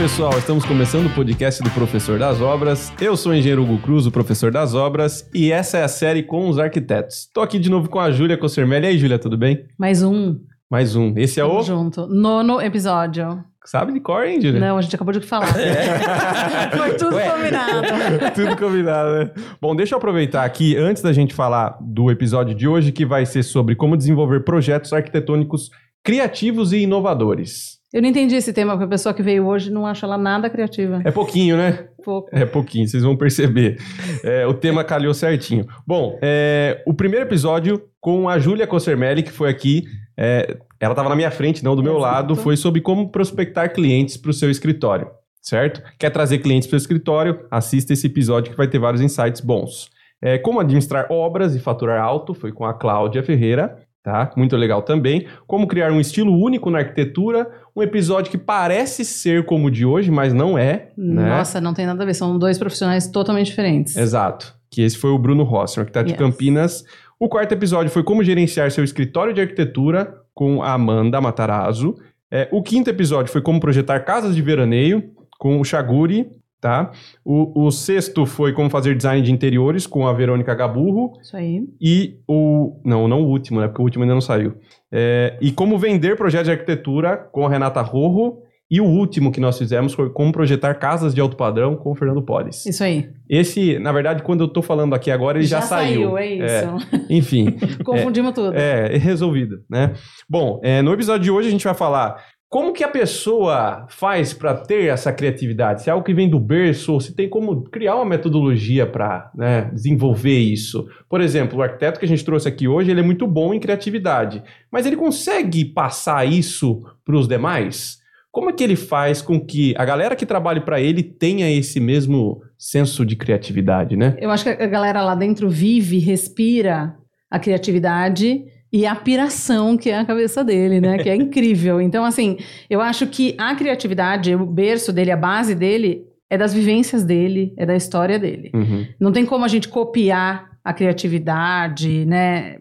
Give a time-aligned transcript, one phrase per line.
[0.00, 2.90] pessoal, estamos começando o podcast do Professor das Obras.
[2.98, 6.22] Eu sou o engenheiro Hugo Cruz, o professor das obras, e essa é a série
[6.22, 7.26] com os arquitetos.
[7.26, 8.86] Estou aqui de novo com a Júlia Cossermelli.
[8.86, 9.66] E aí, Júlia, tudo bem?
[9.78, 10.38] Mais um.
[10.70, 11.12] Mais um.
[11.18, 11.62] Esse é Tamo o.
[11.62, 12.06] junto.
[12.06, 13.44] Nono episódio.
[13.66, 14.58] Sabe de cor, hein, Júlia?
[14.58, 15.52] Não, a gente acabou de falar.
[16.74, 18.32] Foi tudo combinado.
[18.34, 19.30] Tudo combinado, né?
[19.60, 23.26] Bom, deixa eu aproveitar aqui, antes da gente falar do episódio de hoje, que vai
[23.26, 25.68] ser sobre como desenvolver projetos arquitetônicos
[26.02, 27.79] criativos e inovadores.
[27.92, 30.48] Eu não entendi esse tema, porque a pessoa que veio hoje não acha ela nada
[30.48, 31.02] criativa.
[31.04, 31.88] É pouquinho, né?
[32.04, 32.28] Pouco.
[32.30, 33.78] É pouquinho, vocês vão perceber.
[34.22, 35.66] É, o tema calhou certinho.
[35.84, 39.84] Bom, é, o primeiro episódio com a Júlia Cossermelli, que foi aqui,
[40.16, 42.12] é, ela estava na minha frente, não do meu Exato.
[42.12, 45.08] lado, foi sobre como prospectar clientes para o seu escritório,
[45.42, 45.82] certo?
[45.98, 47.40] Quer trazer clientes para o seu escritório?
[47.50, 49.90] Assista esse episódio que vai ter vários insights bons.
[50.22, 54.30] É, como administrar obras e faturar alto, foi com a Cláudia Ferreira, tá?
[54.36, 55.26] Muito legal também.
[55.46, 59.84] Como criar um estilo único na arquitetura, um episódio que parece ser como o de
[59.84, 61.28] hoje, mas não é, né?
[61.28, 62.14] Nossa, não tem nada a ver.
[62.14, 63.96] São dois profissionais totalmente diferentes.
[63.96, 64.54] Exato.
[64.70, 66.18] Que esse foi o Bruno Rossi, um arquiteto de Yes.
[66.18, 66.84] Campinas.
[67.18, 71.94] O quarto episódio foi como gerenciar seu escritório de arquitetura com a Amanda Matarazzo.
[72.30, 76.92] É, o quinto episódio foi como projetar casas de veraneio com o Chaguri, tá?
[77.24, 81.12] O, o sexto foi como fazer design de interiores com a Verônica Gaburro.
[81.20, 81.62] Isso aí.
[81.80, 82.80] E o...
[82.84, 83.66] Não, não o último, né?
[83.66, 84.54] Porque o último ainda não saiu.
[84.92, 88.42] É, e como vender projetos de arquitetura com a Renata Rorro.
[88.72, 91.94] E o último que nós fizemos foi como projetar casas de alto padrão com o
[91.96, 92.64] Fernando Polis.
[92.64, 93.10] Isso aí.
[93.28, 96.16] Esse, na verdade, quando eu tô falando aqui agora, ele já, saiu.
[96.16, 96.76] é isso.
[97.10, 98.56] Enfim, Confundimos tudo.
[98.56, 99.94] é, é resolvido, né?
[100.28, 104.32] Bom, é, no episódio de hoje a gente vai falar como que a pessoa faz
[104.32, 105.82] para ter essa criatividade?
[105.82, 109.30] Se é algo que vem do berço, ou se tem como criar uma metodologia para
[109.72, 110.84] desenvolver isso.
[111.08, 113.60] Por exemplo, o arquiteto que a gente trouxe aqui hoje, ele é muito bom em
[113.60, 117.98] criatividade, mas ele consegue passar isso para os demais?
[118.32, 121.78] Como é que ele faz com que a galera que trabalhe para ele tenha esse
[121.78, 124.16] mesmo senso de criatividade, né?
[124.18, 126.96] Eu acho que a galera lá dentro vive, respira
[127.30, 130.98] a criatividade e a piração que é a cabeça dele, né?
[130.98, 131.80] Que é incrível.
[131.80, 132.36] Então, assim,
[132.68, 137.52] eu acho que a criatividade, o berço dele, a base dele, é das vivências dele,
[137.56, 138.50] é da história dele.
[138.54, 138.86] Uhum.
[139.00, 142.56] Não tem como a gente copiar a criatividade, né?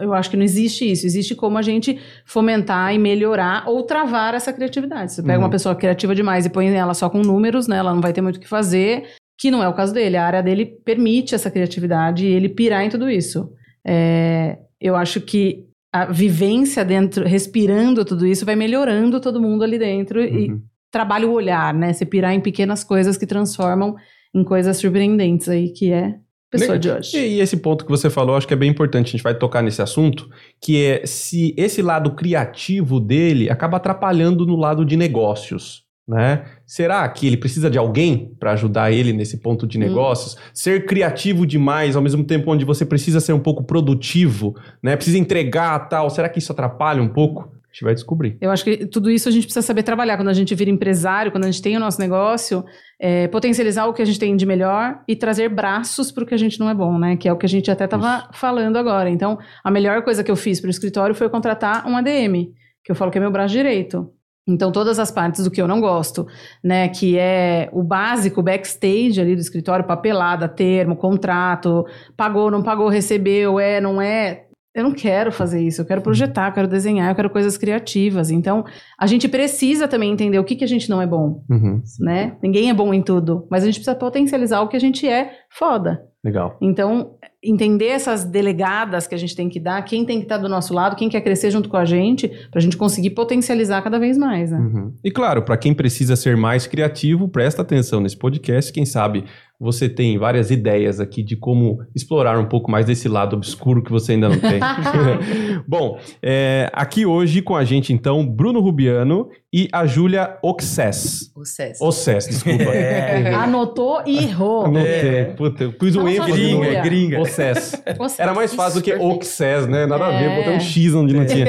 [0.00, 1.06] Eu acho que não existe isso.
[1.06, 5.12] Existe como a gente fomentar e melhorar ou travar essa criatividade.
[5.12, 5.44] Você pega Uhum.
[5.44, 7.76] uma pessoa criativa demais e põe ela só com números, né?
[7.78, 9.04] Ela não vai ter muito o que fazer,
[9.38, 10.16] que não é o caso dele.
[10.16, 13.50] A área dele permite essa criatividade e ele pirar em tudo isso.
[13.86, 19.78] É, eu acho que a vivência dentro, respirando tudo isso, vai melhorando todo mundo ali
[19.78, 20.62] dentro e Uhum.
[20.90, 21.92] trabalha o olhar, né?
[21.92, 23.94] Se pirar em pequenas coisas que transformam
[24.34, 26.16] em coisas surpreendentes aí, que é
[26.50, 27.16] pessoa de hoje.
[27.16, 29.34] E, e esse ponto que você falou, acho que é bem importante, a gente vai
[29.34, 30.28] tocar nesse assunto,
[30.60, 36.44] que é se esse lado criativo dele acaba atrapalhando no lado de negócios, né?
[36.66, 39.82] Será que ele precisa de alguém para ajudar ele nesse ponto de Hum.
[39.82, 40.36] negócios?
[40.52, 44.96] Ser criativo demais, ao mesmo tempo onde você precisa ser um pouco produtivo, né?
[44.96, 47.42] Precisa entregar tal, será que isso atrapalha um pouco?
[47.42, 48.38] A gente vai descobrir.
[48.40, 50.16] Eu acho que tudo isso a gente precisa saber trabalhar.
[50.16, 52.64] Quando a gente vira empresário, quando a gente tem o nosso negócio,
[52.98, 56.32] é, potencializar o que a gente tem de melhor e trazer braços para o que
[56.32, 57.16] a gente não é bom, né?
[57.16, 59.10] Que é o que a gente até estava falando agora.
[59.10, 62.48] Então, a melhor coisa que eu fiz para o escritório foi contratar um ADM,
[62.82, 64.10] que eu falo que é meu braço direito.
[64.48, 66.26] Então, todas as partes do que eu não gosto,
[66.62, 66.88] né?
[66.88, 71.84] Que é o básico, backstage ali do escritório, papelada, termo, contrato,
[72.16, 74.45] pagou, não pagou, recebeu, é, não é.
[74.76, 78.30] Eu não quero fazer isso, eu quero projetar, eu quero desenhar, eu quero coisas criativas.
[78.30, 78.62] Então,
[79.00, 82.36] a gente precisa também entender o que, que a gente não é bom, Uhum, né?
[82.42, 85.30] Ninguém é bom em tudo, mas a gente precisa potencializar o que a gente é
[85.50, 86.02] foda.
[86.22, 86.58] legal.
[86.60, 90.48] Então, entender essas delegadas que a gente tem que dar, quem tem que estar do
[90.48, 94.18] nosso lado, quem quer crescer junto com a gente, pra gente conseguir potencializar cada vez
[94.18, 94.58] mais, né?
[94.58, 94.92] Uhum.
[95.04, 98.72] E claro, para quem precisa ser mais criativo, presta atenção nesse podcast.
[98.72, 99.24] Quem sabe
[99.58, 103.90] você tem várias ideias aqui de como explorar um pouco mais desse lado obscuro que
[103.90, 104.60] você ainda não tem.
[105.66, 111.32] Bom, é, aqui hoje com a gente então Bruno Rubiano e a Júlia Oxess.
[111.34, 111.84] O César.
[111.84, 112.64] Oxess, desculpa.
[112.64, 113.32] É.
[113.34, 114.66] Anotou e errou.
[114.66, 115.24] Anotei.
[115.36, 117.20] Puta, eu pus um ênfase só no gringa.
[117.20, 117.82] Oxess.
[118.18, 118.92] Era mais fácil do que.
[118.92, 119.86] Oxess, né?
[119.86, 120.36] Nada a ver, É.
[120.36, 121.46] botei um X onde não tinha.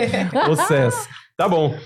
[0.50, 1.08] Oxess.
[1.38, 1.78] Tá bom.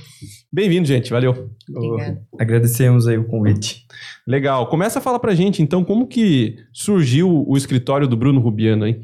[0.50, 1.12] Bem-vindo, gente.
[1.12, 1.52] Valeu.
[1.70, 2.22] Obrigada.
[2.40, 3.86] Agradecemos aí o convite.
[4.26, 4.68] Legal.
[4.68, 9.02] Começa a falar pra gente, então, como que surgiu o escritório do Bruno Rubiano, hein?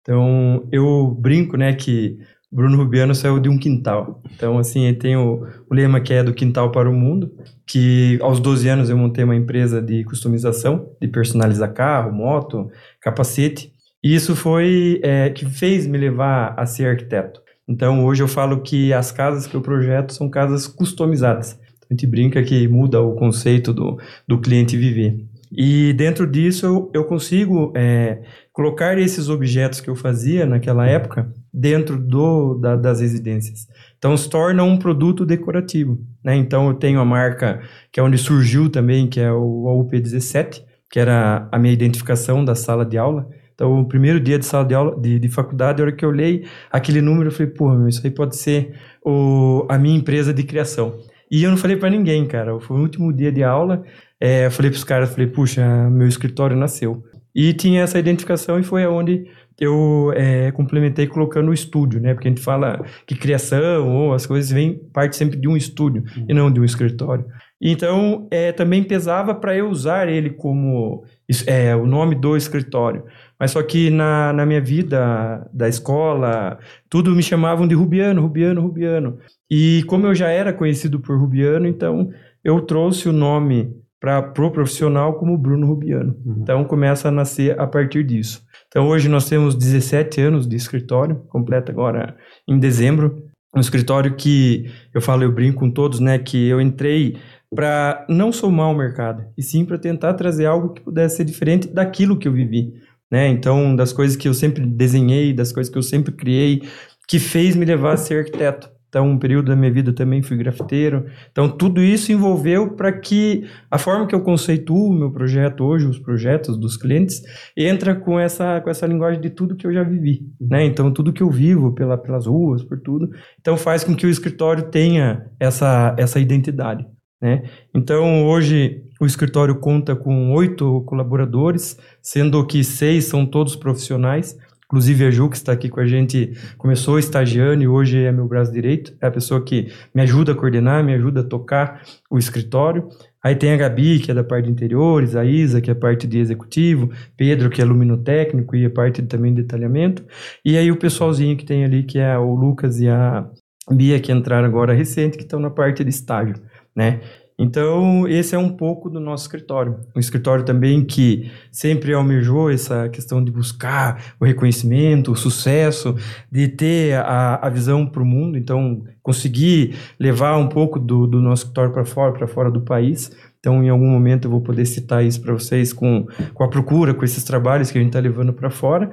[0.00, 2.16] Então, eu brinco, né, que
[2.50, 4.22] o Bruno Rubiano saiu de um quintal.
[4.34, 7.30] Então, assim, tem o, o lema que é do quintal para o mundo,
[7.66, 13.70] que aos 12 anos eu montei uma empresa de customização, de personalizar carro, moto, capacete.
[14.02, 17.44] E isso foi é, que fez me levar a ser arquiteto.
[17.68, 21.58] Então, hoje eu falo que as casas que eu projeto são casas customizadas.
[21.88, 25.26] A gente brinca que muda o conceito do, do cliente viver.
[25.50, 28.22] E dentro disso eu, eu consigo é,
[28.52, 33.66] colocar esses objetos que eu fazia naquela época dentro do, da, das residências.
[33.96, 35.98] Então se torna um produto decorativo.
[36.24, 36.36] Né?
[36.36, 37.62] Então eu tenho a marca
[37.92, 42.54] que é onde surgiu também, que é o AUP17, que era a minha identificação da
[42.54, 43.28] sala de aula.
[43.56, 46.10] Então, o primeiro dia de sala de aula, de, de faculdade, a hora que eu
[46.10, 50.42] olhei aquele número, eu falei, pô, isso aí pode ser o, a minha empresa de
[50.42, 50.94] criação.
[51.30, 52.60] E eu não falei para ninguém, cara.
[52.60, 53.82] Foi o último dia de aula.
[54.20, 57.02] É, eu falei pros caras, falei, puxa, meu escritório nasceu.
[57.34, 59.24] E tinha essa identificação e foi aonde
[59.58, 62.12] eu é, complementei colocando o estúdio, né?
[62.12, 66.04] Porque a gente fala que criação ou as coisas vêm parte sempre de um estúdio
[66.16, 66.26] uhum.
[66.28, 67.24] e não de um escritório.
[67.60, 71.04] Então, é, também pesava para eu usar ele como
[71.46, 73.04] é, o nome do escritório.
[73.38, 78.62] Mas só que na, na minha vida da escola, tudo me chamavam de Rubiano, Rubiano,
[78.62, 79.18] Rubiano.
[79.50, 82.10] E como eu já era conhecido por Rubiano, então
[82.42, 86.16] eu trouxe o nome para pro profissional como Bruno Rubiano.
[86.24, 86.36] Uhum.
[86.42, 88.42] Então começa a nascer a partir disso.
[88.68, 92.16] Então hoje nós temos 17 anos de escritório, completa agora
[92.48, 93.22] em dezembro.
[93.54, 97.16] Um escritório que eu falo, eu brinco com todos, né, que eu entrei
[97.54, 101.66] para não somar o mercado, e sim para tentar trazer algo que pudesse ser diferente
[101.66, 102.74] daquilo que eu vivi.
[103.10, 103.28] Né?
[103.28, 106.62] Então, das coisas que eu sempre desenhei, das coisas que eu sempre criei,
[107.08, 108.76] que fez me levar a ser arquiteto.
[108.88, 111.06] Então, um período da minha vida também fui grafiteiro.
[111.30, 115.86] Então, tudo isso envolveu para que a forma que eu conceituo o meu projeto hoje,
[115.86, 117.20] os projetos dos clientes,
[117.56, 120.64] entra com essa, com essa linguagem de tudo que eu já vivi, né?
[120.64, 123.10] Então, tudo que eu vivo pela, pelas ruas, por tudo.
[123.38, 126.86] Então, faz com que o escritório tenha essa, essa identidade.
[127.20, 127.44] Né?
[127.74, 134.36] Então, hoje, o escritório conta com oito colaboradores, sendo que seis são todos profissionais.
[134.66, 138.26] Inclusive, a Ju, que está aqui com a gente, começou estagiando e hoje é meu
[138.26, 138.96] braço direito.
[139.00, 142.88] É a pessoa que me ajuda a coordenar, me ajuda a tocar o escritório.
[143.22, 145.76] Aí tem a Gabi, que é da parte de interiores, a Isa, que é a
[145.76, 150.04] parte de executivo, Pedro, que é luminotécnico e a parte também de detalhamento.
[150.44, 153.24] E aí o pessoalzinho que tem ali, que é o Lucas e a
[153.70, 156.34] Bia, que entraram agora recente, que estão na parte de estágio
[156.76, 157.00] né?
[157.38, 159.76] Então, esse é um pouco do nosso escritório.
[159.94, 165.94] Um escritório também que sempre almejou essa questão de buscar o reconhecimento, o sucesso,
[166.32, 168.38] de ter a, a visão para o mundo.
[168.38, 173.10] Então, conseguir levar um pouco do, do nosso escritório para fora, para fora do país.
[173.46, 176.04] Então, em algum momento eu vou poder citar isso para vocês com,
[176.34, 178.90] com a procura, com esses trabalhos que a gente está levando para fora.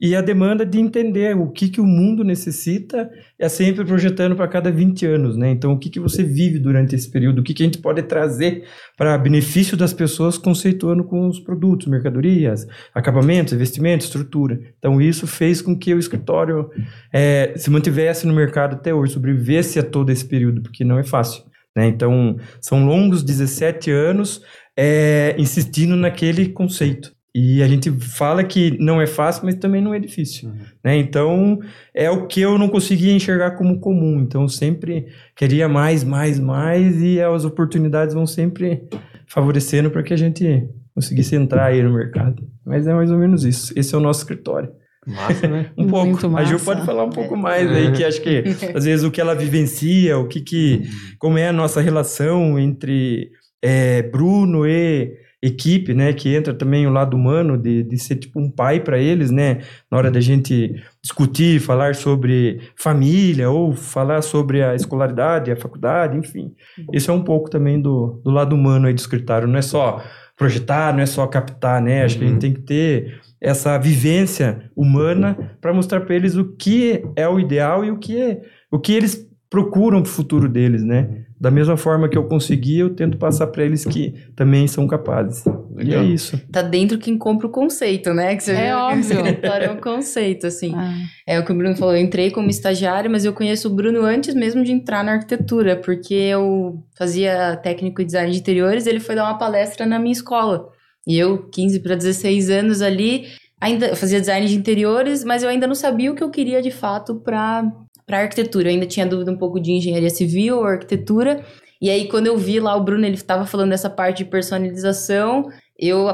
[0.00, 4.46] E a demanda de entender o que, que o mundo necessita é sempre projetando para
[4.46, 5.50] cada 20 anos, né?
[5.50, 8.00] Então, o que, que você vive durante esse período, o que, que a gente pode
[8.04, 8.62] trazer
[8.96, 12.64] para benefício das pessoas conceituando com os produtos, mercadorias,
[12.94, 14.60] acabamentos, investimentos, estrutura.
[14.78, 16.70] Então, isso fez com que o escritório
[17.12, 21.02] é, se mantivesse no mercado até hoje, sobrevivesse a todo esse período, porque não é
[21.02, 21.42] fácil.
[21.76, 21.88] Né?
[21.88, 24.42] Então, são longos 17 anos
[24.76, 27.14] é, insistindo naquele conceito.
[27.38, 30.48] E a gente fala que não é fácil, mas também não é difícil.
[30.48, 30.56] Uhum.
[30.82, 30.96] Né?
[30.96, 31.58] Então,
[31.94, 34.20] é o que eu não conseguia enxergar como comum.
[34.20, 38.84] Então, sempre queria mais, mais, mais, e as oportunidades vão sempre
[39.26, 42.42] favorecendo para que a gente conseguisse entrar aí no mercado.
[42.64, 43.78] Mas é mais ou menos isso.
[43.78, 44.70] Esse é o nosso escritório.
[45.06, 45.70] Massa, né?
[45.78, 46.28] um pouco.
[46.28, 46.54] Massa.
[46.54, 47.38] A Ju pode falar um pouco é.
[47.38, 48.44] mais aí, que acho que
[48.74, 50.82] às vezes o que ela vivencia, o que que,
[51.18, 53.30] como é a nossa relação entre
[53.62, 58.40] é, Bruno e equipe, né, que entra também o lado humano de, de ser tipo
[58.40, 59.60] um pai para eles, né,
[59.90, 66.16] na hora da gente discutir, falar sobre família ou falar sobre a escolaridade, a faculdade,
[66.16, 66.52] enfim.
[66.92, 70.02] Isso é um pouco também do, do lado humano aí do escritório, não é só
[70.36, 72.20] projetar, não é só captar, né, acho uhum.
[72.20, 72.40] que a gente uhum.
[72.40, 77.84] tem que ter essa vivência humana para mostrar para eles o que é o ideal
[77.84, 81.24] e o que é o que eles procuram para o futuro deles, né?
[81.38, 85.44] Da mesma forma que eu consegui, eu tento passar para eles que também são capazes.
[85.74, 86.02] Legal.
[86.02, 86.40] E é isso.
[86.50, 88.34] Tá dentro quem compra o conceito, né?
[88.34, 89.20] Que você é óbvio.
[89.20, 90.74] é um conceito, assim.
[90.74, 90.94] Ah.
[91.26, 91.94] É o que o Bruno falou.
[91.94, 95.76] Eu entrei como estagiário, mas eu conheço o Bruno antes mesmo de entrar na arquitetura,
[95.76, 98.86] porque eu fazia técnico de design de interiores.
[98.86, 100.70] Ele foi dar uma palestra na minha escola.
[101.06, 103.26] E eu, 15 para 16 anos ali,
[103.60, 106.70] ainda fazia design de interiores, mas eu ainda não sabia o que eu queria de
[106.70, 107.70] fato para
[108.06, 108.68] para arquitetura.
[108.68, 111.44] Eu ainda tinha dúvida um pouco de engenharia civil ou arquitetura.
[111.82, 115.46] E aí, quando eu vi lá o Bruno, ele estava falando dessa parte de personalização,
[115.78, 116.06] eu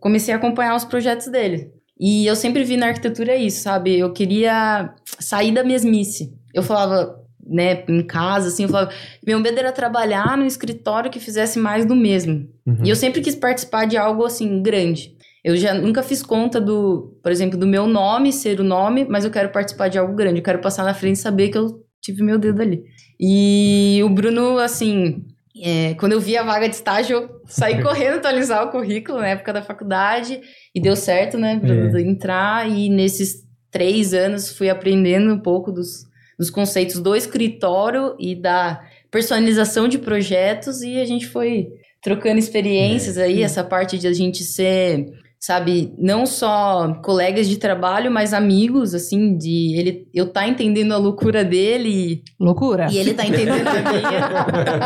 [0.00, 1.70] comecei a acompanhar os projetos dele.
[1.98, 3.98] E eu sempre vi na arquitetura isso, sabe?
[3.98, 6.32] Eu queria sair da mesmice.
[6.52, 7.16] Eu falava,
[7.48, 8.92] né, em casa, assim, eu falava,
[9.26, 12.48] meu medo era trabalhar no escritório que fizesse mais do mesmo.
[12.66, 12.84] Uhum.
[12.84, 15.16] E eu sempre quis participar de algo, assim, grande.
[15.42, 19.24] Eu já nunca fiz conta do, por exemplo, do meu nome ser o nome, mas
[19.24, 20.40] eu quero participar de algo grande.
[20.40, 22.82] Eu quero passar na frente e saber que eu tive meu dedo ali.
[23.18, 25.24] E o Bruno, assim,
[25.60, 29.28] É, quando eu vi a vaga de estágio, eu saí correndo atualizar o currículo na
[29.28, 30.40] época da faculdade
[30.72, 32.02] e deu certo, né, para é.
[32.02, 32.70] entrar.
[32.70, 36.07] E nesses três anos fui aprendendo um pouco dos,
[36.38, 38.80] dos conceitos do escritório e da
[39.10, 41.68] personalização de projetos e a gente foi
[42.02, 43.24] trocando experiências é.
[43.24, 45.06] aí, essa parte de a gente ser
[45.40, 50.96] sabe, não só colegas de trabalho, mas amigos, assim, de ele, eu tá entendendo a
[50.96, 52.22] loucura dele.
[52.40, 52.88] Loucura.
[52.90, 54.18] E ele tá entendendo a minha.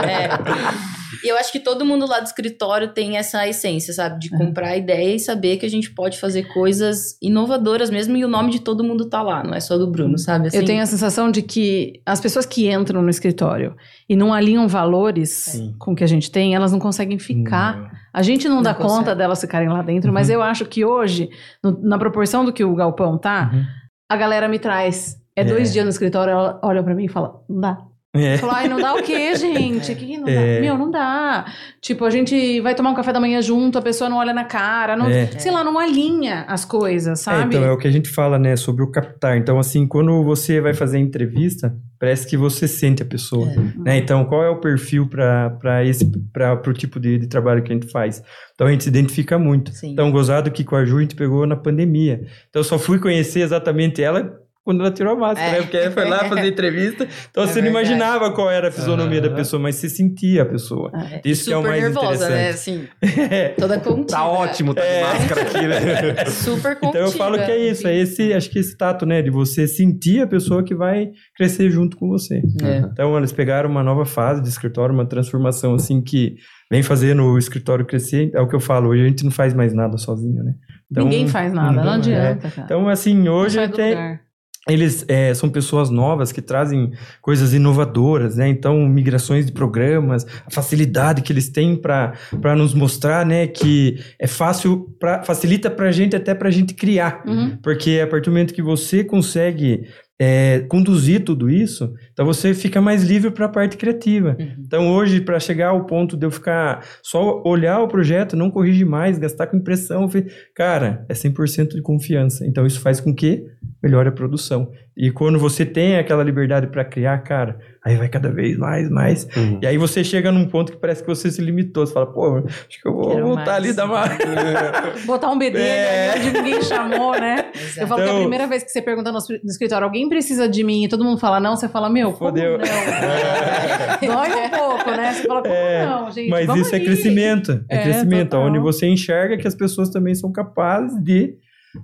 [0.99, 1.02] é.
[1.25, 4.19] E eu acho que todo mundo lá do escritório tem essa essência, sabe?
[4.19, 8.29] De comprar ideia e saber que a gente pode fazer coisas inovadoras mesmo e o
[8.29, 10.49] nome de todo mundo tá lá, não é só do Bruno, sabe?
[10.49, 13.77] Assim, eu tenho a sensação de que as pessoas que entram no escritório
[14.09, 15.75] e não alinham valores Sim.
[15.79, 17.77] com o que a gente tem, elas não conseguem ficar.
[17.77, 17.91] Não.
[18.13, 18.99] A gente não, não dá consegue.
[18.99, 20.15] conta delas ficarem lá dentro, uhum.
[20.15, 21.31] mas eu acho que hoje,
[21.63, 23.65] no, na proporção do que o galpão tá, uhum.
[24.11, 25.21] a galera me traz.
[25.35, 25.73] É dois é.
[25.73, 27.79] dias no escritório, ela olha para mim e fala: não dá.
[28.15, 28.37] É.
[28.37, 29.91] Falou, ai, não dá o quê, gente?
[29.91, 30.57] O que, não é.
[30.57, 30.61] dá?
[30.61, 31.47] Meu, não dá.
[31.81, 34.45] Tipo, a gente vai tomar um café da manhã junto, a pessoa não olha na
[34.45, 35.27] cara, não, é.
[35.39, 37.57] sei lá, não alinha as coisas, é, sabe?
[37.57, 39.39] então, é o que a gente fala, né, sobre o captar.
[39.39, 43.59] Então, assim, quando você vai fazer a entrevista, parece que você sente a pessoa, é.
[43.79, 43.97] né?
[43.97, 47.75] Então, qual é o perfil para esse para o tipo de, de, trabalho que a
[47.75, 48.23] gente faz?
[48.55, 49.73] Então, a gente se identifica muito.
[49.73, 49.93] Sim.
[49.93, 52.27] Então, gozado que com a Ju a gente pegou na pandemia.
[52.51, 55.53] Então, eu só fui conhecer exatamente ela quando ela tirou a máscara, é.
[55.53, 55.63] né?
[55.63, 57.61] Porque ela foi lá fazer entrevista, então é você verdade.
[57.63, 60.91] não imaginava qual era a fisionomia da pessoa, mas você sentia a pessoa.
[60.95, 61.21] Ah, é.
[61.25, 62.51] Isso que é o mais nervosa, né?
[62.51, 62.87] Assim,
[63.59, 64.07] toda contida.
[64.07, 65.03] Tá ótimo, tá de é.
[65.03, 66.25] máscara aqui, né?
[66.31, 66.99] Super contida.
[66.99, 69.21] Então eu falo que é isso, é esse, acho que esse tato, né?
[69.21, 72.43] De você sentir a pessoa que vai crescer junto com você.
[72.63, 72.79] É.
[72.79, 76.37] Então eles pegaram uma nova fase de escritório, uma transformação assim que
[76.71, 78.31] vem fazendo o escritório crescer.
[78.33, 80.55] É o que eu falo, hoje a gente não faz mais nada sozinho, né?
[80.91, 82.65] Então, Ninguém faz nada, não, não adianta, cara.
[82.65, 84.21] Então, assim, hoje tem...
[84.69, 88.49] Eles é, são pessoas novas que trazem coisas inovadoras, né?
[88.49, 92.15] Então, migrações de programas, a facilidade que eles têm para
[92.57, 93.49] nos mostrar, né?
[93.49, 97.25] Que é fácil, pra, facilita para a gente até para a gente criar.
[97.27, 97.59] Uhum.
[97.61, 99.89] Porque a partir do momento que você consegue
[100.21, 104.37] é, conduzir tudo isso, então você fica mais livre para a parte criativa.
[104.39, 104.55] Uhum.
[104.61, 108.87] Então hoje, para chegar ao ponto de eu ficar só olhar o projeto, não corrigir
[108.87, 110.09] mais, gastar com impressão,
[110.55, 112.47] cara, é 100% de confiança.
[112.47, 113.45] Então isso faz com que
[113.83, 114.71] melhore a produção.
[114.95, 119.27] E quando você tem aquela liberdade para criar, cara, aí vai cada vez mais, mais.
[119.35, 119.59] Uhum.
[119.63, 121.87] E aí você chega num ponto que parece que você se limitou.
[121.87, 123.57] Você fala, pô, acho que eu vou Quero voltar mais.
[123.57, 124.19] ali da mais.
[125.07, 126.15] Botar um BD é.
[126.17, 127.51] onde ninguém chamou, né?
[127.55, 127.81] Exato.
[127.81, 130.47] Eu falo então, que a então primeira vez que você pergunta no, escritório, alguém precisa
[130.47, 132.59] de mim e todo mundo fala não, você fala, meu, Fodeu.
[132.59, 134.15] como não?
[134.15, 135.13] Dói um pouco, né?
[135.15, 136.29] Você fala, como é, não, gente?
[136.29, 137.65] Mas isso é é crescimento.
[137.71, 138.47] É, é crescimento, total.
[138.47, 141.35] onde você enxerga que as pessoas também são capazes de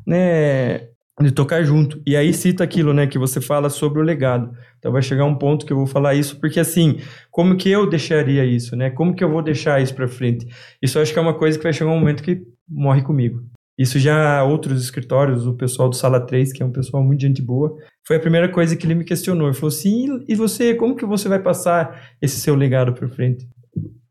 [0.06, 0.88] né,
[1.20, 2.00] de tocar junto.
[2.06, 4.52] E aí cita aquilo, né, que você fala sobre o legado.
[4.78, 6.98] Então vai chegar um ponto que eu vou falar isso, porque assim,
[7.30, 8.90] como que eu deixaria isso, né?
[8.90, 10.46] Como que eu vou deixar isso para frente?
[10.80, 13.42] Isso acho que é uma coisa que vai chegar um momento que morre comigo.
[13.76, 17.40] Isso já outros escritórios, o pessoal do Sala 3, que é um pessoal muito gente
[17.40, 19.46] boa, foi a primeira coisa que ele me questionou.
[19.46, 23.48] Ele falou assim: "E você, como que você vai passar esse seu legado para frente?"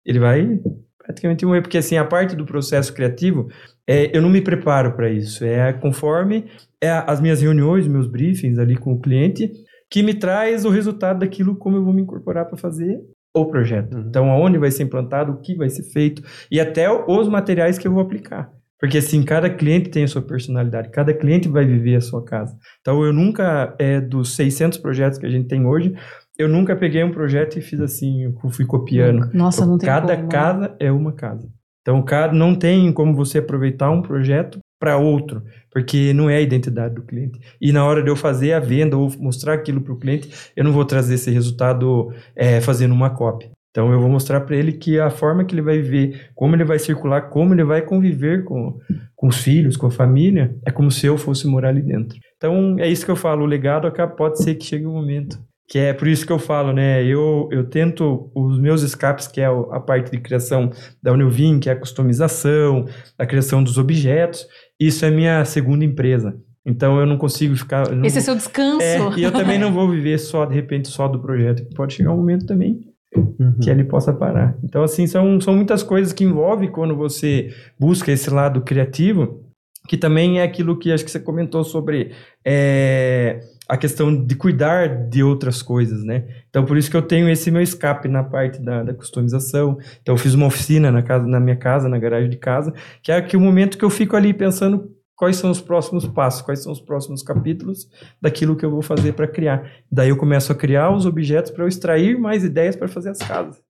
[0.05, 0.59] Ele vai
[0.97, 3.49] praticamente morrer, porque assim, a parte do processo criativo,
[3.87, 5.45] é, eu não me preparo para isso.
[5.45, 6.45] É conforme
[6.81, 9.51] é as minhas reuniões, meus briefings ali com o cliente,
[9.89, 12.99] que me traz o resultado daquilo como eu vou me incorporar para fazer
[13.33, 13.95] o projeto.
[13.95, 14.05] Uhum.
[14.07, 17.87] Então, aonde vai ser implantado, o que vai ser feito e até os materiais que
[17.87, 18.51] eu vou aplicar.
[18.79, 22.55] Porque assim, cada cliente tem a sua personalidade, cada cliente vai viver a sua casa.
[22.81, 25.95] Então, eu nunca, é, dos 600 projetos que a gente tem hoje,
[26.37, 29.33] eu nunca peguei um projeto e fiz assim, fui copiando.
[29.33, 30.31] Nossa, não tem Cada como, né?
[30.31, 31.49] casa é uma casa.
[31.87, 32.03] Então,
[32.33, 35.41] não tem como você aproveitar um projeto para outro,
[35.71, 37.39] porque não é a identidade do cliente.
[37.61, 40.65] E na hora de eu fazer a venda ou mostrar aquilo para o cliente, eu
[40.65, 43.49] não vou trazer esse resultado é, fazendo uma cópia.
[43.71, 46.65] Então eu vou mostrar para ele que a forma que ele vai viver, como ele
[46.65, 48.77] vai circular, como ele vai conviver com,
[49.15, 52.17] com os filhos, com a família, é como se eu fosse morar ali dentro.
[52.35, 55.77] Então é isso que eu falo, o legado pode ser que chegue um momento que
[55.77, 57.03] é por isso que eu falo, né?
[57.03, 60.71] Eu, eu tento os meus escapes, que é a parte de criação
[61.03, 62.85] da Unilvin, que é a customização,
[63.17, 64.47] a criação dos objetos.
[64.79, 66.39] Isso é minha segunda empresa.
[66.65, 67.89] Então eu não consigo ficar.
[67.89, 68.81] Não, Esse é seu descanso.
[68.81, 71.63] É, e eu também não vou viver só, de repente, só do projeto.
[71.75, 72.79] Pode chegar um momento também
[73.15, 73.55] uhum.
[73.61, 74.57] que ele possa parar.
[74.63, 79.43] Então, assim, são, são muitas coisas que envolvem quando você busca esse lado criativo,
[79.87, 82.11] que também é aquilo que acho que você comentou sobre.
[82.45, 86.25] É, a questão de cuidar de outras coisas, né?
[86.49, 89.77] Então, por isso que eu tenho esse meu escape na parte da, da customização.
[90.01, 93.11] Então, eu fiz uma oficina na, casa, na minha casa, na garagem de casa, que
[93.11, 96.71] é o momento que eu fico ali pensando quais são os próximos passos, quais são
[96.71, 97.89] os próximos capítulos
[98.21, 99.69] daquilo que eu vou fazer para criar.
[99.91, 103.17] Daí eu começo a criar os objetos para eu extrair mais ideias para fazer as
[103.17, 103.66] casas.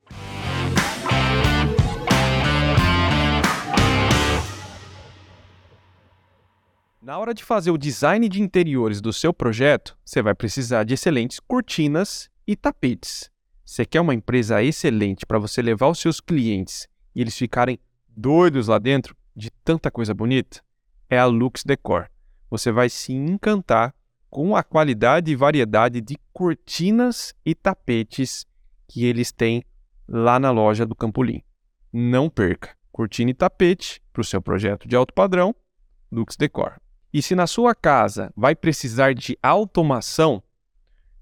[7.08, 10.94] Na hora de fazer o design de interiores do seu projeto, você vai precisar de
[10.94, 13.32] excelentes cortinas e tapetes.
[13.64, 16.86] Você quer uma empresa excelente para você levar os seus clientes
[17.16, 20.62] e eles ficarem doidos lá dentro de tanta coisa bonita?
[21.10, 22.10] É a Lux Decor.
[22.50, 23.96] Você vai se encantar
[24.30, 28.46] com a qualidade e variedade de cortinas e tapetes
[28.86, 29.64] que eles têm
[30.06, 31.42] lá na loja do Campolim.
[31.94, 32.76] Não perca!
[32.92, 35.56] Cortina e tapete para o seu projeto de alto padrão,
[36.12, 36.78] Lux Decor.
[37.14, 40.44] E se na sua casa vai precisar de automação,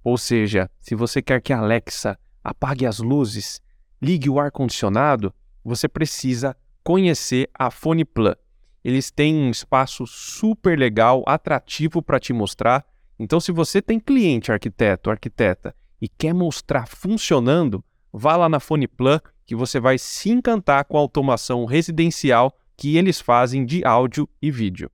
[0.04, 3.62] ou seja, se você quer que a Alexa apague as luzes,
[4.02, 8.36] ligue o ar-condicionado, você precisa conhecer a PhonePlus.
[8.84, 12.86] Eles têm um espaço super legal, atrativo para te mostrar.
[13.18, 19.22] Então, se você tem cliente arquiteto, arquiteta e quer mostrar funcionando, vá lá na PhonePlus
[19.44, 24.52] que você vai se encantar com a automação residencial que eles fazem de áudio e
[24.52, 24.92] vídeo.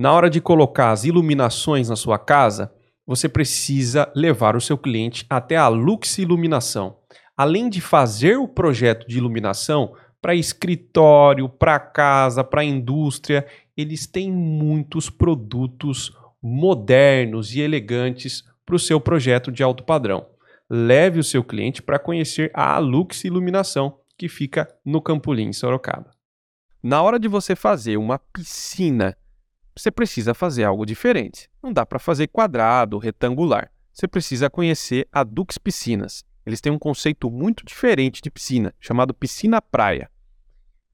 [0.00, 2.72] Na hora de colocar as iluminações na sua casa,
[3.06, 6.96] você precisa levar o seu cliente até a Lux Iluminação.
[7.36, 14.32] Além de fazer o projeto de iluminação para escritório, para casa, para indústria, eles têm
[14.32, 20.24] muitos produtos modernos e elegantes para o seu projeto de alto padrão
[20.70, 26.12] leve o seu cliente para conhecer a Lux Iluminação, que fica no Campolim, Sorocaba.
[26.80, 29.14] Na hora de você fazer uma piscina,
[29.76, 31.48] você precisa fazer algo diferente.
[31.62, 33.70] Não dá para fazer quadrado retangular.
[33.92, 36.24] Você precisa conhecer a Dux Piscinas.
[36.44, 40.10] Eles têm um conceito muito diferente de piscina, chamado piscina praia.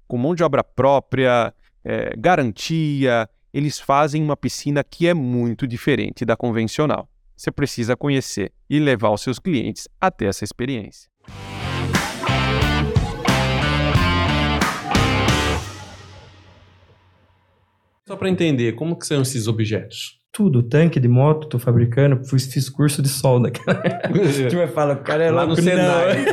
[0.07, 1.55] Com mão de obra própria,
[1.85, 8.53] é, garantia, eles fazem uma piscina que é muito diferente da convencional você precisa conhecer
[8.69, 11.09] e levar os seus clientes até essa experiência.
[18.09, 20.21] Só para entender, como que são esses objetos?
[20.37, 23.51] Tudo, tanque de moto, tô fabricando, fiz curso de solda.
[23.67, 26.27] a gente vai falar, o cara é lá no Senai.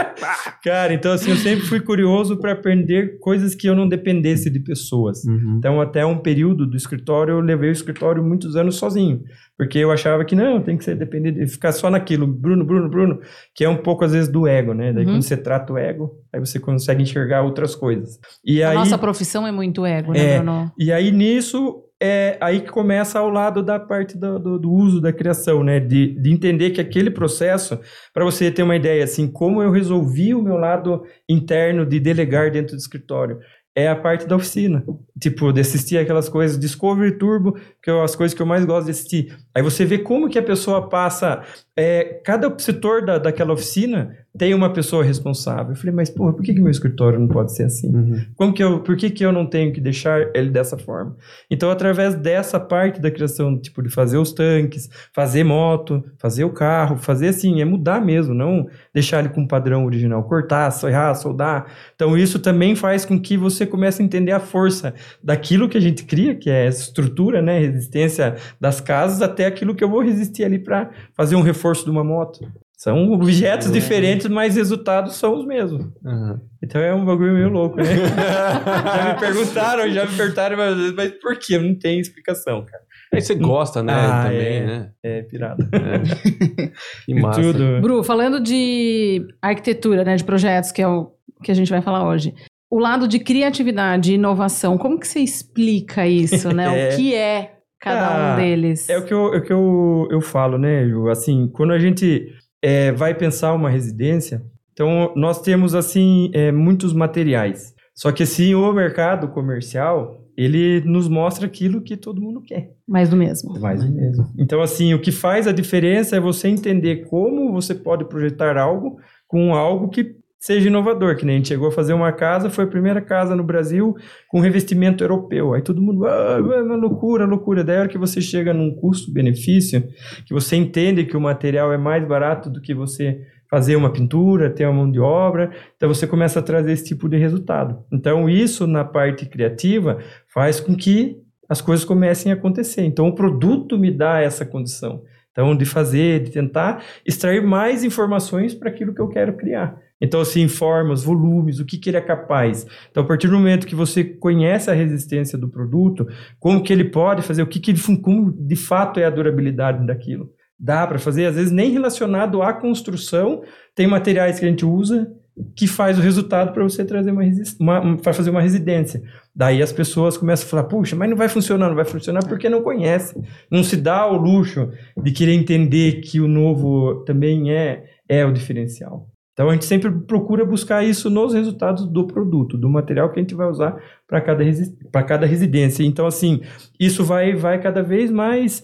[0.64, 4.58] cara, então assim, eu sempre fui curioso para aprender coisas que eu não dependesse de
[4.58, 5.22] pessoas.
[5.24, 5.56] Uhum.
[5.58, 9.20] Então, até um período do escritório, eu levei o escritório muitos anos sozinho,
[9.58, 12.88] porque eu achava que não, tem que ser dependente, de ficar só naquilo, Bruno, Bruno,
[12.88, 13.20] Bruno,
[13.54, 14.94] que é um pouco às vezes do ego, né?
[14.94, 15.12] Daí uhum.
[15.12, 18.18] quando você trata o ego, aí você consegue enxergar outras coisas.
[18.42, 20.72] E a aí, nossa profissão é muito ego, né, é, Bruno?
[20.78, 25.00] E aí nisso é aí que começa ao lado da parte do, do, do uso
[25.00, 25.78] da criação, né?
[25.78, 27.78] De, de entender que aquele processo,
[28.12, 32.50] para você ter uma ideia, assim, como eu resolvi o meu lado interno de delegar
[32.50, 33.38] dentro do escritório
[33.74, 34.84] é a parte da oficina.
[35.20, 38.86] Tipo, de assistir aquelas coisas, Discovery Turbo, que é as coisas que eu mais gosto
[38.86, 39.36] de assistir.
[39.54, 41.42] Aí você vê como que a pessoa passa.
[41.74, 45.72] É, cada setor da, daquela oficina tem uma pessoa responsável.
[45.72, 47.94] Eu falei, mas porra, por que, que meu escritório não pode ser assim?
[47.94, 48.24] Uhum.
[48.34, 51.16] Como que eu, por que, que eu não tenho que deixar ele dessa forma?
[51.50, 56.50] Então, através dessa parte da criação, tipo, de fazer os tanques, fazer moto, fazer o
[56.50, 61.14] carro, fazer assim, é mudar mesmo, não deixar ele com o padrão original, cortar, serrar,
[61.14, 61.66] soldar.
[61.94, 65.80] Então, isso também faz com que você comece a entender a força daquilo que a
[65.80, 70.44] gente cria, que é estrutura, né, resistência das casas, até aquilo que eu vou resistir
[70.44, 72.40] ali para fazer um reforço de uma moto.
[72.76, 73.70] São objetos é.
[73.70, 75.84] diferentes, mas resultados são os mesmos.
[76.04, 76.40] Uhum.
[76.60, 77.84] Então é um bagulho meio louco, né?
[77.94, 81.56] já me perguntaram, já me perguntaram vezes, mas por que?
[81.56, 82.82] Não tem explicação, cara.
[83.14, 83.92] Aí você gosta, né?
[83.94, 84.90] Ah, também, é, né?
[85.02, 85.68] É, pirado.
[85.72, 86.72] É.
[87.04, 87.40] Que massa.
[87.40, 87.80] Tudo.
[87.80, 90.16] Bru, falando de arquitetura, né?
[90.16, 92.34] De projetos, que é o que a gente vai falar hoje.
[92.70, 96.64] O lado de criatividade e inovação, como que você explica isso, né?
[96.88, 96.94] é.
[96.94, 98.88] O que é cada ah, um deles?
[98.88, 101.08] É o que, eu, é o que eu, eu falo, né, Ju?
[101.08, 104.40] Assim, quando a gente é, vai pensar uma residência,
[104.72, 107.74] então nós temos assim é, muitos materiais.
[107.94, 112.70] Só que assim o mercado comercial ele nos mostra aquilo que todo mundo quer.
[112.88, 113.58] Mais do mesmo.
[113.60, 114.26] Mais do mesmo.
[114.38, 118.96] Então assim o que faz a diferença é você entender como você pode projetar algo
[119.26, 122.64] com algo que seja inovador, que nem a gente chegou a fazer uma casa, foi
[122.64, 123.94] a primeira casa no Brasil
[124.26, 125.54] com revestimento europeu.
[125.54, 127.62] Aí todo mundo, ah, ah loucura, loucura.
[127.62, 129.84] Daí a hora que você chega num custo-benefício,
[130.26, 134.50] que você entende que o material é mais barato do que você fazer uma pintura,
[134.50, 137.84] ter uma mão de obra, então você começa a trazer esse tipo de resultado.
[137.92, 139.98] Então isso na parte criativa
[140.34, 142.82] faz com que as coisas comecem a acontecer.
[142.82, 145.04] Então o produto me dá essa condição.
[145.30, 149.80] Então, de fazer, de tentar extrair mais informações para aquilo que eu quero criar.
[150.02, 152.66] Então, assim, formas, volumes, o que, que ele é capaz.
[152.90, 156.08] Então, a partir do momento que você conhece a resistência do produto,
[156.40, 159.86] como que ele pode fazer, o que, que ele, como de fato é a durabilidade
[159.86, 160.28] daquilo.
[160.58, 163.42] Dá para fazer, às vezes nem relacionado à construção,
[163.76, 165.08] tem materiais que a gente usa
[165.56, 167.22] que faz o resultado para você trazer uma,
[167.58, 169.02] uma para fazer uma residência.
[169.34, 172.48] Daí as pessoas começam a falar, puxa, mas não vai funcionar, não vai funcionar porque
[172.48, 173.18] não conhece,
[173.50, 174.68] não se dá o luxo
[175.02, 179.11] de querer entender que o novo também é é o diferencial.
[179.32, 183.22] Então a gente sempre procura buscar isso nos resultados do produto, do material que a
[183.22, 184.44] gente vai usar para cada,
[184.90, 185.84] para cada residência.
[185.84, 186.42] Então, assim,
[186.78, 188.62] isso vai, vai cada vez mais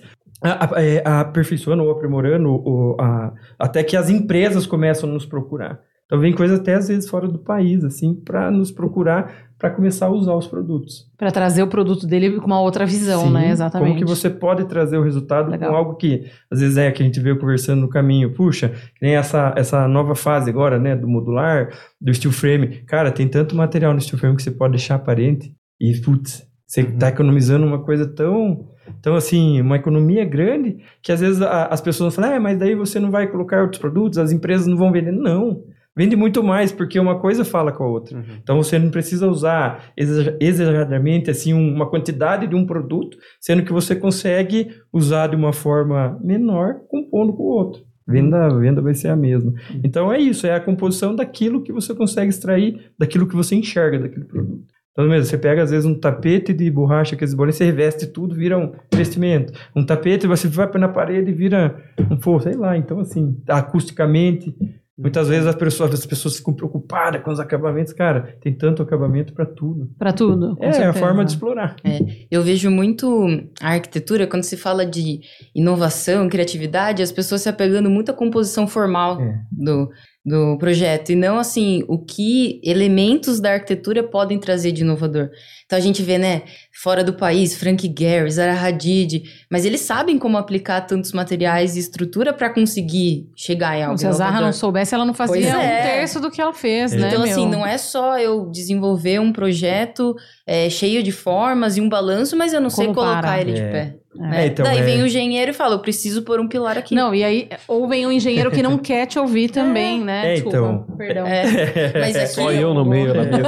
[0.77, 5.81] é, aperfeiçoando ou aprimorando ou, a, até que as empresas começam a nos procurar.
[6.05, 10.07] Então vem coisa até às vezes fora do país, assim, para nos procurar para começar
[10.07, 11.11] a usar os produtos.
[11.17, 13.51] Para trazer o produto dele com uma outra visão, Sim, né?
[13.51, 13.89] Exatamente.
[13.89, 15.71] Como que você pode trazer o resultado Legal.
[15.71, 18.33] com algo que às vezes é que a gente veio conversando no caminho.
[18.33, 22.83] Puxa, que nem essa, essa nova fase agora, né, do modular, do steel frame.
[22.87, 26.83] Cara, tem tanto material no steel frame que você pode deixar aparente e putz, você
[26.83, 27.13] está uhum.
[27.13, 28.69] economizando uma coisa tão
[28.99, 32.75] então, assim, uma economia grande que às vezes a, as pessoas falam, ah, mas daí
[32.75, 35.13] você não vai colocar outros produtos, as empresas não vão vender.
[35.13, 35.63] Não,
[35.99, 38.17] vende muito mais, porque uma coisa fala com a outra.
[38.17, 38.25] Uhum.
[38.41, 39.93] Então você não precisa usar
[40.41, 46.17] exageradamente assim uma quantidade de um produto, sendo que você consegue usar de uma forma
[46.23, 47.83] menor compondo com o outro.
[48.07, 49.51] Venda, venda vai ser a mesma.
[49.51, 49.81] Uhum.
[49.83, 53.99] Então é isso, é a composição daquilo que você consegue extrair, daquilo que você enxerga
[53.99, 54.73] daquele produto.
[54.93, 58.35] Então, mesmo, você pega às vezes um tapete de borracha, aqueles bolinhos, você reveste tudo,
[58.35, 59.53] vira um investimento.
[59.77, 61.77] Um tapete, você vai na parede e vira
[62.11, 62.77] um forro, sei lá.
[62.77, 64.53] Então, assim, acusticamente,
[64.99, 67.93] Muitas vezes as pessoas, as pessoas ficam preocupadas com os acabamentos.
[67.93, 69.89] Cara, tem tanto acabamento para tudo.
[69.97, 70.57] Para tudo.
[70.61, 70.85] É, certeza.
[70.85, 71.77] é a forma de explorar.
[71.85, 73.27] É, eu vejo muito
[73.61, 75.21] a arquitetura, quando se fala de
[75.55, 79.41] inovação, criatividade, as pessoas se apegando muito à composição formal é.
[79.53, 79.89] do,
[80.25, 81.11] do projeto.
[81.11, 85.31] E não, assim, o que elementos da arquitetura podem trazer de inovador.
[85.65, 90.19] Então a gente vê, né, fora do país, Frank Gehry, Zara Hadid, mas eles sabem
[90.19, 93.99] como aplicar tantos materiais e estrutura para conseguir chegar em algo.
[93.99, 95.83] Se a Zara não soubesse, ela não fazia um é.
[95.83, 97.13] terço do que ela fez, então, né?
[97.13, 97.59] Então, assim, meu?
[97.59, 100.15] não é só eu desenvolver um projeto
[100.47, 103.41] é, cheio de formas e um balanço, mas eu não como sei colocar para?
[103.41, 103.55] ele é.
[103.55, 103.95] de pé.
[104.19, 104.43] Né?
[104.43, 104.83] É, então Daí é...
[104.83, 106.93] vem o engenheiro e fala, eu preciso pôr um pilar aqui.
[106.93, 110.33] Não, e aí, ou vem o um engenheiro que não quer te ouvir também, né?
[110.33, 110.87] É, Desculpa, então.
[110.97, 111.25] perdão.
[111.95, 113.43] Mas aqui, Só eu no meio da mesa.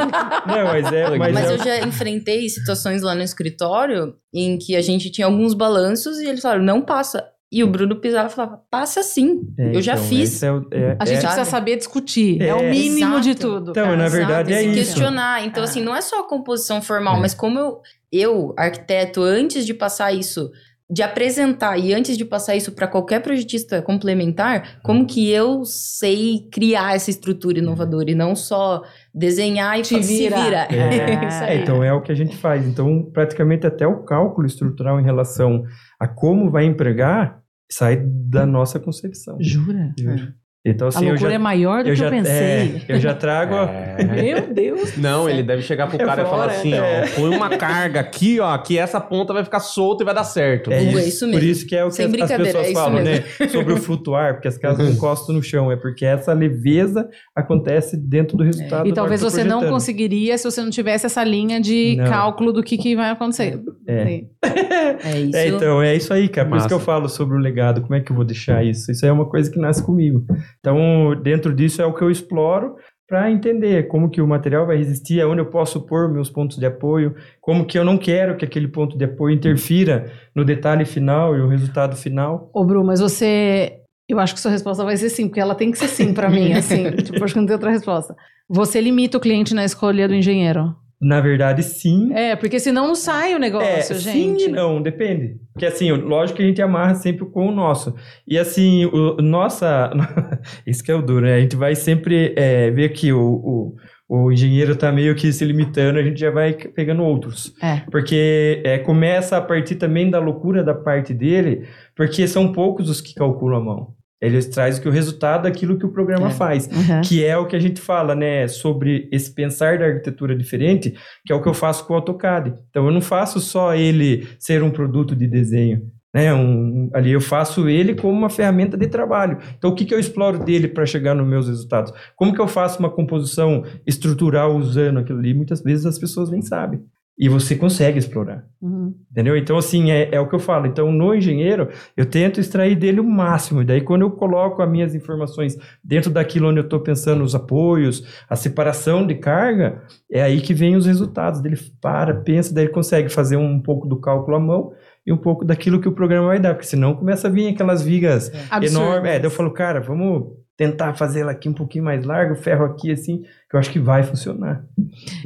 [0.47, 1.19] Não, mas é...
[1.19, 5.55] Mas, mas eu já enfrentei situações lá no escritório em que a gente tinha alguns
[5.55, 7.27] balanços e eles falaram, não passa.
[7.53, 10.41] E o Bruno pisava e falava, passa sim, é, eu já então, fiz.
[10.41, 12.71] É o, é, a gente é, precisa saber discutir, é, o é.
[12.71, 13.21] mínimo exato.
[13.21, 13.71] de tudo.
[13.73, 14.75] Então, na verdade é isso.
[14.75, 15.45] questionar.
[15.45, 17.81] Então, assim, não é só a composição formal, mas como eu,
[18.13, 20.51] eu, arquiteto, antes de passar isso
[20.91, 26.49] de apresentar e antes de passar isso para qualquer projetista complementar, como que eu sei
[26.51, 28.83] criar essa estrutura inovadora e não só
[29.15, 30.37] desenhar e Te vira.
[30.37, 30.67] se vira.
[30.71, 31.55] É.
[31.55, 32.67] é, então é o que a gente faz.
[32.67, 35.63] Então, praticamente até o cálculo estrutural em relação
[35.99, 39.37] a como vai empregar sai da nossa concepção.
[39.41, 39.95] Jura?
[39.97, 40.35] Jura.
[40.63, 42.35] Então, assim, a loucura já, é maior do eu que já, eu pensei.
[42.37, 43.55] É, eu já trago.
[43.55, 44.05] É.
[44.05, 44.95] Meu Deus.
[44.99, 47.05] Não, ele deve chegar pro cara e falar assim: é.
[47.07, 50.25] ó, põe uma carga aqui, ó, que essa ponta vai ficar solta e vai dar
[50.25, 50.71] certo.
[50.71, 51.41] É isso, é isso mesmo.
[51.41, 53.23] Por isso que é o que Sem as, as pessoas é falam, né?
[53.49, 55.73] Sobre o flutuar, porque as casas não encostam no chão.
[55.73, 58.87] É porque essa leveza acontece dentro do resultado.
[58.87, 62.05] E talvez você não conseguiria se você não tivesse essa linha de não.
[62.05, 63.59] cálculo do que, que vai acontecer.
[63.87, 64.25] É.
[65.05, 65.37] é isso.
[65.37, 66.47] É, então, é isso aí, cara.
[66.47, 66.67] Por Massa.
[66.67, 67.81] isso que eu falo sobre o legado.
[67.81, 68.93] Como é que eu vou deixar isso?
[68.93, 70.23] Isso é uma coisa que nasce comigo.
[70.61, 72.77] Então, dentro disso é o que eu exploro
[73.09, 76.67] para entender como que o material vai resistir, aonde eu posso pôr meus pontos de
[76.67, 81.37] apoio, como que eu não quero que aquele ponto de apoio interfira no detalhe final
[81.37, 82.49] e o resultado final.
[82.55, 83.79] Ô, Bru, mas você...
[84.09, 86.31] Eu acho que sua resposta vai ser sim, porque ela tem que ser sim para
[86.31, 86.91] mim, assim.
[86.93, 88.15] tipo, acho que não tem outra resposta.
[88.49, 90.75] Você limita o cliente na escolha do engenheiro?
[91.01, 92.13] Na verdade, sim.
[92.13, 94.43] É, porque senão não sai o negócio, é, gente.
[94.43, 95.37] Sim e não, depende.
[95.53, 97.95] Porque assim, lógico que a gente amarra sempre com o nosso.
[98.29, 99.91] E assim, o nossa.
[100.67, 101.37] Isso que é o duro, né?
[101.37, 103.77] A gente vai sempre é, ver que o, o,
[104.11, 107.55] o engenheiro está meio que se limitando, a gente já vai pegando outros.
[107.63, 107.81] É.
[107.91, 113.01] Porque é, começa a partir também da loucura da parte dele, porque são poucos os
[113.01, 114.00] que calculam a mão.
[114.21, 116.31] Eles trazem que o resultado daquilo que o programa é.
[116.31, 117.01] faz, uhum.
[117.03, 121.33] que é o que a gente fala, né, sobre esse pensar da arquitetura diferente, que
[121.33, 122.55] é o que eu faço com o AutoCAD.
[122.69, 127.21] Então eu não faço só ele ser um produto de desenho, né, um, ali eu
[127.21, 129.39] faço ele como uma ferramenta de trabalho.
[129.57, 131.93] Então o que, que eu exploro dele para chegar nos meus resultados?
[132.15, 135.33] Como que eu faço uma composição estrutural usando aquilo ali?
[135.33, 136.81] Muitas vezes as pessoas nem sabem
[137.21, 138.47] e você consegue explorar.
[138.63, 138.95] Uhum.
[139.11, 139.37] Entendeu?
[139.37, 140.67] Então, assim, é, é o que eu falo.
[140.67, 143.61] Então, no engenheiro, eu tento extrair dele o máximo.
[143.61, 145.55] E daí, quando eu coloco as minhas informações
[145.85, 150.55] dentro daquilo onde eu estou pensando, os apoios, a separação de carga, é aí que
[150.55, 151.45] vem os resultados.
[151.45, 154.73] Ele para, pensa, daí ele consegue fazer um pouco do cálculo à mão
[155.07, 156.55] e um pouco daquilo que o programa vai dar.
[156.55, 158.65] Porque senão começa a vir aquelas vigas é.
[158.65, 159.11] enormes.
[159.11, 162.37] É, daí eu falo, cara, vamos tentar fazer ela aqui um pouquinho mais larga, o
[162.37, 164.63] ferro aqui assim, que eu acho que vai funcionar.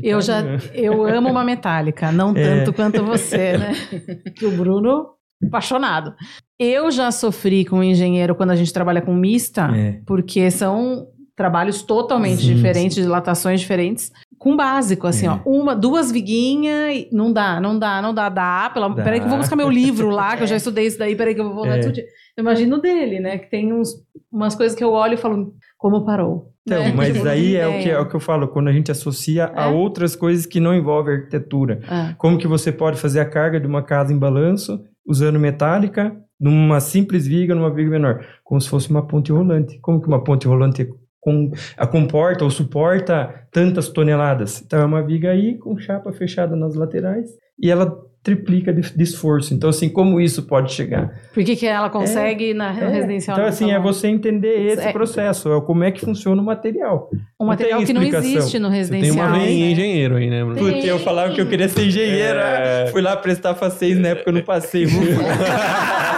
[0.01, 0.40] Eu já,
[0.73, 2.35] eu amo uma metálica, não é.
[2.35, 3.73] tanto quanto você, né?
[4.37, 5.09] Que o Bruno,
[5.44, 6.14] apaixonado.
[6.57, 10.01] Eu já sofri com um engenheiro quando a gente trabalha com mista, é.
[10.07, 13.03] porque são trabalhos totalmente sim, diferentes, sim.
[13.03, 15.31] dilatações diferentes, com básico, assim, é.
[15.31, 19.03] ó, uma, duas viguinhas, não dá, não dá, não dá, dá, pela, dá.
[19.03, 21.35] peraí que eu vou buscar meu livro lá, que eu já estudei isso daí, peraí
[21.35, 21.81] que eu vou voltar é.
[21.81, 21.99] tudo.
[21.99, 23.90] Eu imagino dele, né, que tem uns,
[24.31, 26.53] umas coisas que eu olho e falo, como parou?
[26.66, 26.92] Então, né?
[26.94, 29.61] mas aí é o, que, é o que eu falo, quando a gente associa é?
[29.61, 31.81] a outras coisas que não envolvem arquitetura.
[31.88, 32.14] É.
[32.18, 36.81] Como que você pode fazer a carga de uma casa em balanço, usando metálica, numa
[36.81, 39.79] simples viga, numa viga menor, como se fosse uma ponte rolante.
[39.81, 40.88] Como que uma ponte rolante
[41.24, 44.62] com, a comporta ou suporta tantas toneladas.
[44.64, 49.02] Então é uma viga aí com chapa fechada nas laterais e ela triplica de, de
[49.02, 49.52] esforço.
[49.52, 51.12] Então, assim, como isso pode chegar?
[51.34, 52.88] Por que, que ela consegue é, na é.
[52.88, 53.37] residencial?
[53.37, 54.92] Então, assim, é você entender esse é.
[54.92, 57.10] processo, é como é que funciona o material.
[57.38, 59.14] Um material que não existe no residencial.
[59.14, 59.52] Você tem uma né?
[59.52, 60.42] engenheiro aí, né?
[60.56, 62.87] Putz, eu falava que eu queria ser engenheiro, é.
[62.87, 64.87] fui lá prestar facês na época eu não passei.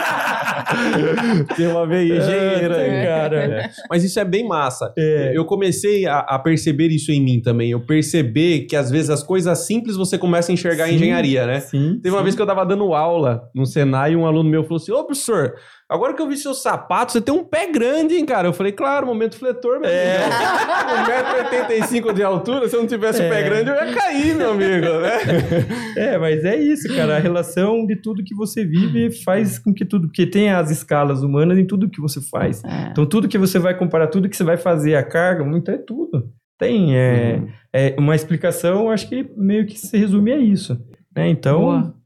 [1.56, 3.36] Tem uma veia engenheira, é, cara.
[3.36, 3.70] É.
[3.88, 4.92] Mas isso é bem massa.
[4.96, 5.32] É.
[5.34, 7.70] Eu comecei a, a, perceber isso em mim também.
[7.70, 11.46] Eu perceber que às vezes as coisas simples você começa a enxergar sim, em engenharia,
[11.46, 11.60] né?
[11.60, 12.24] Sim, Teve uma sim.
[12.24, 15.04] vez que eu tava dando aula no Senai e um aluno meu falou assim: Ô,
[15.04, 15.54] professor,
[15.88, 18.48] Agora que eu vi seus sapatos, você tem um pé grande, hein, cara?
[18.48, 20.24] Eu falei, claro, momento fletor, meu é.
[20.24, 21.86] amigo.
[22.10, 23.26] 1,85m de altura, se eu não tivesse é.
[23.26, 25.18] um pé grande, eu ia cair, meu amigo, né?
[25.96, 27.16] É, mas é isso, cara.
[27.16, 30.08] A relação de tudo que você vive faz com que tudo...
[30.08, 32.62] Porque tem as escalas humanas em tudo que você faz.
[32.64, 32.88] É.
[32.90, 35.78] Então, tudo que você vai comparar, tudo que você vai fazer, a carga, muito é
[35.78, 36.30] tudo.
[36.58, 37.48] Tem é, uhum.
[37.72, 40.80] é uma explicação, acho que meio que se resume a isso.
[41.14, 41.28] Né?
[41.28, 41.60] Então...
[41.60, 41.96] Boa.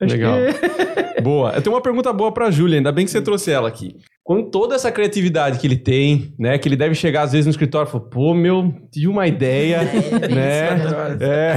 [0.00, 0.36] Acho Legal.
[1.14, 1.20] Que...
[1.22, 1.52] boa.
[1.52, 3.96] Eu tenho uma pergunta boa pra Júlia, ainda bem que você trouxe ela aqui.
[4.28, 6.58] Com toda essa criatividade que ele tem, né?
[6.58, 9.78] Que ele deve chegar às vezes no escritório e falar, pô, meu, tive uma ideia,
[10.20, 11.56] é, né?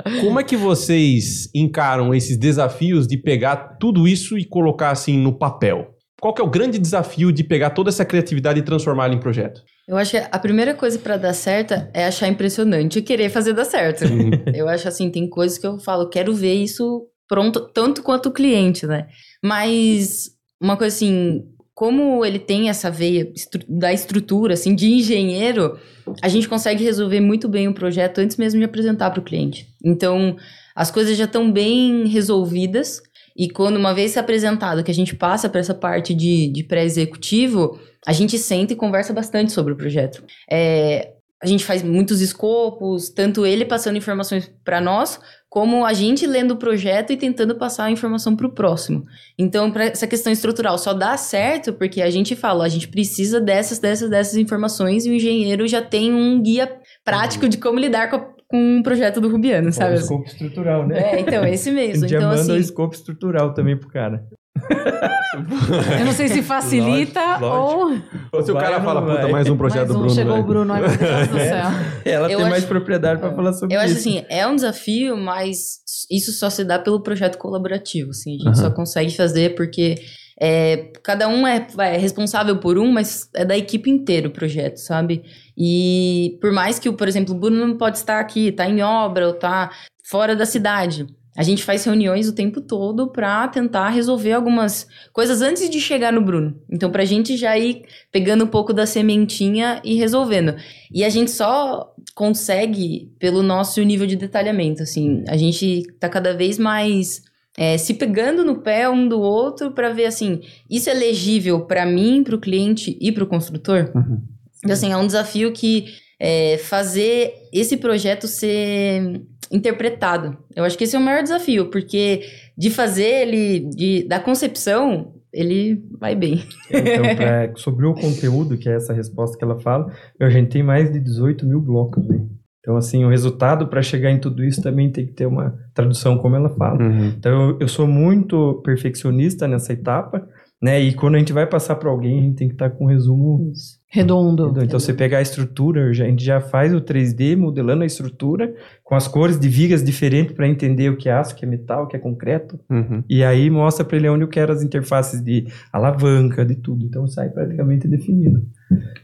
[0.00, 0.20] É.
[0.20, 5.36] Como é que vocês encaram esses desafios de pegar tudo isso e colocar assim no
[5.36, 5.88] papel?
[6.20, 9.60] Qual que é o grande desafio de pegar toda essa criatividade e transformá-la em projeto?
[9.88, 13.54] Eu acho que a primeira coisa para dar certo é achar impressionante e querer fazer
[13.54, 14.04] dar certo.
[14.04, 14.30] Uhum.
[14.54, 18.32] eu acho assim, tem coisas que eu falo, quero ver isso pronto, tanto quanto o
[18.32, 19.08] cliente, né?
[19.42, 21.42] Mas uma coisa assim,
[21.74, 23.32] como ele tem essa veia
[23.68, 25.78] da estrutura, assim, de engenheiro,
[26.20, 29.66] a gente consegue resolver muito bem o projeto antes mesmo de apresentar para o cliente.
[29.84, 30.36] Então,
[30.74, 33.00] as coisas já estão bem resolvidas.
[33.34, 37.80] E quando uma vez apresentado que a gente passa para essa parte de, de pré-executivo,
[38.06, 40.22] a gente senta e conversa bastante sobre o projeto.
[40.50, 45.18] É, a gente faz muitos escopos, tanto ele passando informações para nós,
[45.52, 49.04] como a gente lendo o projeto e tentando passar a informação para o próximo.
[49.38, 53.38] Então, para essa questão estrutural só dá certo porque a gente fala, a gente precisa
[53.38, 58.08] dessas, dessas, dessas informações e o engenheiro já tem um guia prático de como lidar
[58.08, 59.96] com, a, com um projeto do Rubiano, sabe?
[59.96, 61.16] O escopo estrutural, né?
[61.16, 62.06] É, então, esse mesmo.
[62.06, 64.24] A gente então, já manda assim, o escopo estrutural também pro cara.
[65.98, 68.00] Eu não sei se facilita lógico,
[68.32, 68.38] ou...
[68.38, 68.42] ou.
[68.42, 70.14] se o cara fala, puta, mais um projeto mais um, do Bruno.
[70.14, 71.66] Chegou o Bruno, ai meu Deus do céu.
[72.04, 73.88] Ela eu tem acho, mais propriedade para falar sobre eu isso.
[73.88, 78.10] Eu acho assim, é um desafio, mas isso só se dá pelo projeto colaborativo.
[78.10, 78.54] Assim, a gente uhum.
[78.54, 79.96] só consegue fazer porque
[80.40, 84.78] é, cada um é, é, responsável por um, mas é da equipe inteira o projeto,
[84.78, 85.22] sabe?
[85.56, 89.28] E por mais que, por exemplo, o Bruno não pode estar aqui, tá em obra
[89.28, 89.70] ou tá
[90.04, 91.06] fora da cidade.
[91.36, 96.12] A gente faz reuniões o tempo todo para tentar resolver algumas coisas antes de chegar
[96.12, 96.60] no Bruno.
[96.70, 100.54] Então, para a gente já ir pegando um pouco da sementinha e resolvendo.
[100.92, 104.82] E a gente só consegue pelo nosso nível de detalhamento.
[104.82, 107.22] Assim, a gente tá cada vez mais
[107.56, 111.86] é, se pegando no pé um do outro para ver assim, isso é legível para
[111.86, 113.90] mim, para o cliente e para o construtor.
[113.94, 114.22] Uhum.
[114.58, 115.86] Então, assim, é um desafio que
[116.20, 120.36] é, fazer esse projeto ser interpretado.
[120.56, 122.22] Eu acho que esse é o maior desafio, porque
[122.56, 126.42] de fazer ele, de, da concepção, ele vai bem.
[126.70, 130.62] Então, pra, sobre o conteúdo, que é essa resposta que ela fala, a gente tem
[130.62, 132.20] mais de 18 mil blocos aí.
[132.60, 136.16] Então, assim, o resultado para chegar em tudo isso também tem que ter uma tradução,
[136.16, 136.80] como ela fala.
[136.80, 137.08] Uhum.
[137.08, 140.24] Então, eu, eu, sou muito perfeccionista nessa etapa,
[140.62, 140.80] né?
[140.80, 142.84] E quando a gente vai passar para alguém, a gente tem que estar tá com
[142.84, 143.81] um resumo isso.
[143.94, 144.44] Redondo.
[144.44, 144.80] Então, Redondo.
[144.80, 149.06] você pegar a estrutura, a gente já faz o 3D modelando a estrutura com as
[149.06, 151.86] cores de vigas diferentes para entender o que é aço, o que é metal, o
[151.86, 152.58] que é concreto.
[152.70, 153.04] Uhum.
[153.06, 156.86] E aí mostra para ele onde eu quero as interfaces de alavanca, de tudo.
[156.86, 158.42] Então sai praticamente definido.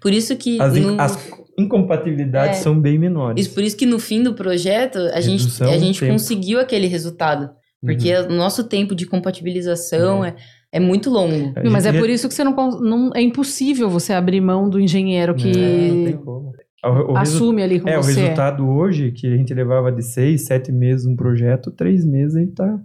[0.00, 0.58] Por isso que.
[0.58, 0.98] As, no...
[0.98, 2.62] as incompatibilidades é.
[2.62, 3.44] são bem menores.
[3.44, 7.50] Isso, por isso que no fim do projeto a gente, a gente conseguiu aquele resultado.
[7.80, 10.34] Porque o nosso tempo de compatibilização é, é
[10.78, 11.54] muito longo.
[11.64, 14.78] Não, mas é por isso que você não, não- É impossível você abrir mão do
[14.78, 16.52] engenheiro que É, não tem como.
[16.84, 18.20] O- o assume ali com É, o você.
[18.20, 22.40] resultado hoje, que a gente levava de seis, sete meses um projeto, três meses a
[22.40, 22.78] gente tá.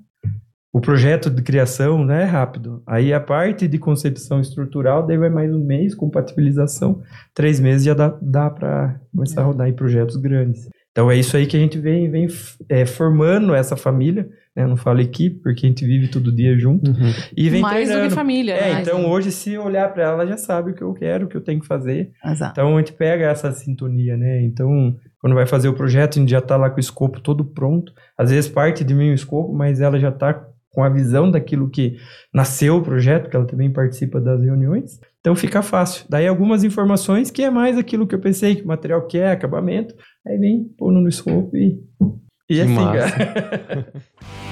[0.74, 2.82] O projeto de criação né, é rápido.
[2.88, 7.02] Aí a parte de concepção estrutural, daí vai mais um mês, compatibilização,
[7.36, 10.68] três meses já dá, dá para começar a rodar em projetos grandes.
[10.92, 12.28] Então é isso aí que a gente vem, vem
[12.70, 14.64] é, formando essa família, né?
[14.64, 16.90] Eu não falo equipe, porque a gente vive todo dia junto.
[16.90, 17.12] Uhum.
[17.36, 18.16] E vem Mais do que treinando.
[18.16, 18.54] família.
[18.54, 18.82] É, né?
[18.82, 21.36] então hoje, se olhar para ela, ela já sabe o que eu quero, o que
[21.38, 22.12] eu tenho que fazer.
[22.26, 22.52] Exato.
[22.52, 24.44] Então a gente pega essa sintonia, né?
[24.44, 27.46] Então, quando vai fazer o projeto, a gente já tá lá com o escopo todo
[27.46, 27.92] pronto.
[28.18, 31.70] Às vezes parte de mim o escopo, mas ela já tá com a visão daquilo
[31.70, 31.98] que
[32.34, 35.00] nasceu o projeto, que ela também participa das reuniões.
[35.20, 36.06] Então fica fácil.
[36.10, 39.94] Daí algumas informações que é mais aquilo que eu pensei, que o material quer, acabamento.
[40.28, 41.80] Aí vem pondo no escopo e.
[42.50, 43.12] E Que assim, massa.
[43.12, 43.94] cara.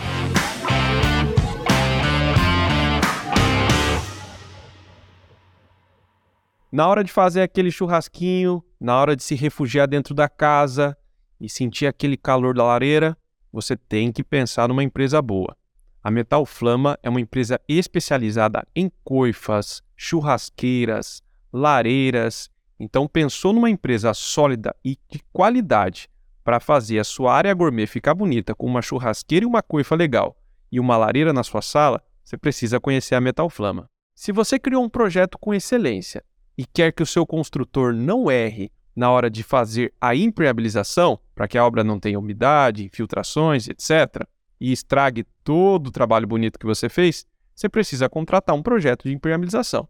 [6.71, 10.97] Na hora de fazer aquele churrasquinho, na hora de se refugiar dentro da casa
[11.37, 13.17] e sentir aquele calor da lareira,
[13.51, 15.53] você tem que pensar numa empresa boa.
[16.01, 22.49] A Metal Flama é uma empresa especializada em coifas, churrasqueiras, lareiras.
[22.79, 26.09] Então pensou numa empresa sólida e de qualidade
[26.41, 30.37] para fazer a sua área gourmet ficar bonita com uma churrasqueira e uma coifa legal
[30.71, 33.89] e uma lareira na sua sala, você precisa conhecer a Metal Flama.
[34.15, 36.23] Se você criou um projeto com excelência
[36.57, 41.47] e quer que o seu construtor não erre na hora de fazer a impermeabilização, para
[41.47, 44.25] que a obra não tenha umidade, infiltrações, etc.,
[44.59, 49.13] e estrague todo o trabalho bonito que você fez, você precisa contratar um projeto de
[49.13, 49.87] impermeabilização.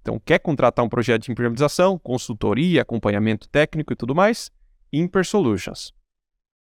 [0.00, 4.50] Então, quer contratar um projeto de impermeabilização, consultoria, acompanhamento técnico e tudo mais?
[4.92, 5.92] Imper Solutions.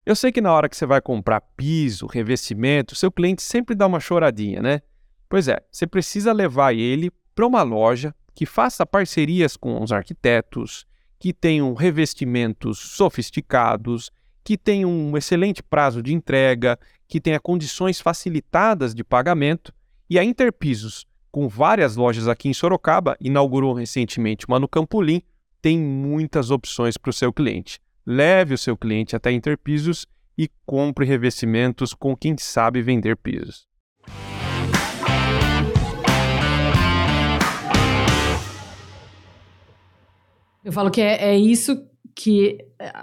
[0.04, 3.86] Eu sei que na hora que você vai comprar piso, revestimento, seu cliente sempre dá
[3.86, 4.82] uma choradinha, né?
[5.28, 10.86] Pois é, você precisa levar ele para uma loja que faça parcerias com os arquitetos,
[11.18, 14.10] que tenham revestimentos sofisticados,
[14.42, 19.74] que tenham um excelente prazo de entrega, que tenha condições facilitadas de pagamento.
[20.08, 25.20] E a Interpisos, com várias lojas aqui em Sorocaba, inaugurou recentemente uma no Campolim,
[25.60, 27.78] tem muitas opções para o seu cliente.
[28.06, 30.06] Leve o seu cliente até Interpisos
[30.38, 33.69] e compre revestimentos com quem sabe vender pisos.
[40.70, 42.58] Eu falo que é, é isso que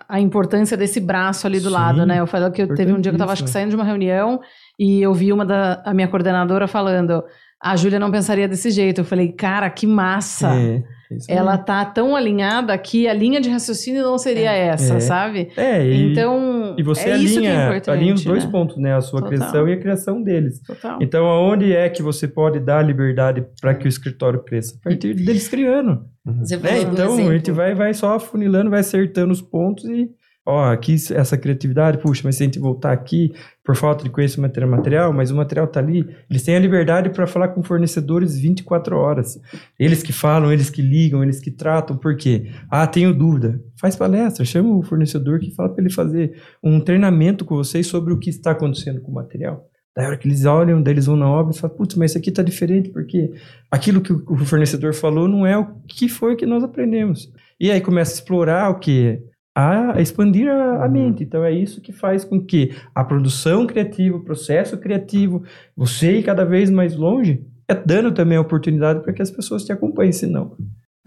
[0.08, 2.22] a importância desse braço ali do Sim, lado, né?
[2.22, 3.84] Eu falo que eu teve um dia que eu tava acho que saindo de uma
[3.84, 4.40] reunião
[4.80, 7.22] e eu vi uma da a minha coordenadora falando:
[7.62, 9.02] "A Júlia não pensaria desse jeito".
[9.02, 10.54] Eu falei: "Cara, que massa".
[10.56, 10.84] É.
[11.30, 15.00] Ela tá tão alinhada que a linha de raciocínio não seria essa, É.
[15.00, 15.50] sabe?
[15.56, 18.52] É, e, então, e você é é alinha, alinha os dois né?
[18.52, 18.94] pontos, né?
[18.94, 19.38] A sua Total.
[19.38, 20.62] criação e a criação deles.
[20.62, 21.00] Total.
[21.02, 24.76] Então, aonde é que você pode dar liberdade para que o escritório cresça?
[24.82, 26.02] A partir deles criando.
[26.40, 26.82] Você né?
[26.82, 27.32] Então, a exemplo.
[27.32, 30.10] gente vai, vai só afunilando, vai acertando os pontos e,
[30.48, 33.34] ó, aqui essa criatividade, puxa, mas se a gente voltar aqui,
[33.66, 37.28] por falta de conhecimento material, mas o material tá ali, eles têm a liberdade para
[37.28, 39.38] falar com fornecedores 24 horas.
[39.78, 42.50] Eles que falam, eles que ligam, eles que tratam, por quê?
[42.72, 43.62] Ah, tenho dúvida.
[43.78, 48.14] Faz palestra, chama o fornecedor que fala para ele fazer um treinamento com vocês sobre
[48.14, 49.68] o que está acontecendo com o material.
[49.94, 52.20] Da hora que eles olham, daí eles vão na obra e falam, putz, mas isso
[52.20, 53.34] aqui tá diferente, porque
[53.70, 57.30] aquilo que o fornecedor falou não é o que foi que nós aprendemos.
[57.60, 59.20] E aí começa a explorar o que?
[59.60, 61.24] A expandir a, a mente.
[61.24, 65.44] Então é isso que faz com que a produção criativa, o processo criativo,
[65.76, 69.64] você ir cada vez mais longe, é dando também a oportunidade para que as pessoas
[69.64, 70.56] te acompanhem, senão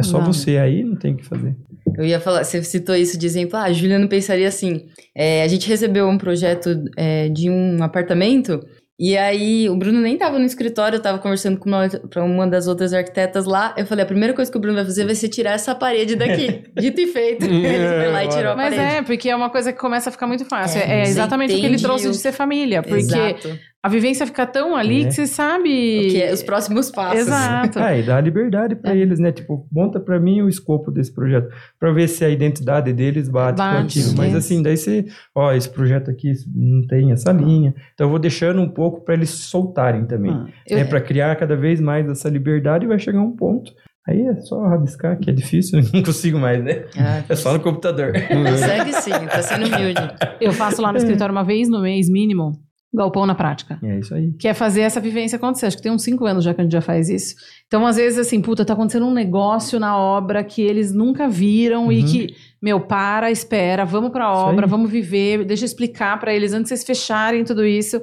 [0.01, 0.33] é só Não.
[0.33, 1.55] você aí, não tem o que fazer.
[1.97, 4.87] Eu ia falar, você citou isso de exemplo, ah, a Júlia não pensaria assim.
[5.15, 8.61] É, a gente recebeu um projeto é, de um apartamento,
[9.01, 12.69] e aí o Bruno nem tava no escritório, eu tava conversando com uma, uma das
[12.69, 13.75] outras arquitetas lá.
[13.79, 16.17] Eu falei, a primeira coisa que o Bruno vai fazer vai ser tirar essa parede
[16.17, 16.65] daqui.
[16.79, 17.47] Dito e feito.
[17.47, 18.95] Ele foi lá e tirou a Mas parede.
[18.97, 20.81] é, porque é uma coisa que começa a ficar muito fácil.
[20.83, 22.83] É, É, exatamente o que ele trouxe o- de ser família.
[22.83, 23.59] Porque Exato.
[23.83, 25.07] A vivência fica tão ali É.
[25.07, 25.69] que você sabe.
[25.69, 27.21] O que é os próximos passos.
[27.21, 27.79] Exato.
[27.79, 29.33] Ah, e dá liberdade para eles, né?
[29.33, 33.57] Tipo, monta para mim o escopo desse projeto, para ver se a identidade deles bate,
[33.57, 34.17] com Bate, aquilo.
[34.17, 37.75] Mas assim, daí você, ó, esse projeto aqui não tem essa linha.
[37.95, 40.31] Então eu vou deixando um pouco para eles soltarem também.
[40.33, 43.73] Ah, eu- É para criar cada vez mais essa liberdade e vai chegar um ponto.
[44.09, 46.85] Aí é só rabiscar, que é difícil, não consigo mais, né?
[46.99, 48.13] Ah, É só no computador.
[48.13, 50.01] Consegue sim, tá sendo humilde.
[50.41, 52.53] Eu faço lá no escritório uma vez no mês mínimo,
[52.93, 53.79] galpão na prática.
[53.83, 54.33] É isso aí.
[54.33, 55.67] Que é fazer essa vivência acontecer.
[55.67, 57.37] Acho que tem uns cinco anos já que a gente já faz isso.
[57.67, 61.93] Então, às vezes, assim, puta, tá acontecendo um negócio na obra que eles nunca viram
[61.93, 62.07] e Uhum.
[62.07, 66.53] que meu, para, espera, vamos pra Isso obra, vamos viver, deixa eu explicar pra eles
[66.53, 68.01] antes de vocês fecharem tudo isso.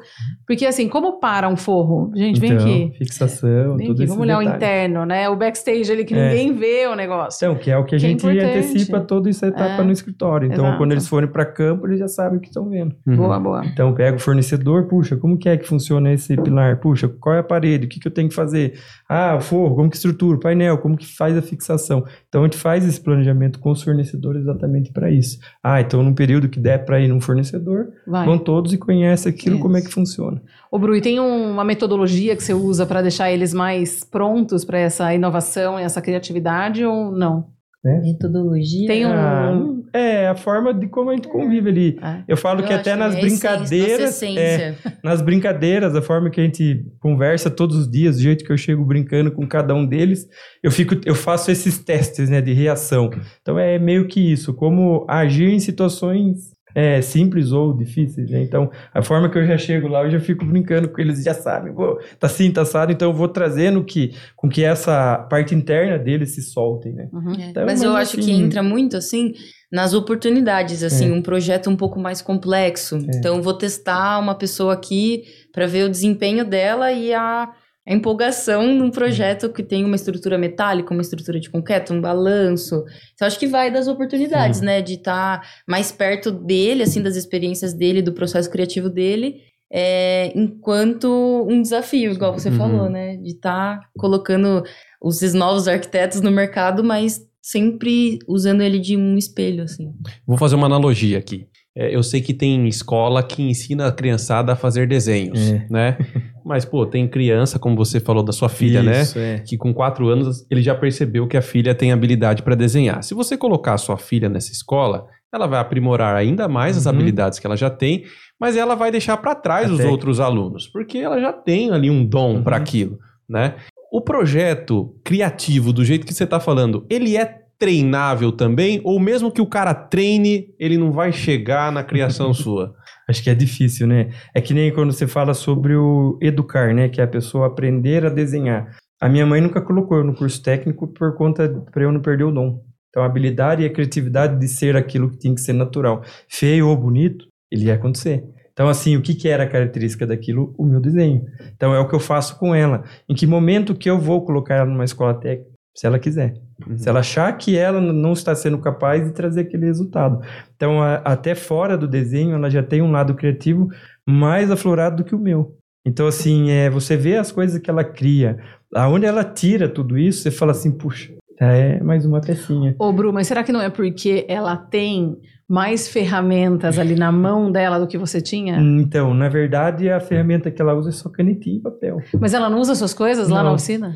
[0.48, 2.12] Porque assim, como para um forro?
[2.16, 2.92] Gente, vem Então, aqui.
[2.98, 4.14] Fixação, Vem tudo aqui, isso.
[4.14, 5.30] vamos olhar o interno, né?
[5.30, 6.30] O backstage ali que É.
[6.30, 7.38] ninguém vê o negócio.
[7.46, 8.46] Então, que é o que a Que é gente importante.
[8.58, 9.84] antecipa toda essa etapa É.
[9.84, 10.48] no escritório.
[10.48, 10.78] Então, Exato.
[10.78, 12.96] quando eles forem para campo, eles já sabem o que estão vendo.
[13.06, 13.16] Uhum.
[13.16, 13.66] Boa, boa.
[13.66, 16.80] Então, pega o fornecedor, puxa, como que é que funciona esse pilar?
[16.80, 17.86] Puxa, qual é a parede?
[17.86, 18.74] O que, que eu tenho que fazer?
[19.10, 20.38] Ah, o forro, como que estrutura?
[20.38, 22.04] O painel, como que faz a fixação?
[22.28, 25.40] Então, a gente faz esse planejamento com os fornecedores exatamente para isso.
[25.64, 28.26] Ah, então, num período que der para ir num fornecedor, Vai.
[28.26, 29.64] vão todos e conhecem aquilo, Isso.
[29.64, 30.42] como é que funciona.
[30.70, 34.66] Ô, Bru, e tem um- uma metodologia que você usa para deixar eles mais prontos
[34.66, 37.46] para essa inovação e essa criatividade ou não?
[37.84, 38.88] Metodologia.
[38.88, 42.00] Tem um- Ah, é, a forma de como a gente convive ali.
[42.02, 42.24] É.
[42.28, 44.24] Eu falo Eu que até nas é a essência, nossa brincadeiras.
[44.38, 48.52] é, nas brincadeiras, a forma que a gente conversa todos os dias, do jeito que
[48.52, 50.28] eu chego brincando com cada um deles,
[50.64, 53.10] eu fico, eu faço esses testes, né, de reação.
[53.42, 58.40] Então é meio que isso, como agir em situações é, simples ou difíceis, né?
[58.44, 61.34] Então a forma que eu já chego lá, eu já fico brincando com eles, já
[61.34, 65.56] sabem, pô, tá assim, tá assado, então eu vou trazendo que, com que essa parte
[65.56, 67.10] interna deles se soltem, né?
[67.12, 67.34] Uhum.
[67.34, 69.34] É, Então, mas eu mas acho assim- que entra muito assim
[69.72, 71.14] nas oportunidades, assim, É.
[71.14, 72.96] um projeto um pouco mais complexo.
[72.98, 77.50] Então, vou testar uma pessoa aqui para ver o desempenho dela e a,
[77.88, 82.84] a empolgação num projeto que tem uma estrutura metálica, uma estrutura de concreto, um balanço.
[83.14, 84.82] Então, acho que vai das oportunidades, né?
[84.82, 89.42] De estar mais perto dele, assim, das experiências dele, do processo criativo dele.
[89.70, 92.56] é, enquanto um desafio, igual você Uhum.
[92.58, 93.18] falou, né?
[93.18, 94.64] De estar colocando
[95.02, 99.92] os novos arquitetos no mercado, mas sempre usando ele de um espelho, assim.
[100.26, 101.48] Vou fazer uma analogia aqui.
[101.80, 105.68] É, eu sei que tem escola que ensina a criançada a fazer desenhos, É.
[105.70, 105.98] né?
[106.44, 109.02] Mas, pô, tem criança, como você falou da sua filha, né?
[109.02, 109.40] Isso, é.
[109.40, 113.04] Que com quatro anos ele já percebeu que a filha tem habilidade para desenhar.
[113.04, 116.94] Se você colocar a sua filha nessa escola, ela vai aprimorar ainda mais as Uhum.
[116.94, 118.06] habilidades que ela já tem,
[118.40, 121.90] mas ela vai deixar para trás A os outros alunos, porque ela já tem ali
[121.92, 122.44] um dom Uhum.
[122.44, 122.98] para aquilo,
[123.30, 123.56] né?
[123.92, 128.82] O projeto criativo, do jeito que você está falando, ele é treinável também?
[128.84, 132.74] Ou mesmo que o cara treine, ele não vai chegar na criação sua?
[133.08, 134.10] Acho que é difícil, né?
[134.34, 136.90] É que nem quando você fala sobre o educar, né?
[136.90, 138.76] Que é a pessoa aprender a desenhar.
[139.00, 142.26] A minha mãe nunca colocou eu no curso técnico por conta para eu não perder
[142.26, 142.62] o dom.
[142.90, 146.02] Então, a habilidade e a criatividade de ser aquilo que tem que ser natural.
[146.28, 148.24] Feio ou bonito, ele ia acontecer.
[148.52, 150.56] Então, assim, o que, que era a característica daquilo?
[150.58, 151.24] O meu desenho.
[151.56, 152.84] Então, é o que eu faço com ela.
[153.08, 155.57] Em que momento que eu vou colocar ela numa escola técnica?
[155.78, 156.34] Se ela quiser.
[156.76, 160.22] Se ela achar que ela não está sendo capaz de trazer aquele resultado.
[160.56, 163.68] Então, a- até fora do desenho, ela já tem um lado criativo
[164.04, 165.56] mais aflorado do que o meu.
[165.86, 168.40] Então, assim, é, você vê as coisas que ela cria,
[168.74, 172.76] aonde ela tira tudo isso, você fala assim, puxa, é mais uma pecinha.
[172.80, 175.16] Ô, Bru, mas será que não é porque ela tem
[175.48, 178.58] mais ferramentas ali na mão dela do que você tinha?
[178.60, 182.02] Então, na verdade, a ferramenta que ela usa é só canetinha e papel.
[182.20, 183.50] Mas ela não usa suas coisas lá Não.
[183.52, 183.96] na oficina?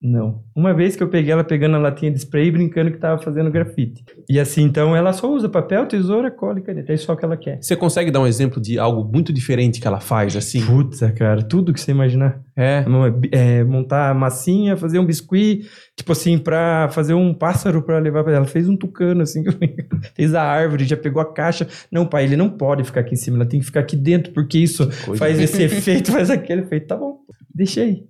[0.00, 0.42] Não.
[0.54, 3.20] Uma vez que eu peguei ela pegando a latinha de spray e brincando que tava
[3.20, 4.04] fazendo grafite.
[4.28, 6.92] E assim, então, ela só usa papel, tesoura, cola e caneta.
[6.92, 7.58] É só o que ela quer.
[7.62, 10.64] Você consegue dar um exemplo de algo muito diferente que ela faz, assim?
[10.64, 12.40] Putz, cara, tudo que você imaginar.
[12.54, 12.84] É.
[13.32, 15.66] É, montar massinha, fazer um biscuit,
[15.96, 18.44] tipo assim, pra fazer um pássaro pra levar pra ela.
[18.44, 19.42] Ela fez um tucano, assim,
[20.14, 21.66] fez a árvore, já pegou a caixa.
[21.90, 24.32] Não, pai, ele não pode ficar aqui em cima, ela tem que ficar aqui dentro,
[24.32, 26.86] porque isso faz esse efeito, faz aquele efeito.
[26.86, 27.18] Tá bom,
[27.54, 28.04] deixei.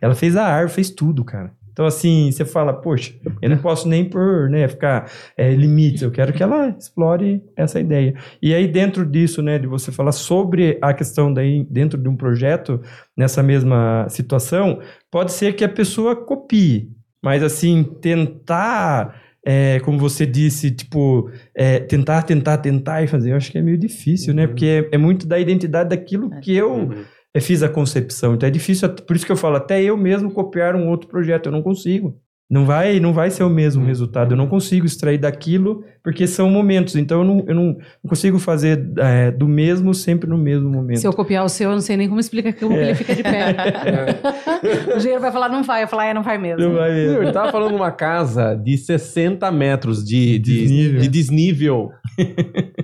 [0.00, 1.52] Ela fez a árvore, fez tudo, cara.
[1.72, 6.10] Então, assim, você fala, poxa, eu não posso nem por, né, ficar é, limites, eu
[6.10, 8.14] quero que ela explore essa ideia.
[8.40, 12.16] E aí, dentro disso, né, de você falar sobre a questão daí, dentro de um
[12.16, 12.80] projeto,
[13.14, 14.80] nessa mesma situação,
[15.10, 16.88] pode ser que a pessoa copie,
[17.22, 23.36] mas, assim, tentar, é, como você disse, tipo, é, tentar, tentar, tentar e fazer, eu
[23.36, 24.48] acho que é meio difícil, né, Uhum.
[24.48, 27.04] porque é, é muito da identidade daquilo que eu Uhum.
[27.36, 28.34] Eu fiz a concepção.
[28.34, 31.46] Então é difícil, por isso que eu falo, até eu mesmo copiar um outro projeto,
[31.46, 32.16] eu não consigo.
[32.48, 33.88] Não vai, não vai ser o mesmo Uhum.
[33.88, 34.32] resultado.
[34.32, 36.94] Eu não consigo extrair daquilo, porque são momentos.
[36.94, 37.76] Então eu não, eu não
[38.08, 41.00] consigo fazer é, do mesmo sempre no mesmo momento.
[41.00, 43.16] Se eu copiar o seu, eu não sei nem como explica como que ele fica
[43.16, 43.52] de pé.
[44.94, 45.82] o engenheiro vai falar, não vai.
[45.82, 46.60] Eu falar, é, não vai mesmo.
[46.62, 47.22] Não vai mesmo.
[47.24, 51.00] ele tava falando de uma casa de 60 metros de, de, Desnível.
[51.00, 51.90] de desnível.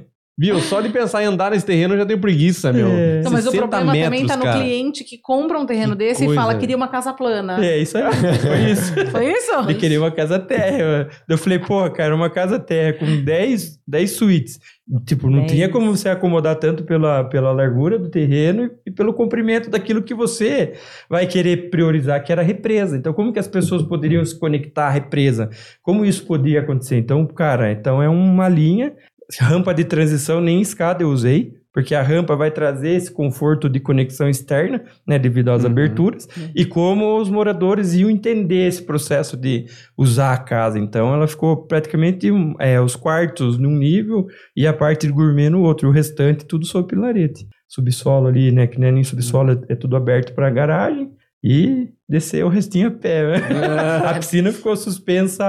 [0.42, 0.58] Viu?
[0.58, 2.88] Só de pensar em andar nesse terreno eu já tenho preguiça, meu.
[2.88, 3.22] É.
[3.22, 4.58] Não, mas o 60 problema também metros, tá no cara.
[4.58, 6.32] cliente que compra um terreno Que desse coisa.
[6.32, 7.64] e fala que queria uma casa plana.
[7.64, 8.04] É, isso aí.
[8.12, 8.92] Foi isso.
[9.12, 9.52] Foi isso?
[9.60, 11.08] Ele queria uma casa térrea.
[11.28, 14.58] Eu falei, pô, cara, uma casa térrea com 10, 10 suítes.
[15.06, 19.70] Tipo, não tinha como você acomodar tanto pela, pela largura do terreno e pelo comprimento
[19.70, 20.74] daquilo que você
[21.08, 22.96] vai querer priorizar, que era a represa.
[22.96, 25.48] Então, como que as pessoas poderiam se conectar à represa?
[25.82, 26.98] Como isso podia acontecer?
[26.98, 28.92] Então, cara, então é uma linha,
[29.40, 33.80] rampa de transição, nem escada eu usei, porque a rampa vai trazer esse conforto de
[33.80, 35.70] conexão externa, né, devido às Uhum.
[35.70, 39.64] aberturas, e como os moradores iam entender esse processo de
[39.96, 40.78] usar a casa.
[40.78, 42.28] Então, ela ficou praticamente
[42.58, 46.66] é, os quartos num nível e a parte de gourmet no outro, o restante tudo
[46.66, 47.46] sob pilarete.
[47.66, 51.10] Subsolo ali, né, que não é nem subsolo, é, é tudo aberto para garagem.
[51.44, 53.38] E descer o restinho a pé, né?
[54.08, 55.44] A piscina ficou suspensa,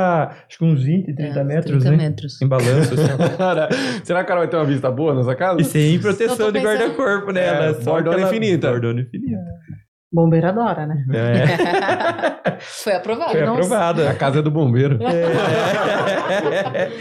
[0.49, 1.97] acho que uns 20, 30 É, metros, 30 né?
[1.97, 2.41] metros.
[2.41, 3.07] Em balanço, assim.
[3.37, 3.69] Cara,
[4.03, 5.61] será que ela vai ter uma vista boa nessa casa?
[5.61, 7.41] E sem proteção de guarda-corpo, né?
[7.41, 8.71] É, é bordona aquela- infinita.
[8.71, 9.41] Bordona infinita.
[10.13, 11.03] Bombeiro adora, né?
[11.11, 12.51] É.
[12.83, 13.31] Foi aprovado.
[13.31, 14.09] Foi aprovada.
[14.11, 14.99] A casa é do bombeiro.
[15.01, 16.91] É.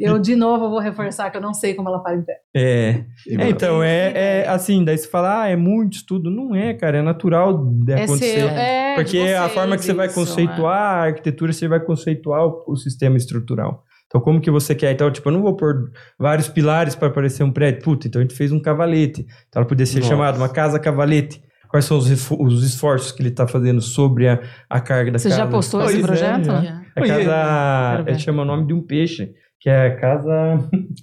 [0.00, 2.38] Eu, de novo, vou reforçar que eu não sei como ela para em pé.
[2.54, 3.04] É.
[3.28, 6.30] É, então, é, é assim, daí você fala, ah, é muito estudo.
[6.30, 8.40] Não é, cara, é natural de É acontecer.
[8.40, 10.24] seu, é de Porque a vocês forma que você vai isso, é.
[10.24, 13.84] conceituar a arquitetura, você vai conceituar o, o sistema estrutural.
[14.06, 14.92] Então, como que você quer?
[14.92, 17.82] Então, tipo, eu não vou pôr vários pilares para aparecer um prédio.
[17.82, 19.26] Puta, então a gente fez um cavalete.
[19.48, 20.08] Então, ela podia ser Nossa.
[20.08, 21.44] chamada uma casa cavalete.
[21.76, 25.28] Quais são os, os esforços que ele está fazendo sobre a, a carga da Você
[25.28, 25.42] casa?
[25.42, 26.44] já postou Pois esse é, projeto?
[26.46, 26.62] já.
[26.62, 26.82] Já.
[26.96, 30.32] A casa, ele chama o nome de um peixe, que é a casa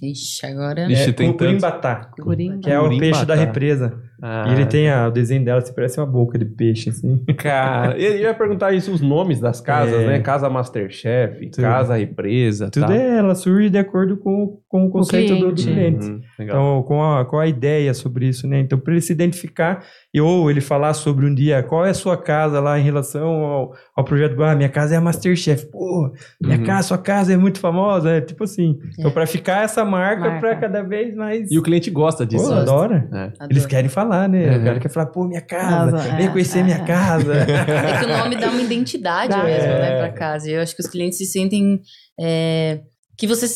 [0.02, 0.90] Ixi, agora.
[0.90, 1.46] Ixi, é, tem tantos.
[1.46, 2.58] Curimbatá, Coringa.
[2.58, 3.00] que é o Curimbatá.
[3.12, 4.02] peixe da represa.
[4.22, 7.22] Ah, E ele tem a- o desenho dela, se parece uma boca de peixe, assim.
[7.36, 10.06] Cara, eu ia perguntar isso, os nomes das casas, É.
[10.06, 10.20] né?
[10.20, 11.62] Casa Masterchef, Tudo.
[11.62, 12.70] Casa Represa.
[12.70, 12.94] Tudo tal.
[12.94, 15.98] é, ela surge de acordo com, com o conceito do, do cliente.
[15.98, 16.06] cliente.
[16.10, 16.20] Uhum.
[16.40, 18.60] Então, com a, com a ideia sobre isso, né?
[18.60, 21.94] Então, para ele se identificar, e, ou ele falar sobre um dia qual é a
[21.94, 26.12] sua casa lá em relação ao, ao projeto, ah, minha casa é a Masterchef, pô,
[26.42, 26.64] minha Uhum.
[26.64, 28.78] casa, sua casa é muito famosa, é tipo assim.
[28.98, 29.12] Então, É.
[29.12, 30.40] para ficar essa marca, Marca.
[30.40, 31.50] para cada vez mais.
[31.50, 32.44] E o cliente gosta Pô, disso.
[32.46, 32.60] Gosta.
[32.62, 33.08] adora.
[33.12, 33.16] É.
[33.24, 33.32] Adoro.
[33.50, 34.56] Eles querem falar, né?
[34.56, 34.62] Uhum.
[34.62, 36.62] O cara quer falar, pô, minha casa, Casa, vem é, conhecer é.
[36.62, 37.34] minha casa.
[37.44, 39.44] É que o nome dá uma identidade Dá.
[39.44, 39.78] mesmo, É.
[39.80, 40.50] né, pra casa.
[40.50, 41.80] E eu acho que os clientes se sentem
[42.20, 42.80] é,
[43.16, 43.46] que você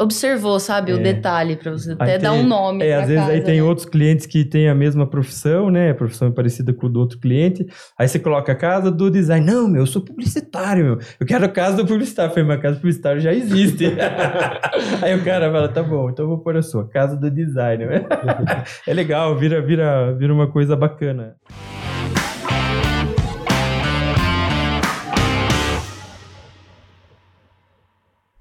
[0.00, 1.02] observou, sabe, o É.
[1.02, 3.62] detalhe, pra você até dar tem- um nome É, às vezes casa, aí tem né?
[3.62, 5.90] outros clientes que têm a mesma profissão, né?
[5.90, 7.64] A profissão é parecida com o do outro cliente.
[7.98, 9.46] Aí você coloca a casa do design.
[9.46, 10.98] Não, meu, eu sou publicitário, meu.
[11.20, 12.30] Eu quero a casa do publicitário.
[12.30, 13.84] Eu falei, mas a casa do publicitário já existe.
[15.02, 17.84] aí o cara fala, tá bom, então eu vou pôr a sua, casa do design.
[18.86, 21.36] é legal, vira, vira, vira uma coisa bacana.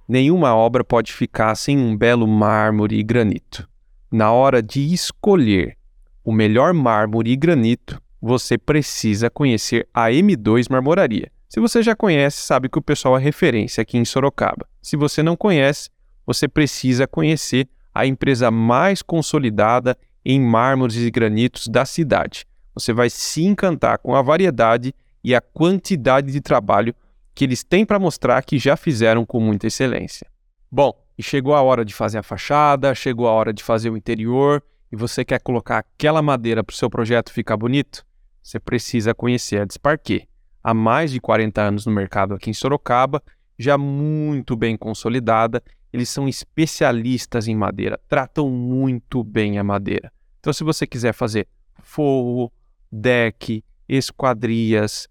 [0.08, 3.68] Nenhuma obra pode ficar sem um belo mármore e granito.
[4.12, 5.78] Na hora de escolher
[6.24, 11.32] o melhor mármore e granito, você precisa conhecer a M2 Marmoraria.
[11.50, 14.68] Se você já conhece, sabe que o pessoal é referência aqui em Sorocaba.
[14.82, 15.90] Se você não conhece,
[16.26, 22.46] você precisa conhecer a empresa mais consolidada em mármores e granitos da cidade.
[22.74, 26.96] Você vai se encantar com a variedade e a quantidade de trabalho
[27.34, 30.28] que eles têm para mostrar que já fizeram com muita excelência.
[30.72, 33.98] Bom, e chegou a hora de fazer a fachada, chegou a hora de fazer o
[33.98, 38.06] interior e você quer colocar aquela madeira para o seu projeto ficar bonito?
[38.42, 40.28] Você precisa conhecer a Desparquet.
[40.64, 43.22] Há mais de 40 anos no mercado aqui em Sorocaba,
[43.58, 45.62] já muito bem consolidada,
[45.92, 50.12] eles são especialistas em madeira, tratam muito bem a madeira.
[50.40, 51.48] Então, se você quiser fazer
[51.82, 52.52] forro,
[52.92, 55.08] deck, esquadrias,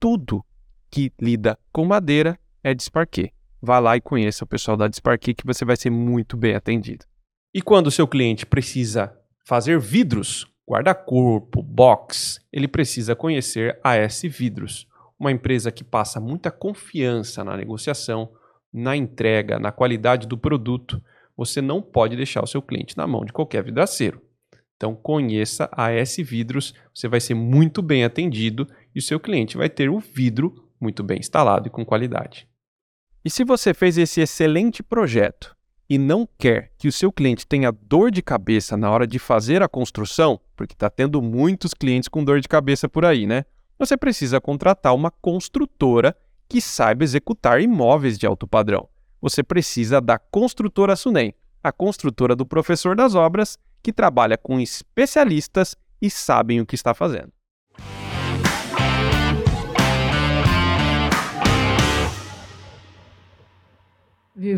[0.00, 0.44] tudo
[0.94, 3.32] que lida com madeira é Desparquet.
[3.60, 7.04] Vá lá e conheça o pessoal da Desparquet que você vai ser muito bem atendido.
[7.52, 9.12] E quando o seu cliente precisa
[9.44, 14.86] fazer vidros, guarda-corpo, box, ele precisa conhecer a S Vidros,
[15.18, 18.30] uma empresa que passa muita confiança na negociação,
[18.72, 21.02] na entrega, na qualidade do produto.
[21.36, 24.22] Você não pode deixar o seu cliente na mão de qualquer vidraceiro.
[24.76, 29.56] Então conheça a S Vidros, você vai ser muito bem atendido e o seu cliente
[29.56, 32.46] vai ter o vidro muito bem instalado e com qualidade.
[33.24, 35.56] E se você fez esse excelente projeto
[35.88, 39.62] e não quer que o seu cliente tenha dor de cabeça na hora de fazer
[39.62, 43.44] a construção, porque está tendo muitos clientes com dor de cabeça por aí, né?
[43.78, 46.14] Você precisa contratar uma construtora
[46.48, 48.88] que saiba executar imóveis de alto padrão.
[49.20, 55.74] Você precisa da Construtora Sunem, a construtora do professor das obras, que trabalha com especialistas
[56.00, 57.32] e sabem o que está fazendo.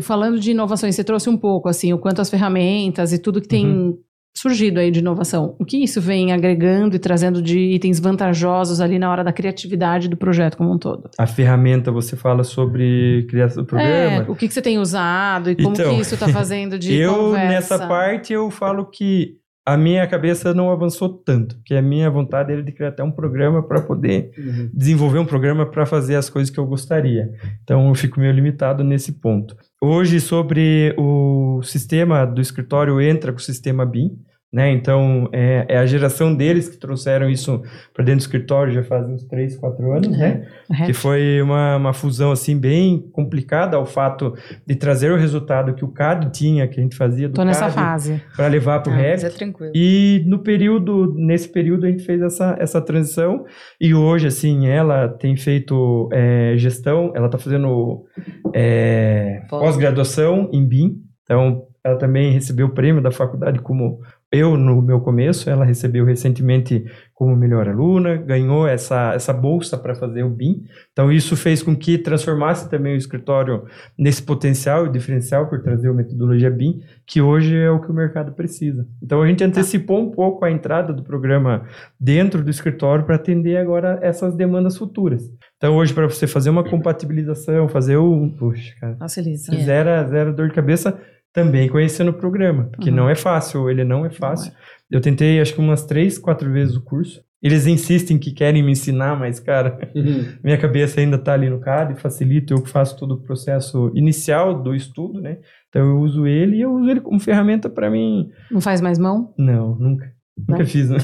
[0.01, 3.47] Falando de inovações, você trouxe um pouco, assim, o quanto as ferramentas e tudo que
[3.47, 3.97] tem uhum.
[4.35, 5.55] surgido aí de inovação.
[5.59, 10.07] O que isso vem agregando e trazendo de itens vantajosos ali na hora da criatividade
[10.07, 11.11] do projeto como um todo?
[11.17, 14.25] A ferramenta, você fala sobre criação do programa?
[14.25, 16.93] É, o que, que você tem usado e como então, que isso está fazendo de
[16.97, 17.45] eu, conversa?
[17.45, 22.09] Eu, nessa parte, eu falo que a minha cabeça não avançou tanto, que a minha
[22.09, 24.69] vontade era de criar até um programa para poder uhum.
[24.73, 27.33] desenvolver um programa para fazer as coisas que eu gostaria.
[27.63, 29.57] Então eu fico meio limitado nesse ponto.
[29.79, 34.17] Hoje sobre o sistema do escritório entra com o sistema BIM,
[34.51, 34.71] né?
[34.71, 37.61] Então, é, é, a geração deles que trouxeram isso
[37.93, 40.17] para dentro do escritório já faz uns 3, 4 anos, uhum.
[40.17, 40.47] né?
[40.69, 40.85] Uhum.
[40.85, 44.33] Que foi uma, uma fusão, assim, bem complicada ao fato
[44.65, 47.69] de trazer o resultado que o CAD tinha, que a gente fazia do Tô nessa
[47.69, 48.21] fase.
[48.35, 49.25] Para levar para o ah, Revit.
[49.25, 49.73] É tranquilo.
[49.75, 53.45] E no período, nesse período a gente fez essa, essa transição
[53.81, 58.05] e hoje, assim, ela tem feito é, gestão, ela está fazendo
[58.53, 63.99] é, pós-graduação em BIM, então ela também recebeu o prêmio da faculdade como
[64.31, 69.95] eu, no meu começo, ela recebeu recentemente como melhor aluna, ganhou essa, essa bolsa para
[69.95, 70.65] fazer o BIM.
[70.91, 73.63] Então, isso fez com que transformasse também o escritório
[73.97, 77.93] nesse potencial e diferencial por trazer a metodologia BIM, que hoje é o que o
[77.93, 78.85] mercado precisa.
[79.01, 81.65] Então, a gente antecipou um pouco a entrada do programa
[81.97, 85.23] dentro do escritório para atender agora essas demandas futuras.
[85.55, 88.29] Então, hoje, para você fazer uma compatibilização, fazer o.
[88.37, 88.95] Puxa, cara.
[88.97, 89.55] Facilita.
[89.55, 90.99] Zero, zero dor de cabeça
[91.33, 92.95] também conhecendo o programa, porque uhum.
[92.95, 94.51] não é fácil, ele não é fácil.
[94.51, 94.77] Não é.
[94.89, 97.21] Eu tentei, acho que umas três, quatro vezes o curso.
[97.41, 100.25] Eles insistem que querem me ensinar, mas, cara, uhum.
[100.43, 104.73] minha cabeça ainda tá ali no CAD, facilita, eu faço todo o processo inicial do
[104.73, 105.37] estudo, né?
[105.69, 108.31] Então eu uso ele e eu uso ele como ferramenta para mim.
[108.49, 109.33] Não faz mais mão?
[109.37, 110.11] Não, nunca.
[110.47, 110.97] Nunca fiz, né?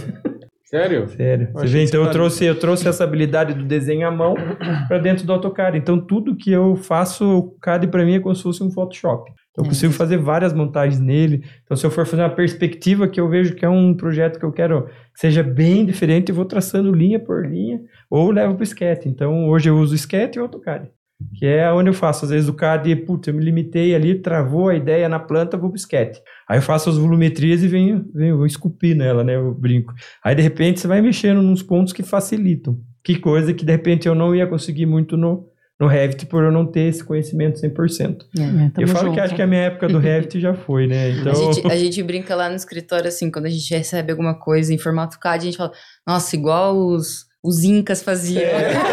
[0.65, 1.07] Sério?
[1.15, 1.49] Sério.
[1.53, 4.33] Você vê, então eu trouxe, eu trouxe essa habilidade do desenho à mão
[4.87, 5.77] para dentro do AutoCAD.
[5.77, 9.31] Então tudo que eu faço, o CAD para mim é como se fosse um Photoshop.
[9.57, 9.67] Eu é.
[9.67, 11.43] consigo fazer várias montagens nele.
[11.63, 14.45] Então, se eu for fazer uma perspectiva que eu vejo que é um projeto que
[14.45, 17.79] eu quero que seja bem diferente, eu vou traçando linha por linha
[18.09, 19.05] ou levo para o Sketch.
[19.05, 20.89] Então, hoje eu uso o Sketch e o AutoCAD,
[21.35, 22.25] que é onde eu faço.
[22.25, 25.69] Às vezes o CAD, putz, eu me limitei ali, travou a ideia na planta, vou
[25.69, 26.17] para o Sketch.
[26.49, 29.35] Aí eu faço as volumetrias e venho, venho vou esculpir nela, né?
[29.35, 29.93] Eu brinco.
[30.23, 32.79] Aí, de repente, você vai mexendo nos pontos que facilitam.
[33.03, 35.47] Que coisa que, de repente, eu não ia conseguir muito no,
[35.83, 38.25] no Revit por eu não ter esse conhecimento 100%.
[38.37, 39.15] É, é eu falo junto.
[39.15, 41.09] que acho que a minha época do Revit já foi, né?
[41.11, 41.31] Então...
[41.31, 44.73] A, gente, a gente brinca lá no escritório, assim, quando a gente recebe alguma coisa
[44.73, 45.73] em formato CAD, a gente fala,
[46.07, 48.41] nossa, igual os os incas faziam.
[48.41, 48.73] É.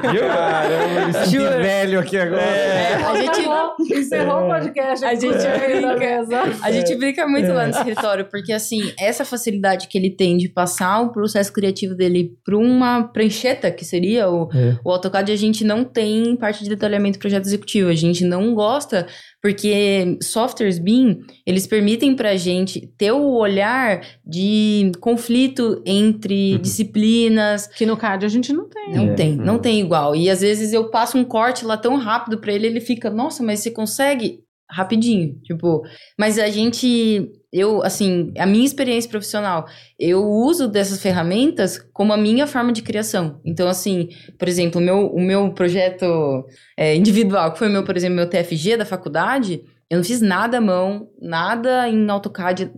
[0.00, 1.58] Caramba, Juro.
[1.58, 2.40] velho aqui agora.
[2.40, 2.94] É.
[2.94, 5.04] A gente encerrou o podcast.
[5.04, 6.26] A gente brinca.
[6.62, 10.48] A gente brinca muito lá no escritório, porque assim, essa facilidade que ele tem de
[10.48, 14.78] passar o processo criativo dele para uma prancheta, que seria o, é.
[14.82, 17.90] o AutoCAD, a gente não tem parte de detalhamento projeto executivo.
[17.90, 19.06] A gente não gosta
[19.46, 26.58] porque softwares BIM, eles permitem para a gente ter o olhar de conflito entre uhum.
[26.58, 27.68] disciplinas.
[27.68, 28.92] Que no CAD a gente não tem.
[28.92, 29.14] Não é.
[29.14, 29.60] tem, não uhum.
[29.60, 30.16] tem igual.
[30.16, 33.40] E às vezes eu passo um corte lá tão rápido para ele, ele fica, nossa,
[33.40, 34.40] mas você consegue?
[34.68, 35.82] rapidinho, tipo,
[36.18, 39.66] mas a gente, eu, assim, a minha experiência profissional,
[39.98, 43.40] eu uso dessas ferramentas como a minha forma de criação.
[43.44, 46.44] Então, assim, por exemplo, o meu, o meu projeto
[46.76, 50.20] é, individual, que foi o meu, por exemplo, meu TFG da faculdade, eu não fiz
[50.20, 52.72] nada à mão, nada em AutoCAD,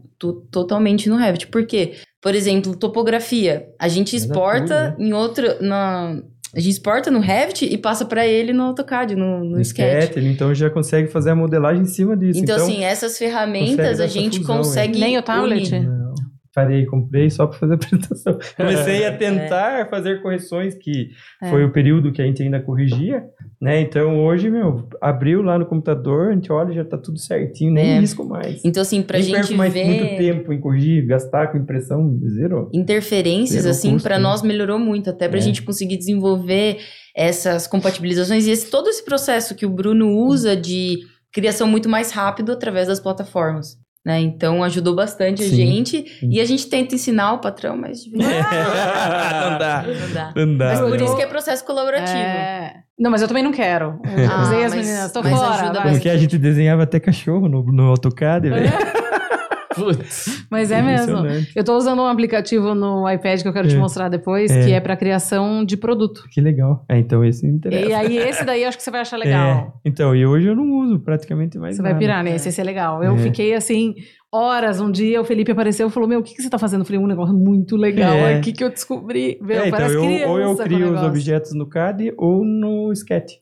[0.50, 1.46] totalmente no Revit.
[1.46, 1.94] Por quê?
[2.20, 3.68] Por exemplo, topografia.
[3.78, 5.06] A gente exporta né?
[5.06, 6.20] em outro, na,
[6.54, 10.04] a gente exporta no Revit e passa para ele no AutoCAD, no, no, no Sketch.
[10.04, 10.16] Sketch.
[10.16, 12.40] Ele então já consegue fazer a modelagem em cima disso.
[12.40, 14.98] Então, então assim, essas ferramentas a gente fusão, consegue.
[14.98, 15.78] Nem o tablet?
[15.78, 15.97] Não.
[16.58, 18.36] Parei, comprei só para fazer a apresentação.
[18.56, 19.84] Comecei a tentar é.
[19.84, 21.48] fazer correções, que é.
[21.48, 23.24] foi o período que a gente ainda corrigia,
[23.60, 23.80] né?
[23.80, 27.92] Então hoje, meu, abriu lá no computador, a gente olha já tá tudo certinho, nem
[27.92, 28.00] é.
[28.00, 28.60] risco mais.
[28.64, 29.84] Então, assim, pra nem gente mais ver.
[29.84, 32.68] muito tempo em corrigir, gastar com impressão, zero.
[32.74, 35.42] Interferências, zero assim, para nós melhorou muito, até pra é.
[35.42, 36.78] gente conseguir desenvolver
[37.14, 40.98] essas compatibilizações e esse, todo esse processo que o Bruno usa de
[41.32, 43.78] criação muito mais rápido através das plataformas.
[44.08, 44.20] Né?
[44.20, 45.48] Então ajudou bastante Sim.
[45.52, 46.18] a gente.
[46.22, 48.06] E a gente tenta ensinar o patrão, mas.
[48.10, 49.84] não dá.
[49.86, 50.32] Não dá.
[50.34, 50.66] Não dá.
[50.68, 52.16] Mas por isso que é processo colaborativo.
[52.16, 52.72] É...
[52.98, 54.00] Não, mas eu também não quero.
[54.02, 55.82] Eu ah, usei as meninas, tô fora.
[55.90, 58.72] Porque a gente desenhava até cachorro no, no AutoCAD, velho.
[59.78, 60.46] Putz.
[60.50, 61.18] Mas é mesmo.
[61.54, 63.70] Eu tô usando um aplicativo no iPad que eu quero é.
[63.70, 64.64] te mostrar depois, é.
[64.64, 66.24] que é para criação de produto.
[66.30, 66.84] Que legal.
[66.88, 67.88] É, então esse me interessa.
[67.88, 69.48] E aí esse daí eu acho que você vai achar legal.
[69.84, 69.88] É.
[69.88, 71.94] Então, e hoje eu não uso praticamente mais Você nada.
[71.94, 73.02] vai pirar nesse, esse é legal.
[73.02, 73.18] Eu é.
[73.18, 73.94] fiquei assim
[74.32, 76.80] horas um dia, o Felipe apareceu e falou: Meu, o que, que você tá fazendo?
[76.80, 78.36] Eu falei, um negócio muito legal É.
[78.36, 79.38] aqui que eu descobri.
[79.40, 82.92] Meu, É, então, parece eu- criança ou eu crio os objetos no CAD ou no
[82.92, 83.34] Sketch.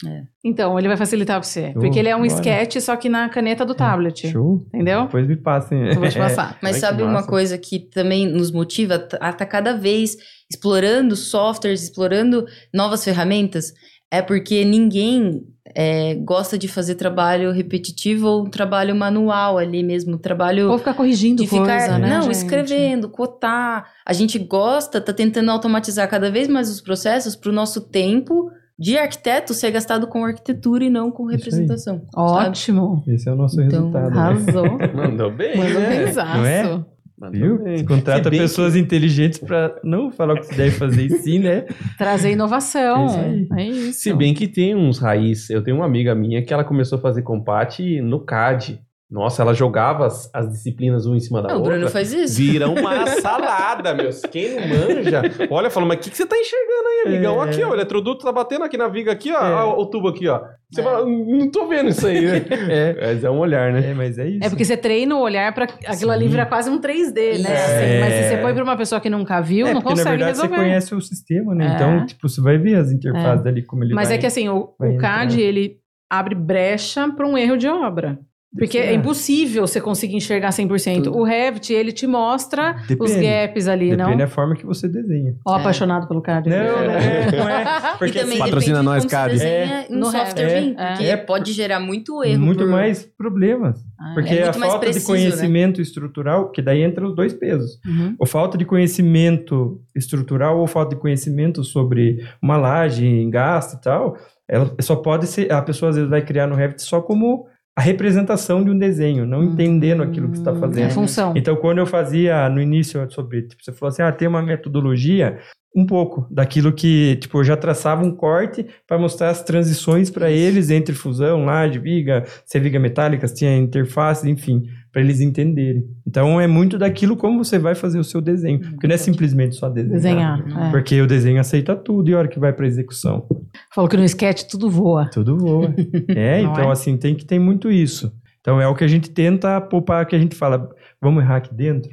[0.45, 1.73] Então, ele vai facilitar pra você.
[1.75, 2.33] Porque ele é um bora.
[2.35, 4.29] sketch, só que na caneta do tablet.
[4.31, 4.65] Show.
[4.73, 5.03] Entendeu?
[5.03, 5.89] Depois me passem.
[5.89, 6.57] Eu vou te passar.
[6.63, 10.17] Mas sabe uma coisa que também nos motiva a estar cada vez
[10.49, 13.73] explorando softwares, explorando novas ferramentas?
[14.19, 20.69] É porque ninguém é, gosta de fazer trabalho repetitivo ou trabalho manual ali mesmo, trabalho
[20.69, 22.33] Vou ficar corrigindo de coisa, ficar, né, não, gente?
[22.37, 23.87] escrevendo, cotar.
[24.05, 28.51] A gente gosta, tá tentando automatizar cada vez mais os processos para o nosso tempo
[28.79, 32.03] de arquiteto ser gastado com arquitetura e não com representação.
[32.15, 33.03] Ótimo.
[33.09, 34.15] Esse é o nosso Então, resultado.
[34.15, 34.21] né?
[34.21, 34.79] Arrasou.
[34.95, 36.13] Mandou bem, Mandou né?
[36.13, 36.85] Não é?
[37.19, 37.85] Mandou bem.
[37.85, 41.65] Contrata pessoas inteligentes pra não falar o que você deve fazer e sim, né?
[41.97, 43.07] Trazer inovação.
[43.09, 43.55] É isso.
[43.55, 44.01] É isso.
[44.01, 45.49] Se bem que tem uns raiz.
[45.49, 48.81] Eu tenho uma amiga minha que ela começou a fazer compate no CAD.
[49.09, 51.75] Nossa, ela jogava as, as disciplinas uma em cima da Não, o outra.
[51.75, 52.37] Bruno faz isso.
[52.39, 54.21] Vira uma salada, meus.
[54.23, 57.41] Quem não manja, olha, fala, mas o que, que você tá enxergando aí, amigão?
[57.45, 57.49] É.
[57.49, 59.53] Aqui, ó, o eletroduto tá batendo aqui na viga, aqui, ó, É.
[59.55, 60.41] ó, o tubo aqui, ó.
[60.73, 60.85] Você É.
[60.85, 62.45] fala, não tô vendo isso aí, né?
[62.69, 62.97] É.
[63.07, 63.91] Mas é um olhar, né?
[63.91, 64.45] É, mas é isso.
[64.45, 66.31] É porque você treina o olhar pra aquilo ali Sim.
[66.33, 67.51] virar quase um 3D, né?
[67.51, 67.55] É.
[67.55, 70.03] Assim, mas se você põe pra uma pessoa que nunca viu, É, não porque na
[70.03, 70.57] consegue verdade resolver.
[70.57, 71.69] você conhece o sistema, né?
[71.69, 71.75] É.
[71.77, 74.17] Então, tipo, você vai ver as interfaces dali, como ele Mas vai...
[74.17, 75.41] é que assim, o, o CAD, entrar.
[75.47, 75.77] ele
[76.11, 78.19] abre brecha pra um erro de obra.
[78.59, 78.95] Porque é É.
[78.95, 81.05] impossível você conseguir enxergar 100%.
[81.05, 81.19] Tudo.
[81.19, 83.21] O Revit, ele te mostra os Depende.
[83.27, 84.17] gaps ali, Depende não?
[84.17, 85.35] da forma que você desenha.
[85.45, 85.61] Ó, É.
[85.61, 86.49] apaixonado pelo CAD.
[86.49, 87.65] Não, não é, não é.
[87.99, 90.89] Porque e também assim, Patrocina depende nós, você desenha No software bem, É.
[90.89, 91.17] porque É.
[91.17, 92.41] pode gerar muito erro.
[92.43, 93.79] muito por- mais problemas.
[93.99, 97.15] Ah, Porque é a muito mais falta preciso, de conhecimento estrutural, que daí entra os
[97.15, 97.81] dois pesos.
[97.87, 98.15] Uhum.
[98.19, 104.17] Ou falta de conhecimento estrutural ou falta de conhecimento sobre uma laje, gasto e tal,
[104.49, 107.47] ela só pode ser, a pessoa às vezes vai criar no Revit só como
[107.77, 110.91] a representação de um desenho, não entendendo aquilo que está É fazendo.
[110.93, 111.35] função.
[111.37, 115.39] Então, quando eu fazia no início sobre, tipo, você falou assim, ah, tem uma metodologia,
[115.75, 120.31] um pouco daquilo que, tipo, eu já traçava um corte para mostrar as transições para
[120.31, 124.63] eles entre fusão, laje, viga, se é viga metálica, se tinha interface, enfim,
[124.97, 125.87] para eles entenderem.
[126.07, 129.55] Então, é muito daquilo como você vai fazer o seu desenho, porque não é simplesmente
[129.55, 130.43] só desenhar.
[130.43, 130.69] Desenhar.
[130.69, 130.71] é.
[130.71, 133.27] Porque o desenho aceita tudo e a hora que vai para execução,
[133.75, 135.11] Falou que no sketch tudo voa.
[135.13, 135.75] tudo voa.
[136.09, 136.73] é, Não então é?
[136.73, 138.11] assim, tem que ter muito isso.
[138.41, 140.67] Então é o que a gente tenta poupar, que a gente fala,
[140.99, 141.91] vamos errar aqui dentro,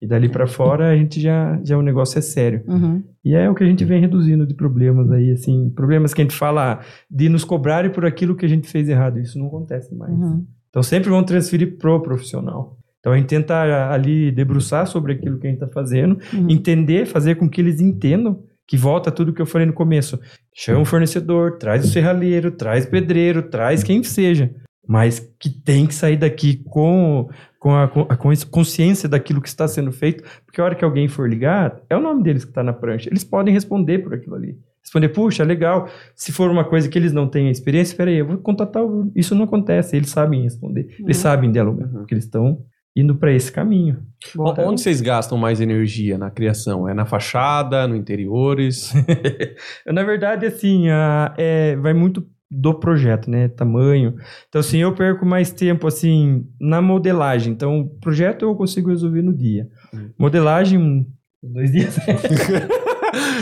[0.00, 2.62] e dali para fora a gente já, já o negócio é sério.
[2.68, 3.02] Uhum.
[3.24, 6.24] E é o que a gente vem reduzindo de problemas aí, assim, problemas que a
[6.24, 6.78] gente fala
[7.10, 9.18] de nos cobrarem por aquilo que a gente fez errado.
[9.18, 10.12] Isso não acontece mais.
[10.12, 10.46] Uhum.
[10.74, 12.76] Então sempre vão transferir pro profissional.
[12.98, 16.50] Então a gente tenta ali debruçar sobre aquilo que a gente está fazendo, Uhum.
[16.50, 20.18] entender, fazer com que eles entendam que volta tudo que eu falei no começo.
[20.52, 24.50] Chama o fornecedor, traz o serralheiro, traz pedreiro, traz quem seja.
[24.84, 27.28] Mas que tem que sair daqui com,
[27.60, 28.16] com, a, com a
[28.50, 32.00] consciência daquilo que está sendo feito, porque a hora que alguém for ligar, é o
[32.00, 33.08] nome deles que está na prancha.
[33.08, 34.58] Eles podem responder por aquilo ali.
[34.84, 35.88] Responder, puxa, legal.
[36.14, 38.84] Se for uma coisa que eles não têm experiência, espera aí, eu vou contatar.
[38.84, 39.96] o- Isso não acontece.
[39.96, 40.88] Eles sabem responder.
[41.00, 41.22] Eles Uhum.
[41.22, 41.92] sabem dialogar, Uhum.
[42.00, 42.58] porque eles estão
[42.96, 43.98] indo para esse caminho.
[44.36, 46.88] O- Onde vocês gastam mais energia na criação?
[46.88, 48.92] É na fachada, no interiores?
[49.86, 53.48] Na verdade, assim, a- é, vai muito do projeto, né?
[53.48, 54.14] Tamanho.
[54.48, 57.52] Então, assim, eu perco mais tempo, assim, na modelagem.
[57.52, 59.66] Então, o projeto eu consigo resolver no dia.
[59.92, 60.10] Hum.
[60.16, 61.04] Modelagem,
[61.42, 61.96] dois dias.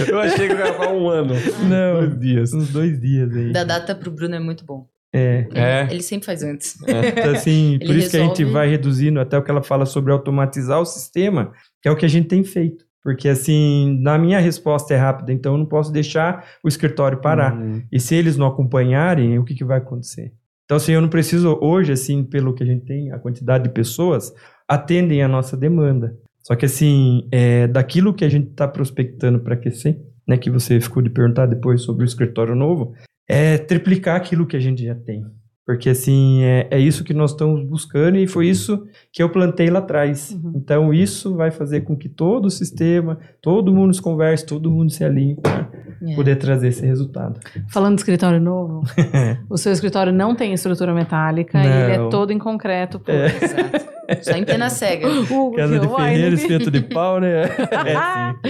[0.09, 1.35] Eu achei que eu ia falar um ano.
[1.69, 2.53] Não, Dois dias.
[2.55, 3.53] uns dois dias aí.
[3.53, 4.87] Da data pro Bruno é muito bom.
[5.15, 5.47] É.
[5.51, 5.89] Ele, É.
[5.91, 6.77] ele sempre faz antes.
[6.83, 9.85] Então, assim, por isso que a gente resolve- vai reduzindo até o que ela fala
[9.85, 11.53] sobre automatizar o sistema,
[11.83, 12.85] que é o que a gente tem feito.
[13.03, 17.53] Porque, assim, na minha resposta é rápida, então eu não posso deixar o escritório parar.
[17.55, 17.83] Hum.
[17.91, 20.33] E se eles não acompanharem, o que, que vai acontecer?
[20.65, 23.71] Então, assim, eu não preciso, hoje, assim, pelo que a gente tem, a quantidade de
[23.71, 24.33] pessoas
[24.69, 26.15] atendem a nossa demanda.
[26.43, 30.81] Só que, assim, é, daquilo que a gente está prospectando para aquecer, né, que você
[30.81, 32.93] ficou de perguntar depois sobre o escritório novo,
[33.29, 35.25] é triplicar aquilo que a gente já tem.
[35.65, 39.71] Porque, assim, é, é isso que nós estamos buscando e foi isso que eu plantei
[39.71, 40.33] lá atrás.
[40.33, 40.55] Uhum.
[40.57, 44.91] Então, isso vai fazer com que todo o sistema, todo mundo se converse, todo mundo
[44.91, 45.71] se alinhe para
[46.05, 46.17] É.
[46.17, 47.39] poder trazer esse resultado.
[47.69, 48.83] Falando de escritório novo,
[49.49, 51.65] o seu escritório não tem estrutura metálica, Não.
[51.65, 52.99] ele é todo em concreto.
[52.99, 53.13] Pô.
[53.13, 53.27] É.
[53.27, 53.92] Exato.
[54.23, 55.07] Só em pena cega.
[55.33, 57.45] Uh, Casa de vai, ferreiro, espeto de pau, né?
[57.87, 58.49] É.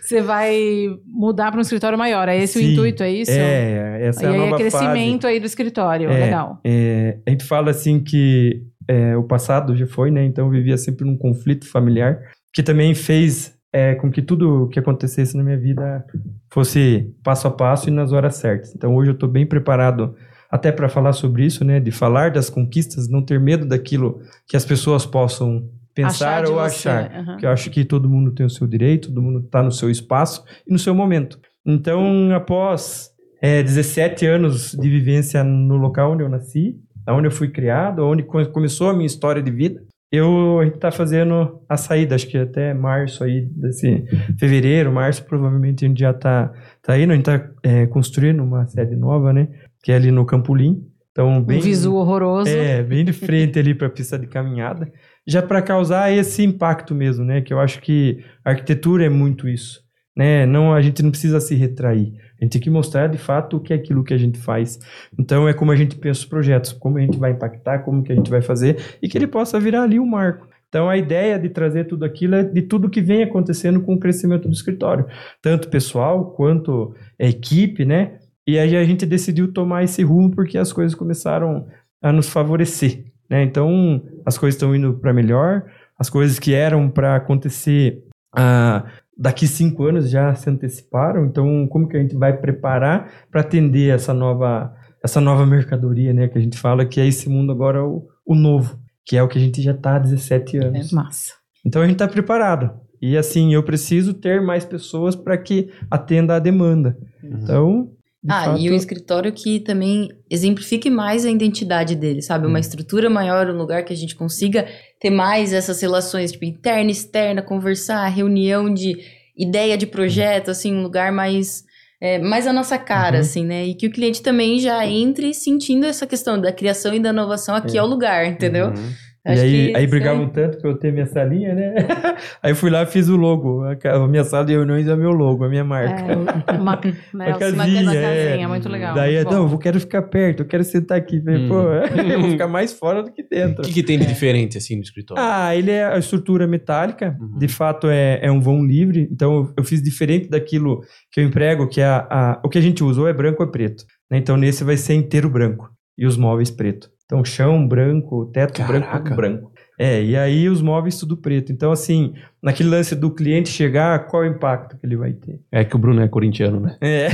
[0.00, 2.72] Você vai mudar para um escritório maior, é esse o Sim.
[2.72, 3.30] intuito, é isso?
[3.30, 6.24] É, essa é e a aí nova é crescimento aí do escritório, É.
[6.24, 6.60] legal.
[6.64, 10.24] É, a gente fala assim que é, o passado já foi, né?
[10.24, 12.18] Então eu vivia sempre num conflito familiar,
[12.52, 16.04] que também fez é, com que tudo que acontecesse na minha vida
[16.50, 18.74] fosse passo a passo e nas horas certas.
[18.74, 20.14] Então hoje eu estou bem preparado
[20.50, 21.78] até para falar sobre isso, né?
[21.80, 26.54] De falar das conquistas, não ter medo daquilo que as pessoas possam pensar Achar ou
[26.56, 27.10] você, achar.
[27.12, 27.24] aham.
[27.32, 29.90] Porque eu acho que todo mundo tem o seu direito, todo mundo está no seu
[29.90, 31.38] espaço e no seu momento.
[31.66, 33.10] Então, após
[33.42, 36.76] é, 17 anos de vivência no local onde eu nasci,
[37.08, 39.80] onde eu fui criado, onde co- começou a minha história de vida,
[40.10, 44.04] eu, a gente está fazendo a saída, acho que até março aí, desse
[44.38, 46.50] fevereiro, março, provavelmente a gente já está
[46.82, 49.48] tá indo, a gente está construindo uma sede nova, né?
[49.88, 50.86] Que é ali no Campolim.
[51.10, 52.50] Então, bem, Um visu horroroso.
[52.50, 54.92] é, bem de frente ali para a pista de caminhada,
[55.26, 57.40] já para causar esse impacto mesmo, né?
[57.40, 59.80] Que eu acho que a arquitetura é muito isso,
[60.14, 60.44] né?
[60.44, 62.12] Não, a gente não precisa se retrair.
[62.38, 64.78] A gente tem que mostrar de fato o que é aquilo que a gente faz.
[65.18, 68.12] Então é como a gente pensa os projetos, como a gente vai impactar, como que
[68.12, 70.46] a gente vai fazer e que ele possa virar ali um marco.
[70.68, 73.98] Então a ideia de trazer tudo aquilo é de tudo que vem acontecendo com o
[73.98, 75.06] crescimento do escritório,
[75.40, 78.17] tanto pessoal quanto a equipe, né?
[78.48, 81.66] E aí a gente decidiu tomar esse rumo porque as coisas começaram
[82.00, 83.42] a nos favorecer, né?
[83.42, 85.66] Então as coisas estão indo para melhor,
[85.98, 88.02] as coisas que eram para acontecer
[88.34, 88.86] ah,
[89.18, 91.26] daqui cinco anos já se anteciparam.
[91.26, 94.74] Então como que a gente vai preparar para atender essa nova
[95.04, 96.26] essa nova mercadoria, né?
[96.26, 99.28] Que a gente fala que é esse mundo agora o, o novo, que é o
[99.28, 100.90] que a gente já está há 17 anos.
[100.90, 101.34] É massa.
[101.66, 102.80] Então a gente está preparado.
[102.98, 106.96] E assim, eu preciso ter mais pessoas para que atenda a demanda.
[107.22, 107.97] Então, de
[108.28, 112.46] Ah, fato, e o escritório que também exemplifique mais a identidade dele, sabe?
[112.46, 114.66] Uma estrutura maior, um lugar que a gente consiga
[115.00, 118.96] ter mais essas relações, tipo, interna, externa, conversar, reunião de
[119.36, 121.62] ideia de projeto, assim, um lugar mais,
[122.00, 123.20] é, mais a nossa cara, Uhum.
[123.20, 123.66] assim, né?
[123.66, 127.54] E que o cliente também já entre sentindo essa questão da criação e da inovação
[127.54, 128.68] aqui é, o lugar, entendeu?
[128.68, 128.92] Uhum.
[129.26, 131.74] E Acho aí, que aí brigavam é- tanto pra eu ter minha salinha, né?
[132.42, 133.62] aí fui lá e fiz o logo.
[133.64, 136.00] A minha sala de reuniões é meu logo, a minha marca.
[136.12, 136.16] É,
[136.56, 136.80] uma, Uma
[137.12, 138.00] uma casinha, casinha,
[138.44, 138.46] é.
[138.46, 138.94] muito legal.
[138.94, 139.54] Daí, muito não, bom.
[139.54, 141.20] eu quero ficar perto, eu quero sentar aqui.
[141.22, 141.48] Falei, Hum.
[141.48, 141.60] Pô,
[142.12, 143.62] eu vou ficar mais fora do que O dentro.
[143.64, 145.22] que, que tem de diferente assim no escritório?
[145.22, 147.38] Ah, ele é a estrutura metálica, Uhum.
[147.38, 150.80] de fato é, é um vão livre, então eu, fiz diferente daquilo
[151.12, 153.50] que eu emprego, que é a, a- o que a gente usou é branco ou
[153.50, 153.84] preto.
[154.10, 154.16] né?
[154.18, 156.88] Então nesse vai ser inteiro branco e os móveis preto.
[157.08, 158.98] Então chão branco, teto Caraca.
[159.00, 159.52] branco, branco.
[159.80, 161.50] É, e aí os móveis tudo preto.
[161.50, 165.40] Então assim, naquele lance do cliente chegar, qual é o impacto que ele vai ter?
[165.50, 166.76] É que o Bruno é corintiano, né?
[166.82, 167.06] É.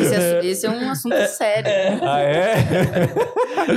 [0.00, 1.70] Esse é, esse é um assunto sério.
[2.02, 2.54] ah, é?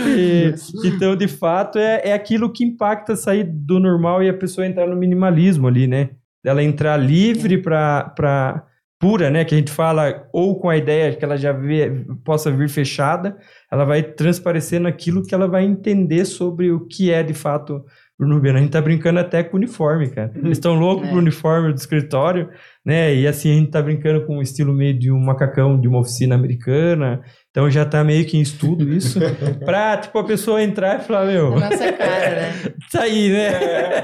[0.08, 4.66] E, então, de fato, é, é aquilo que impacta sair do normal e a pessoa
[4.66, 6.12] entrar no minimalismo ali, né?
[6.46, 8.71] Ela entrar livre para para
[9.02, 9.44] pura, né?
[9.44, 13.36] Que a gente fala, ou com a ideia que ela já vê, possa vir fechada,
[13.70, 17.84] ela vai transparecer naquilo que ela vai entender sobre o que é de fato
[18.22, 18.60] Bruno Rubiano.
[18.60, 20.32] A gente tá brincando até com o uniforme, cara.
[20.36, 21.10] Eles estão loucos É.
[21.10, 22.50] pro uniforme do escritório,
[22.86, 23.16] né?
[23.16, 26.00] E assim, a gente tá brincando com o estilo meio de um macacão de uma
[26.00, 27.22] oficina americana.
[27.50, 29.20] Então já tá meio que em estudo isso.
[29.66, 32.52] pra, tipo, a pessoa entrar e falar, meu, nossa cara, né?
[32.88, 33.50] isso aí, né?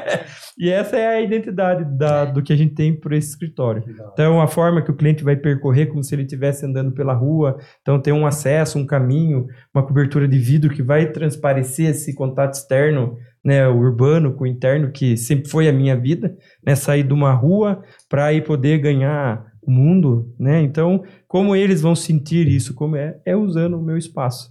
[0.57, 3.83] e essa é a identidade da, do que a gente tem por esse escritório.
[4.13, 7.59] Então, a forma que o cliente vai percorrer, como se ele estivesse andando pela rua.
[7.83, 12.55] Então, tem um acesso, um caminho, uma cobertura de vidro que vai transparecer esse contato
[12.55, 13.15] externo,
[13.47, 16.35] né, o urbano com o interno, que sempre foi a minha vida,
[16.65, 20.61] né, sair de uma rua para ir poder ganhar o mundo, né?
[20.61, 22.73] Então, como eles vão sentir isso?
[22.73, 23.17] Como é?
[23.25, 24.49] É usando o meu espaço.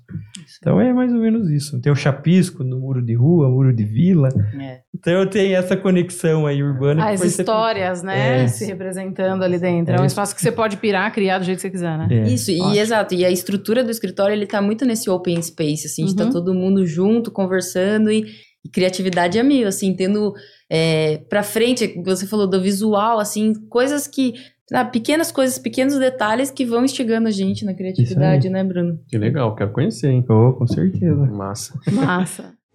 [0.58, 1.80] Então é mais ou menos isso.
[1.80, 4.28] Tem o chapisco no muro de rua, muro de vila.
[4.60, 4.80] É.
[4.94, 7.02] Então tem essa conexão aí urbana.
[7.06, 8.44] que As foi sempre- histórias, né?
[8.44, 8.48] É.
[8.48, 9.94] Se representando ali dentro.
[9.94, 10.12] É, É um isso.
[10.12, 12.08] espaço que você pode pirar, criar do jeito que você quiser, né?
[12.10, 12.28] É.
[12.28, 12.76] Isso, e Ótimo.
[12.78, 13.14] exato.
[13.14, 16.30] E a estrutura do escritório, ele tá muito nesse open space, assim, de tá Uhum.
[16.30, 18.26] todo mundo junto, conversando e,
[18.66, 20.34] e criatividade a mil, assim, tendo
[20.68, 24.34] é, pra frente, você falou do visual, assim, coisas que,
[24.68, 28.98] sabe, pequenas coisas, pequenos detalhes que vão instigando a gente na criatividade, né, Bruno?
[29.08, 30.24] Que legal, quero conhecer, hein?
[30.28, 31.14] Oh, com certeza.
[31.14, 31.78] Massa.
[31.92, 32.54] Massa.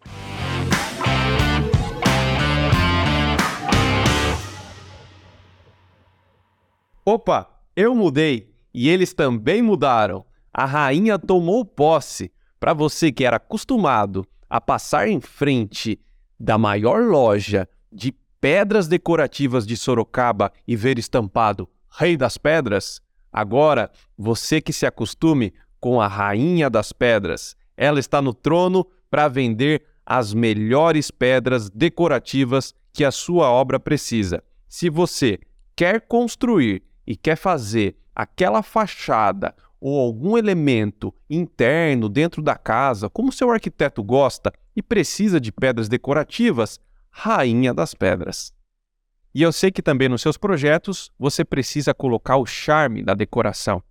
[7.04, 10.24] Opa, eu mudei e eles também mudaram.
[10.54, 12.32] A rainha tomou posse.
[12.60, 15.98] Para você que era acostumado a passar em frente
[16.38, 23.90] da maior loja de pedras decorativas de Sorocaba e ver estampado Rei das Pedras, agora
[24.18, 27.56] você que se acostume com a Rainha das Pedras.
[27.78, 34.44] Ela está no trono para vender as melhores pedras decorativas que a sua obra precisa.
[34.68, 35.40] Se você
[35.78, 43.32] quer construir e quer fazer aquela fachada ou algum elemento interno dentro da casa, como
[43.32, 46.80] seu arquiteto gosta e precisa de pedras decorativas,
[47.10, 48.54] Rainha das Pedras.
[49.34, 53.82] E eu sei que também nos seus projetos você precisa colocar o charme da decoração.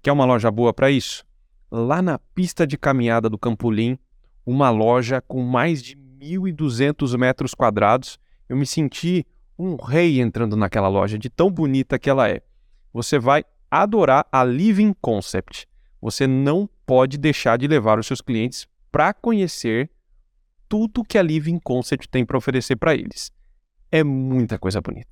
[0.00, 1.26] Quer uma loja boa para isso?
[1.70, 3.98] Lá na pista de caminhada do Campolim,
[4.46, 8.18] uma loja com mais de 1.200 metros quadrados.
[8.48, 9.26] Eu me senti
[9.58, 12.40] um rei entrando naquela loja, de tão bonita que ela é.
[12.92, 15.66] Você vai adorar a Living Concept.
[16.00, 19.90] Você não pode deixar de levar os seus clientes para conhecer
[20.68, 23.32] tudo que a Living Concept tem para oferecer para eles.
[23.90, 25.08] É muita coisa bonita.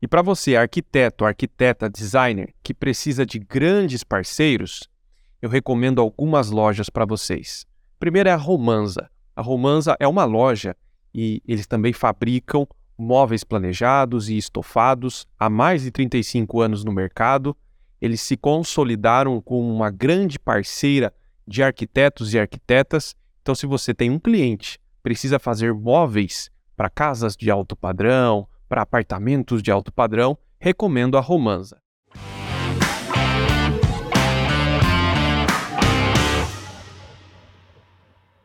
[0.00, 4.88] E para você, arquiteto, arquiteta, designer, que precisa de grandes parceiros,
[5.40, 7.66] eu recomendo algumas lojas para vocês.
[7.98, 9.10] Primeiro é a Romanza.
[9.34, 10.76] A Romanza é uma loja
[11.14, 12.66] e eles também fabricam
[12.98, 17.56] móveis planejados e estofados há mais de 35 anos no mercado.
[18.06, 21.12] Eles se consolidaram como uma grande parceira
[21.44, 23.16] de arquitetos e arquitetas.
[23.42, 28.82] Então, se você tem um cliente, precisa fazer móveis para casas de alto padrão, para
[28.82, 31.80] apartamentos de alto padrão, recomendo a Romanza.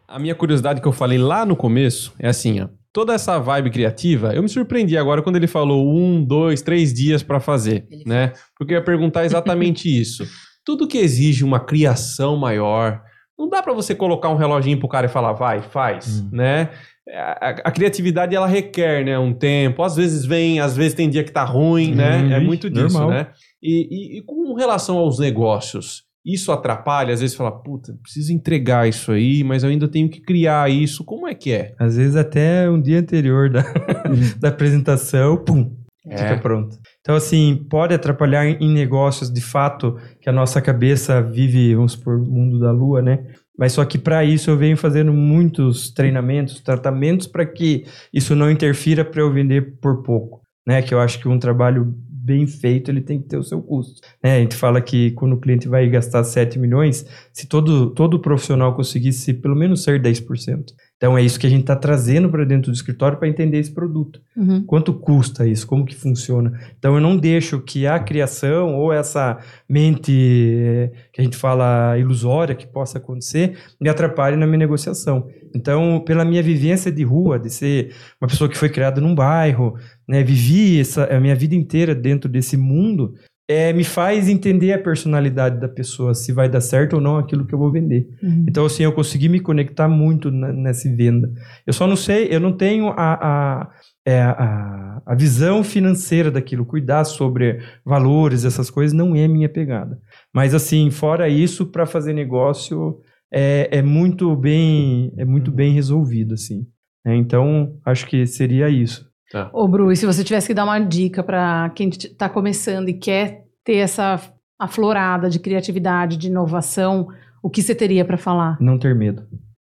[0.08, 2.81] A minha curiosidade que eu falei lá no começo é assim, ó.
[2.94, 7.24] Toda essa vibe criativa, eu me surpreendi agora quando ele falou um, dois, três dias
[7.24, 8.34] para fazer, ele né?
[8.58, 10.26] Porque eu ia perguntar exatamente isso.
[10.66, 13.02] Tudo que exige uma criação maior,
[13.40, 16.30] não dá para você colocar um reloginho pro cara e falar, vai, faz, hum.
[16.34, 16.70] né?
[17.10, 21.24] A, a, criatividade ela requer né, um tempo, às vezes vem, às vezes tem dia
[21.24, 22.18] que tá ruim, né?
[22.18, 22.32] Uhum.
[22.34, 23.10] É muito disso, normal.
[23.10, 23.28] né?
[23.62, 28.88] E, e, e com relação aos negócios, isso atrapalha, às vezes fala, puta, preciso entregar
[28.88, 31.04] isso aí, mas eu ainda tenho que criar isso.
[31.04, 31.74] Como é que é?
[31.80, 33.64] Às vezes até um dia anterior da,
[34.40, 36.18] da apresentação, pum, é.
[36.18, 36.78] fica pronto.
[37.00, 42.20] Então, assim, pode atrapalhar em negócios de fato que a nossa cabeça vive, vamos supor,
[42.20, 43.26] mundo da lua, né?
[43.58, 48.50] Mas só que para isso eu venho fazendo muitos treinamentos, tratamentos para que isso não
[48.50, 50.82] interfira para eu vender por pouco, né?
[50.82, 51.94] Que eu acho que um trabalho
[52.24, 54.02] bem feito, ele tem que ter o seu custo.
[54.24, 54.38] Né?
[54.38, 58.76] A gente fala que quando o cliente vai gastar 7 milhões, se todo, todo profissional
[58.76, 60.66] conseguisse pelo menos ser 10%.
[61.02, 63.74] Então é isso que a gente está trazendo para dentro do escritório para entender esse
[63.74, 64.22] produto.
[64.38, 64.64] Uhum.
[64.68, 65.66] Quanto custa isso?
[65.66, 66.60] Como que funciona?
[66.78, 71.98] Então eu não deixo que a criação ou essa mente eh, que a gente fala
[71.98, 75.28] ilusória que possa acontecer me atrapalhe na minha negociação.
[75.56, 79.76] Então, pela minha vivência de rua, de ser uma pessoa que foi criada num bairro,
[80.08, 83.16] né, vivi essa, a minha vida inteira dentro desse mundo,
[83.52, 87.46] é, me faz entender a personalidade da pessoa, se vai dar certo ou não aquilo
[87.46, 88.08] que eu vou vender.
[88.24, 88.46] Uhum.
[88.48, 91.30] Então, assim, eu consegui me conectar muito na, nessa venda.
[91.66, 93.70] Eu só não sei, eu não tenho a, a,
[94.06, 100.00] é, a, a visão financeira daquilo, cuidar sobre valores, essas coisas, não é minha pegada.
[100.34, 106.34] Mas, assim, fora isso, para fazer negócio, é, é muito bem é muito bem resolvido
[106.34, 106.68] assim.
[107.06, 109.10] É, então acho que seria isso.
[109.32, 109.50] Tá.
[109.54, 112.94] Ô, Bru, e se você tivesse que dar uma dica para quem está começando e
[112.94, 114.20] quer ter essa
[114.60, 117.08] aflorada de criatividade, de inovação,
[117.42, 118.58] o que você teria para falar?
[118.60, 119.24] Não ter medo.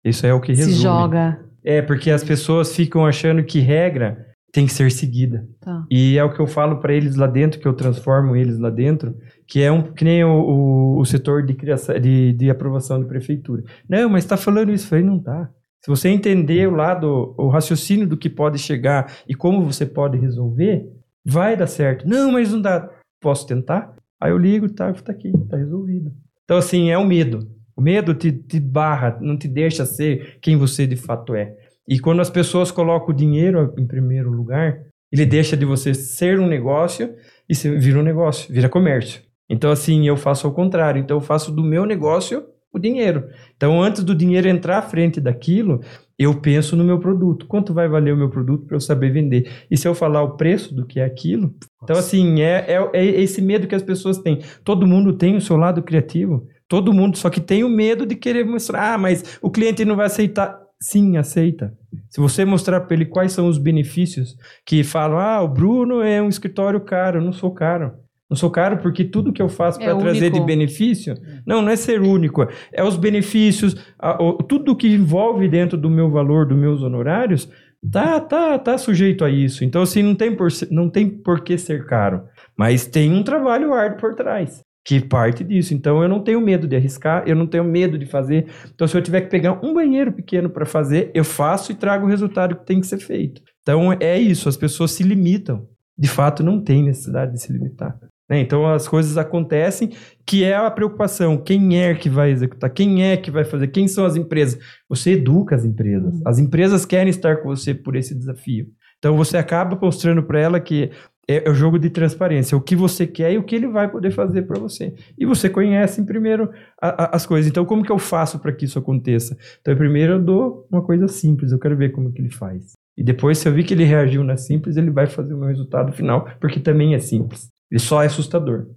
[0.04, 0.76] Isso é o que resume.
[0.76, 1.40] Se joga.
[1.64, 5.48] É, porque as pessoas ficam achando que regra tem que ser seguida.
[5.60, 5.86] Tá.
[5.92, 8.70] E é o que eu falo para eles lá dentro, que eu transformo eles lá
[8.70, 9.16] dentro,
[9.48, 13.08] que é um que nem o, o, o setor de, criação, de, de aprovação de
[13.08, 13.64] prefeitura.
[13.88, 14.94] Não, mas está falando isso.
[14.96, 15.50] aí não tá.
[15.82, 20.18] Se você entender o lado, o raciocínio do que pode chegar e como você pode
[20.18, 20.86] resolver,
[21.26, 22.08] vai dar certo.
[22.08, 22.90] Não, mas não dá.
[23.22, 23.96] Posso tentar?
[24.22, 26.12] Aí eu ligo, tá, tá aqui, tá resolvido.
[26.44, 27.48] Então, assim, é o medo.
[27.76, 31.56] O medo te, te barra, não te deixa ser quem você de fato é.
[31.88, 36.40] E quando as pessoas colocam o dinheiro em primeiro lugar, ele deixa de você ser
[36.40, 37.16] um negócio
[37.48, 39.22] e vira um negócio, vira comércio.
[39.50, 41.02] Então, assim, eu faço ao contrário.
[41.02, 43.28] Então, eu faço do meu negócio o dinheiro.
[43.56, 45.82] Então, antes do dinheiro entrar à frente daquilo,
[46.18, 47.48] eu penso no meu produto.
[47.48, 49.50] Quanto vai valer o meu produto para eu saber vender?
[49.70, 51.54] E se eu falar o preço do que é aquilo?
[51.84, 54.40] Então, assim, é, é, é, esse medo que as pessoas têm.
[54.64, 56.48] Todo mundo tem o seu lado criativo.
[56.68, 58.94] Todo mundo, só que tem o medo de querer mostrar.
[58.94, 60.60] Ah, mas o cliente não vai aceitar.
[60.82, 61.74] Sim, aceita.
[62.10, 66.22] Se você mostrar para ele quais são os benefícios, que falam, ah, o Bruno é
[66.22, 67.94] um escritório caro, eu não sou caro.
[68.30, 71.16] Não sou caro porque tudo que eu faço é para trazer de benefício,
[71.46, 75.90] não, não é ser único, é os benefícios, a, o, tudo que envolve dentro do
[75.90, 77.50] meu valor, dos meus honorários,
[77.92, 79.64] tá, tá, tá sujeito a isso.
[79.64, 82.22] Então, assim, não tem, por, não tem por que ser caro,
[82.56, 85.74] mas tem um trabalho árduo por trás que parte disso.
[85.74, 88.48] Então eu não tenho medo de arriscar, eu não tenho medo de fazer.
[88.74, 92.08] Então se eu tiver que pegar um banheiro pequeno para fazer, eu faço e trago
[92.08, 93.42] o resultado que tem que ser feito.
[93.62, 95.68] Então é isso, as pessoas se limitam.
[95.96, 98.00] De fato não tem necessidade de se limitar.
[98.30, 98.40] Né?
[98.40, 99.92] Então as coisas acontecem,
[100.26, 101.38] que é a preocupação.
[101.38, 102.70] Quem é que vai executar?
[102.70, 103.68] Quem é que vai fazer?
[103.70, 104.60] Quem são as empresas?
[104.88, 106.22] Você educa as empresas.
[106.26, 108.68] As empresas querem estar com você por esse desafio.
[109.00, 110.92] Então você acaba mostrando para ela que
[111.28, 113.90] é, é o jogo de transparência, o que você quer e o que ele vai
[113.90, 114.94] poder fazer para você.
[115.18, 116.50] E você conhece primeiro
[116.82, 117.50] a, a, as coisas.
[117.50, 119.38] Então, como que eu faço para que isso aconteça?
[119.62, 122.74] Então, primeiro eu dou uma coisa simples, eu quero ver como que ele faz.
[122.98, 125.48] E depois, se eu vi que ele reagiu na simples, ele vai fazer o meu
[125.48, 127.48] resultado final, porque também é simples.
[127.72, 128.68] Ele só é assustador.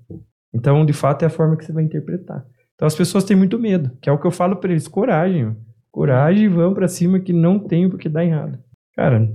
[0.54, 2.44] Então, de fato, é a forma que você vai interpretar.
[2.74, 5.56] Então, as pessoas têm muito medo, que é o que eu falo para eles: coragem.
[5.90, 8.58] Coragem e vão para cima que não tem porque dá errado.
[8.96, 9.30] Cara,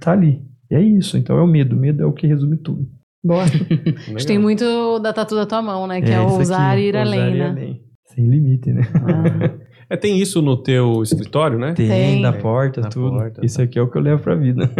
[0.00, 0.42] tá ali.
[0.70, 1.16] E é isso.
[1.16, 1.76] Então é o medo.
[1.76, 2.86] O medo é o que resume tudo.
[3.22, 3.44] Bora.
[4.08, 6.00] A gente tem muito da tatu da tua mão, né?
[6.00, 7.48] Que é, é ousar aqui, ir além, né?
[7.50, 7.82] Além.
[8.06, 8.82] Sem limite, né?
[8.94, 9.68] Ah.
[9.90, 11.72] É, tem isso no teu escritório, né?
[11.72, 12.20] Tem, tem.
[12.20, 13.16] na porta, tudo.
[13.16, 13.62] Porta, isso tá.
[13.62, 14.70] aqui é o que eu levo pra vida.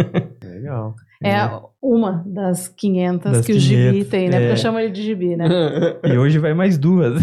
[0.43, 0.95] Legal.
[1.21, 1.51] É, é
[1.81, 4.37] uma das 500 das que 500, o Gibi tem, né?
[4.37, 4.39] É.
[4.39, 5.45] Porque eu chamo ele de Gibi, né?
[6.03, 7.21] e hoje vai mais duas.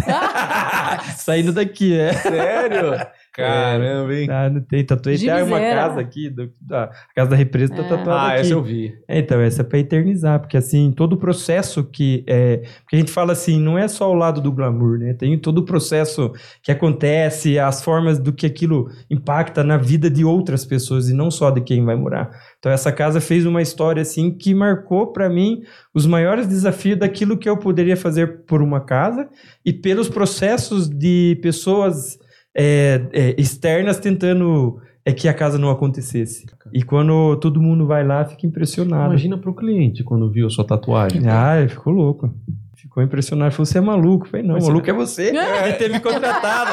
[1.16, 2.12] Saindo daqui, é.
[2.12, 3.06] Sério?
[3.36, 4.28] Caramba, hein?
[4.30, 4.82] Ah, não tem.
[4.82, 7.88] Tatuei até uma casa aqui, do, da casa da represa tá é.
[7.88, 8.40] tatuada ah, aqui.
[8.40, 8.94] essa eu vi.
[9.06, 12.24] É, então, essa é pra eternizar, porque assim, todo o processo que.
[12.26, 15.12] É, porque a gente fala assim, não é só o lado do glamour, né?
[15.12, 16.32] Tem todo o processo
[16.62, 21.30] que acontece, as formas do que aquilo impacta na vida de outras pessoas e não
[21.30, 22.30] só de quem vai morar.
[22.58, 25.62] Então, essa casa fez uma história assim que marcou para mim
[25.92, 29.28] os maiores desafios daquilo que eu poderia fazer por uma casa
[29.62, 32.18] e pelos processos de pessoas
[32.56, 36.46] é, é, externas tentando é que a casa não acontecesse.
[36.72, 39.06] E quando todo mundo vai lá, fica impressionado.
[39.06, 41.22] Imagina pro cliente quando viu a sua tatuagem.
[41.28, 42.34] Ah, ele ficou louco.
[42.74, 43.52] Ficou impressionado.
[43.52, 44.26] Falou, você é maluco.
[44.26, 45.30] Eu falei, não, Mas maluco é você.
[45.64, 46.70] Ele teve me contratado.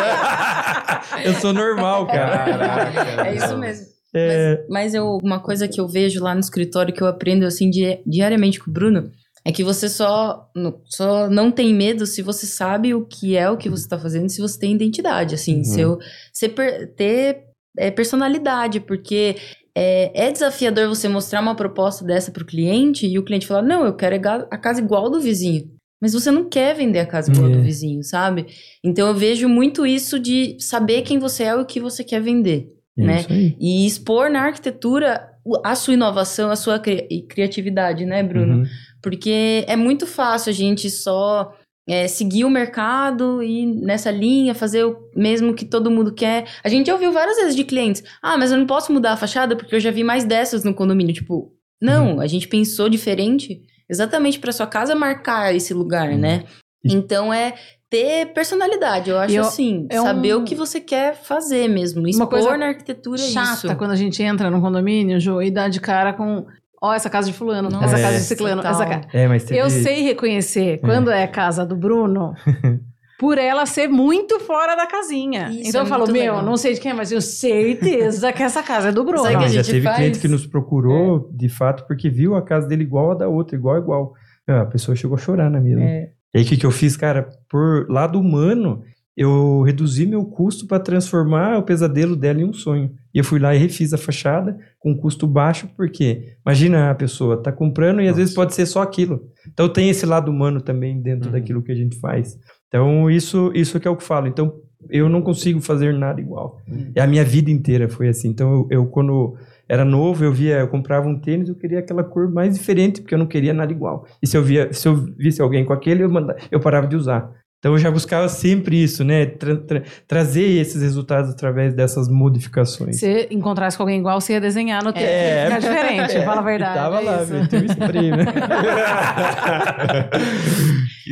[1.24, 2.46] eu sou normal, cara.
[2.46, 3.86] Caraca, é isso mesmo.
[4.16, 4.58] É...
[4.70, 7.70] Mas, mas eu, uma coisa que eu vejo lá no escritório que eu aprendo assim
[7.70, 9.12] di diariamente com o Bruno
[9.46, 10.50] é que você só,
[10.86, 14.30] só não tem medo se você sabe o que é o que você está fazendo,
[14.30, 15.64] se você tem identidade, assim, uhum.
[15.64, 16.00] seu,
[16.32, 17.44] você per, ter
[17.78, 19.36] é, personalidade, porque
[19.76, 23.64] é, é, desafiador você mostrar uma proposta dessa para o cliente e o cliente falar,
[23.64, 24.16] não, eu quero
[24.50, 25.70] a casa igual do vizinho.
[26.02, 27.62] Mas você não quer vender a casa igual do é.
[27.62, 28.48] vizinho, sabe?
[28.84, 32.22] Então eu vejo muito isso de saber quem você é e o que você quer
[32.22, 32.70] vender.
[32.98, 33.26] É né?
[33.60, 35.30] E expor na arquitetura
[35.64, 38.60] a sua inovação, a sua cri criatividade, né, Bruno?
[38.60, 38.66] Uhum.
[39.04, 41.54] Porque é muito fácil a gente só
[41.88, 46.48] é, seguir o mercado e nessa linha fazer o mesmo que todo mundo quer.
[46.64, 49.56] A gente ouviu várias vezes de clientes: ah, mas eu não posso mudar a fachada
[49.56, 51.14] porque eu já vi mais dessas no condomínio.
[51.14, 51.52] Tipo,
[51.82, 52.22] não, uhum.
[52.22, 56.18] a gente pensou diferente exatamente para sua casa marcar esse lugar, uhum.
[56.18, 56.46] né?
[56.86, 57.54] Então é
[57.90, 60.42] ter personalidade, eu acho eu, assim, é saber um...
[60.42, 63.76] o que você quer fazer mesmo, expor Uma coisa na arquitetura chata isso.
[63.76, 66.48] quando a gente entra no condomínio, Jo, e dá de cara com
[66.84, 69.08] Ó, oh, essa casa de fulano, Nossa, essa casa de ciclano, essa casa.
[69.14, 69.58] É, mas teve...
[69.58, 72.34] Eu sei reconhecer quando é, é casa do Bruno.
[73.18, 75.48] por ela ser muito fora da casinha.
[75.50, 76.42] Isso então é eu falo, meu, legal.
[76.42, 79.24] não sei de quem é, mas eu certeza que essa casa é do Bruno.
[79.24, 79.96] Não, já teve faz...
[79.96, 81.38] cliente que nos procurou, é.
[81.38, 84.14] de fato, porque viu a casa dele igual a da outra, igual, igual.
[84.46, 85.82] A pessoa chegou a chorar na mesa.
[85.82, 86.10] É.
[86.34, 87.30] E aí, o que, que eu fiz, cara?
[87.50, 88.84] Por lado humano,
[89.16, 92.92] eu reduzi meu custo para transformar o pesadelo dela em um sonho.
[93.14, 96.96] E eu fui lá e refiz a fachada com um custo baixo, porque imagina a
[96.96, 98.12] pessoa tá comprando e Nossa.
[98.12, 99.30] às vezes pode ser só aquilo.
[99.52, 101.34] Então tem esse lado humano também dentro uhum.
[101.34, 102.40] daquilo que a gente faz.
[102.68, 104.28] Então isso isso que é o que eu falo.
[104.28, 104.56] Então
[104.90, 106.60] eu não consigo fazer nada igual.
[106.68, 106.92] Uhum.
[106.98, 108.30] A minha vida inteira foi assim.
[108.30, 109.36] Então eu, eu, quando
[109.70, 113.14] era novo, eu via, eu comprava um tênis, eu queria aquela cor mais diferente, porque
[113.14, 114.06] eu não queria nada igual.
[114.22, 116.96] E se eu via, se eu visse alguém com aquele, eu, mandava, eu parava de
[116.96, 117.32] usar.
[117.64, 119.26] Então eu já buscava sempre isso, né?
[119.26, 123.00] Tra tra trazer esses resultados através dessas modificações.
[123.00, 125.02] Se encontrasse com alguém igual, você ia desenhar no teu.
[125.02, 126.76] É, é diferente, é, fala a verdade.
[126.76, 128.26] Tava é lá, meteu o spray, né?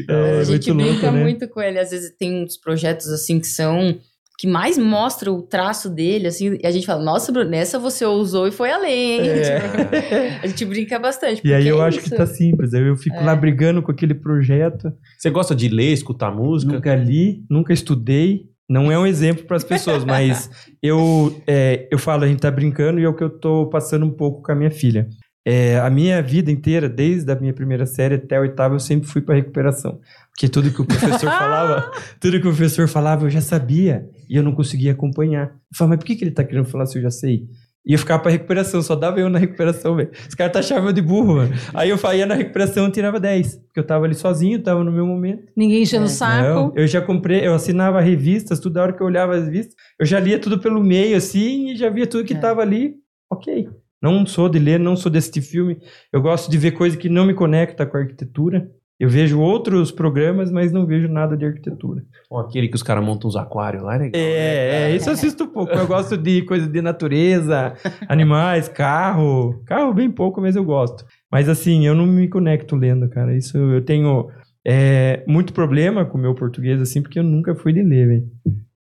[0.10, 1.24] é, a gente brinca louco, né?
[1.24, 1.80] muito com ele.
[1.80, 3.98] Às vezes tem uns projetos assim que são
[4.42, 8.04] que mais mostra o traço dele, assim, e a gente fala, nossa, Bruno, nessa você
[8.04, 9.20] ousou e foi além?
[9.22, 10.40] É.
[10.42, 11.44] a gente brinca bastante.
[11.46, 12.10] E aí eu é acho isso.
[12.10, 13.22] que tá simples, aí eu fico é.
[13.22, 14.92] lá brigando com aquele projeto.
[15.16, 16.74] Você gosta de ler, escutar música?
[16.74, 20.50] Nunca li, nunca estudei, não é um exemplo para as pessoas, mas
[20.82, 24.08] eu, é, eu falo, a gente tá brincando e é o que eu tô passando
[24.08, 25.08] um pouco com a minha filha.
[25.46, 29.08] É, a minha vida inteira, desde a minha primeira série até a oitava, eu sempre
[29.08, 30.00] fui para recuperação.
[30.34, 34.36] Porque tudo que o professor falava, tudo que o professor falava, eu já sabia e
[34.36, 35.48] eu não conseguia acompanhar.
[35.48, 37.48] Eu falava, mas por que, que ele está querendo falar se eu já sei?
[37.86, 40.12] E eu ficava pra recuperação, só dava eu na recuperação, velho.
[40.30, 41.54] Os caras achavam eu de burro, mano.
[41.74, 43.56] Aí eu ia na recuperação e tirava 10.
[43.56, 45.52] Porque eu tava ali sozinho, tava no meu momento.
[45.58, 46.12] Ninguém enchendo o é.
[46.12, 46.44] saco.
[46.44, 50.06] Não, eu já comprei, eu assinava revistas, toda hora que eu olhava as revistas, eu
[50.06, 52.40] já lia tudo pelo meio, assim, e já via tudo que é.
[52.40, 52.94] tava ali.
[53.32, 53.68] Ok.
[54.00, 55.78] Não sou de ler, não sou desse filme.
[56.14, 58.70] Eu gosto de ver coisa que não me conecta com a arquitetura.
[59.02, 62.04] Eu vejo outros programas, mas não vejo nada de arquitetura.
[62.30, 64.22] Ó, aquele que os caras montam uns aquários lá, é legal.
[64.22, 65.74] É, é, isso eu assisto pouco.
[65.74, 67.74] Eu gosto de coisa de natureza,
[68.08, 69.60] animais, carro.
[69.66, 71.04] Carro bem pouco, mas eu gosto.
[71.32, 73.36] Mas assim, eu não me conecto lendo, cara.
[73.36, 74.30] Isso eu tenho
[74.64, 78.26] é, muito problema com o meu português, assim, porque eu nunca fui de ler, velho.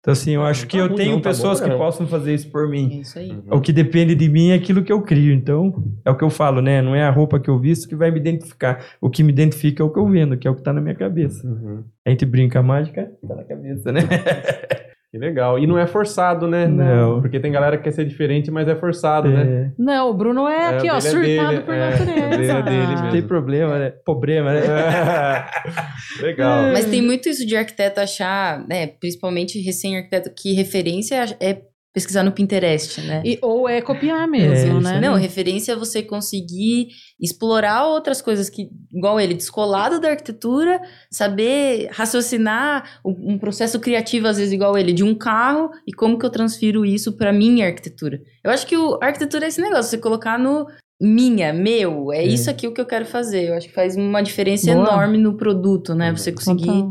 [0.01, 1.85] Então, assim, eu acho tá que eu ruim, tenho não, tá pessoas bom, que cara.
[1.85, 2.91] possam fazer isso por mim.
[2.91, 3.39] É isso aí.
[3.51, 5.33] O que depende de mim é aquilo que eu crio.
[5.33, 6.81] Então, é o que eu falo, né?
[6.81, 8.83] Não é a roupa que eu visto que vai me identificar.
[8.99, 10.81] O que me identifica é o que eu vendo, que é o que tá na
[10.81, 11.47] minha cabeça.
[11.47, 11.85] Uhum.
[12.07, 14.01] A gente brinca a mágica, tá na cabeça, né?
[15.11, 15.59] Que legal.
[15.59, 16.69] E não é forçado, né?
[16.69, 17.21] Não.
[17.21, 19.43] Porque tem galera que quer ser diferente, mas é forçado, né?
[19.43, 22.29] É, Não, o Bruno é É, aqui, ó, é surtado dele, por é, dele é
[22.29, 22.63] natureza.
[22.63, 23.11] dele mesmo.
[23.11, 23.91] tem problema, né?
[24.05, 24.61] Problema, né?
[26.23, 26.63] legal.
[26.73, 31.61] Mas tem muito isso de arquiteto achar, né, principalmente recém-arquiteto, que referência é
[31.93, 33.21] pesquisar no Pinterest, né?
[33.25, 35.01] E, ou é copiar mesmo, É, né?
[35.01, 36.89] Não, referência é você conseguir
[37.21, 40.81] explorar outras coisas que, igual ele, descolado da arquitetura,
[41.11, 46.19] saber raciocinar um um processo criativo, às vezes, igual ele, de um carro e como
[46.19, 48.21] que eu transfiro isso para minha arquitetura.
[48.43, 50.67] Eu acho que o, a arquitetura é esse negócio, você colocar no
[51.01, 52.27] minha, meu, é, É.
[52.27, 53.49] isso aqui o que eu quero fazer.
[53.49, 54.87] Eu acho que faz uma diferença Boa.
[54.87, 56.13] enorme no produto, né?
[56.13, 56.91] Você conseguir Total.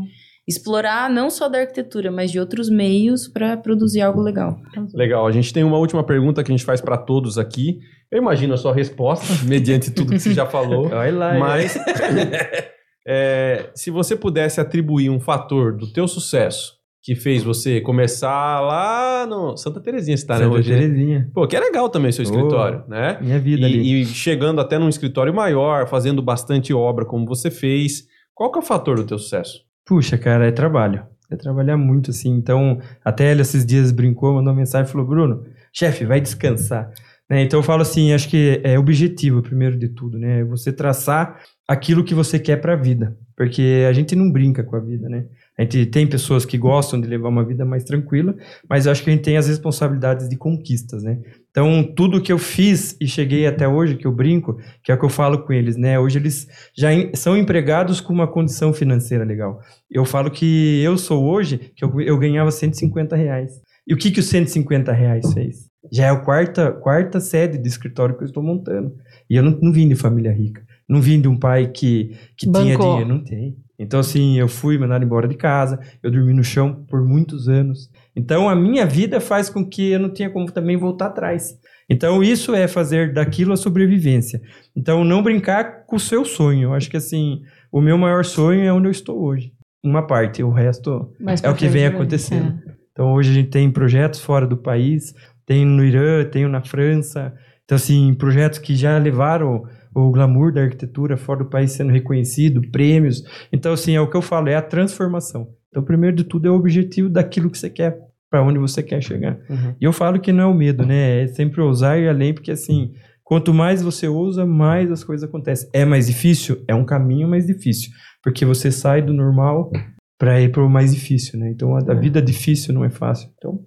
[0.50, 4.58] Explorar não só da arquitetura, mas de outros meios para produzir algo legal.
[4.92, 5.26] Legal.
[5.26, 7.78] A gente tem uma última pergunta que a gente faz para todos aqui.
[8.10, 10.88] Eu imagino a sua resposta, mediante tudo que você já falou.
[10.92, 11.38] Olha lá.
[11.38, 11.78] Mas
[13.06, 19.26] é, se você pudesse atribuir um fator do teu sucesso que fez você começar lá
[19.26, 20.70] no Santa Terezinha, você tá, né, Santa hoje?
[20.70, 20.78] né?
[20.80, 21.30] Terezinha.
[21.32, 22.28] Pô, que é legal também o seu Oh.
[22.28, 23.16] escritório, né?
[23.22, 23.78] Minha vida ali.
[23.80, 28.04] E, e chegando até num escritório maior, fazendo bastante obra como você fez.
[28.34, 29.60] Qual que é o fator do teu sucesso?
[29.84, 31.06] Puxa, cara, é trabalho.
[31.30, 32.30] É trabalhar muito, assim.
[32.30, 36.90] Então, até ele esses dias brincou, mandou mensagem e falou: Bruno, chefe, vai descansar.
[37.28, 37.42] Né?
[37.42, 40.40] Então, eu falo assim: acho que é objetivo, primeiro de tudo, né?
[40.40, 43.16] É Você traçar aquilo que você quer para a vida.
[43.36, 45.26] Porque a gente não brinca com a vida, né?
[45.60, 48.34] A gente tem pessoas que gostam de levar uma vida mais tranquila,
[48.66, 51.20] mas eu acho que a gente tem as responsabilidades de conquistas, né?
[51.50, 54.98] Então, tudo que eu fiz e cheguei até hoje, que eu brinco, que é o
[54.98, 56.00] que eu falo com eles, né?
[56.00, 59.60] Hoje eles já são empregados com uma condição financeira legal.
[59.90, 63.60] Eu falo que eu sou hoje, que eu, eu ganhava 150 reais.
[63.86, 65.68] E o que, que os 150 reais fez?
[65.92, 68.94] Já é a quarta, quarta sede de escritório que eu estou montando.
[69.28, 70.62] E eu não, não vim de família rica.
[70.88, 73.08] Não vim de um pai que, que tinha dinheiro.
[73.08, 73.58] Não tem.
[73.80, 77.90] Então, assim, eu fui mandado embora de casa, eu dormi no chão por muitos anos.
[78.14, 81.54] Então, a minha vida faz com que eu não tenha como também voltar atrás.
[81.88, 84.38] Então, isso é fazer daquilo a sobrevivência.
[84.76, 86.64] Então, não brincar com o seu sonho.
[86.64, 87.40] Eu acho que, assim,
[87.72, 89.50] o meu maior sonho é onde eu estou hoje.
[89.82, 92.60] Uma parte, o resto Mais é o que vem acontecendo.
[92.92, 95.14] Então, hoje a gente tem projetos fora do país,
[95.46, 97.32] tem no Irã, tem na França.
[97.64, 99.62] Então, assim, projetos que já levaram
[99.94, 103.22] o glamour da arquitetura fora do país sendo reconhecido, prêmios.
[103.52, 105.48] Então, assim, é o que eu falo, é a transformação.
[105.68, 107.98] Então, primeiro de tudo, é o objetivo daquilo que você quer,
[108.30, 109.38] para onde você quer chegar.
[109.48, 109.74] Uhum.
[109.80, 111.22] E eu falo que não é o medo, né?
[111.22, 112.92] É sempre ousar e além, porque, assim,
[113.24, 115.68] quanto mais você ousa, mais as coisas acontecem.
[115.72, 116.64] É mais difícil?
[116.66, 117.90] É um caminho mais difícil,
[118.22, 119.70] porque você sai do normal
[120.18, 121.50] para ir para o mais difícil, né?
[121.50, 123.30] Então, a, a vida difícil não é fácil.
[123.36, 123.64] Então,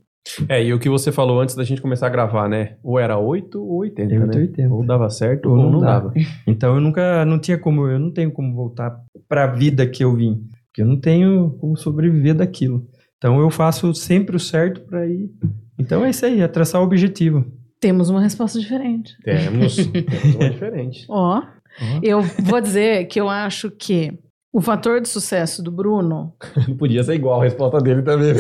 [0.48, 2.78] É, e o que você falou antes da gente começar a gravar, né?
[2.82, 4.26] Ou era 8 ou 80, É né?
[4.26, 4.74] 8 ou 80.
[4.74, 6.10] Ou dava certo Ou ou, não não dava.
[6.10, 6.14] dava.
[6.48, 8.96] Então eu nunca, não tinha como, eu não tenho como voltar
[9.28, 12.88] para a vida que eu vim, porque eu não tenho como sobreviver daquilo.
[13.18, 15.30] Então eu faço sempre o certo para ir.
[15.78, 17.46] Então é isso aí, é traçar o objetivo.
[17.82, 19.14] Temos uma resposta diferente.
[19.24, 21.06] Temos, temos uma diferente.
[21.10, 21.42] Ó,
[22.02, 24.18] eu vou dizer que eu acho que
[24.54, 26.34] o fator de sucesso do Bruno
[26.68, 28.34] Não podia ser igual a resposta dele também.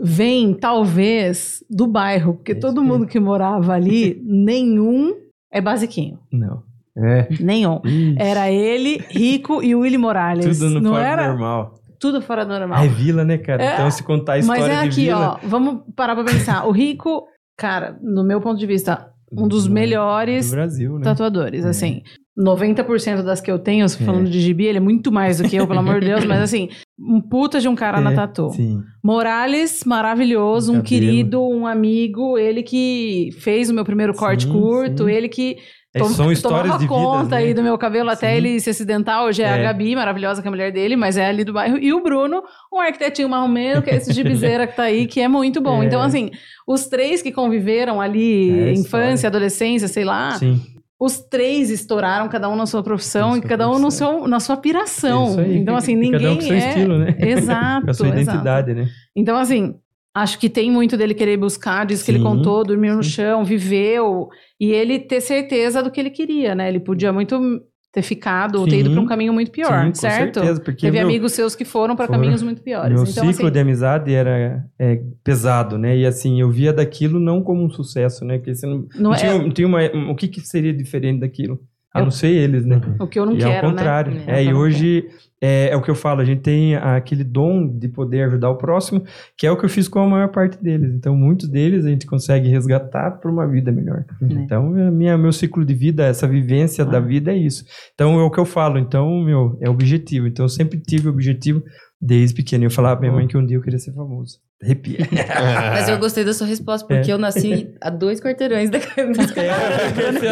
[0.00, 5.14] Vem, talvez, do bairro, porque É todo mundo que morava ali, nenhum
[5.52, 6.18] é basiquinho.
[6.32, 6.62] Não.
[6.96, 7.28] É.
[7.40, 7.80] Nenhum.
[7.84, 10.58] Ixi, Era ele, Rico e o Willy Morales.
[10.58, 11.74] tudo no não fora era normal.
[11.98, 12.78] tudo fora do normal.
[12.80, 13.62] Ah, é vila, né, cara?
[13.64, 15.46] É, então se contar a história Mas é aqui, vila, ó.
[15.46, 16.66] Vamos parar pra pensar.
[16.66, 17.24] O Rico,
[17.56, 21.04] cara, no meu ponto de vista, um dos do- melhores do Brasil, né?
[21.04, 21.68] tatuadores, É.
[21.68, 22.02] assim.
[22.38, 25.66] 90% das que eu tenho, falando de gibi, ele é muito mais do que eu,
[25.66, 26.68] pelo amor de Deus, mas assim,
[27.04, 28.50] um puta de um cara na É, tatu.
[28.50, 28.80] Sim.
[29.02, 35.04] Morales, maravilhoso, um querido, um amigo, ele que fez o meu primeiro corte Sim, curto,
[35.04, 35.10] sim.
[35.10, 35.56] ele que
[35.94, 39.24] É, tom- são histórias tomava de conta aí do meu cabelo até ele se acidentar.
[39.24, 39.62] Hoje é, a É.
[39.64, 41.76] Gabi, maravilhosa, que é a mulher dele, mas é ali do bairro.
[41.76, 42.42] E o Bruno,
[42.72, 45.82] um arquitetinho marromeno, que é esse gibizeira que tá aí, que é muito bom.
[45.82, 45.86] É.
[45.86, 46.30] Então, assim,
[46.66, 50.58] os três que conviveram ali, É, infância, adolescência, sei lá, Sim.
[51.04, 54.56] Os três estouraram, cada um na sua profissão e cada um no seu, na sua
[54.56, 55.30] piração.
[55.30, 55.56] Isso aí.
[55.56, 56.68] Então, assim, ninguém Cada um com seu é...
[56.68, 57.16] estilo, né?
[57.18, 58.22] Exato, com a sua exato.
[58.22, 58.88] identidade, né?
[59.16, 59.74] Então, assim,
[60.14, 64.28] acho que tem muito dele querer buscar, diz que ele contou, dormiu no chão, viveu,
[64.60, 66.68] e ele ter certeza do que ele queria, né?
[66.68, 67.60] Ele podia muito
[67.92, 70.40] ter ficado ou ter ido para um caminho muito pior, Sim, com certo?
[70.40, 72.90] certeza, porque Teve meu- amigos seus que foram para caminhos muito piores.
[72.90, 75.94] Meu então, ciclo assim, de amizade era é, pesado, né?
[75.98, 78.38] E assim, eu via daquilo não como um sucesso, né?
[78.38, 81.60] Porque você não, não não é tinha, tinha uma, o que, que seria diferente daquilo?
[81.94, 82.80] A Eu- não ser eles, né?
[82.98, 84.14] o que eu não e quero, ao contrário.
[84.14, 84.24] né?
[84.26, 85.08] É, e hoje
[85.42, 88.56] é, é o que eu falo, a gente tem aquele dom de poder ajudar o
[88.56, 89.02] próximo,
[89.36, 90.94] que é o que eu fiz com a maior parte deles.
[90.94, 94.04] Então, muitos deles a gente consegue resgatar para uma vida melhor.
[94.20, 94.42] Né.
[94.44, 97.00] Então, a minha, meu ciclo de vida, essa vivência da Ah.
[97.00, 97.64] vida é isso.
[97.94, 98.78] Então, é o que eu falo.
[98.78, 100.26] Então, meu, é objetivo.
[100.28, 101.62] Então, eu sempre tive objetivo
[102.02, 102.64] desde pequeno.
[102.64, 104.38] Eu falava pra minha mãe que um dia eu queria ser famoso.
[104.62, 104.98] Arrepia.
[105.72, 107.14] Mas eu gostei da sua resposta, porque É.
[107.14, 109.12] eu nasci a dois quarteirões da casa.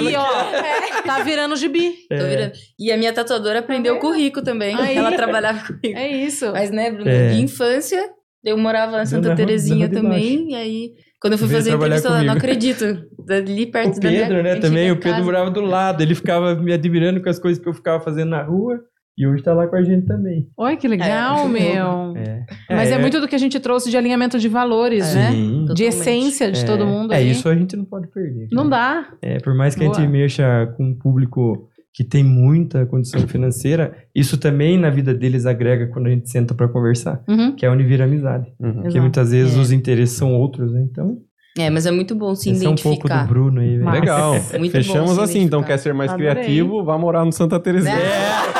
[0.02, 1.92] E ó, tá virando gibi.
[2.08, 2.52] Tô virando.
[2.78, 4.74] E a minha tatuadora aprendeu com o Rico também.
[4.76, 4.96] Aí.
[4.96, 5.98] Ela trabalhava com o Rico.
[5.98, 6.50] É isso.
[6.52, 7.30] Mas, né, Bruno, É.
[7.30, 8.08] de infância,
[8.44, 10.50] eu morava em Santa Terezinha também.
[10.52, 12.38] E aí, quando eu fui Veio fazer a entrevista, ela não comigo.
[12.38, 12.84] acredito.
[13.26, 14.90] Dali perto O da minha Pedro, né, também.
[14.90, 15.24] O Pedro casa.
[15.24, 16.02] morava do lado.
[16.02, 18.80] Ele ficava me admirando com as coisas que eu ficava fazendo na rua.
[19.18, 20.48] E hoje tá lá com a gente também.
[20.56, 21.48] Olha que legal, É.
[21.48, 22.16] meu.
[22.16, 22.46] É.
[22.70, 25.14] Mas é, muito do que a gente trouxe de alinhamento de valores, É.
[25.14, 25.30] né?
[25.32, 25.50] Sim.
[25.50, 25.82] De Totalmente.
[25.84, 26.64] essência de É.
[26.64, 27.30] todo mundo É, aí.
[27.30, 28.48] isso a gente não pode perder.
[28.50, 29.08] Não dá.
[29.20, 29.98] É, por mais que a Boa.
[29.98, 35.44] gente mexa com um público que tem muita condição financeira, isso também na vida deles
[35.44, 37.54] agrega quando a gente senta pra conversar, Uhum.
[37.56, 38.46] que é onde vira amizade.
[38.60, 38.72] Uhum.
[38.74, 39.02] Porque Exato.
[39.02, 39.60] muitas vezes É.
[39.60, 40.86] os interesses são outros, né?
[40.90, 41.18] Então,
[41.58, 43.24] É, mas é muito bom se esse é um pouco identificar.
[43.24, 43.84] do Bruno aí, velho.
[43.84, 43.98] Massa.
[44.00, 44.32] Legal.
[44.60, 45.64] Muito Fechamos assim, então identificar.
[45.66, 46.30] quer ser mais Adorei.
[46.32, 47.92] criativo, vá morar no Santa Terezinha.
[47.96, 48.59] É.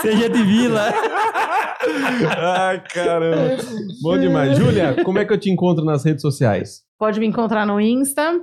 [0.00, 0.92] Seja de vila.
[2.38, 3.56] Ai, caramba.
[4.02, 4.56] Bom demais.
[4.56, 6.82] Júlia, como é que eu te encontro nas redes sociais?
[6.98, 8.40] Pode me encontrar no Insta,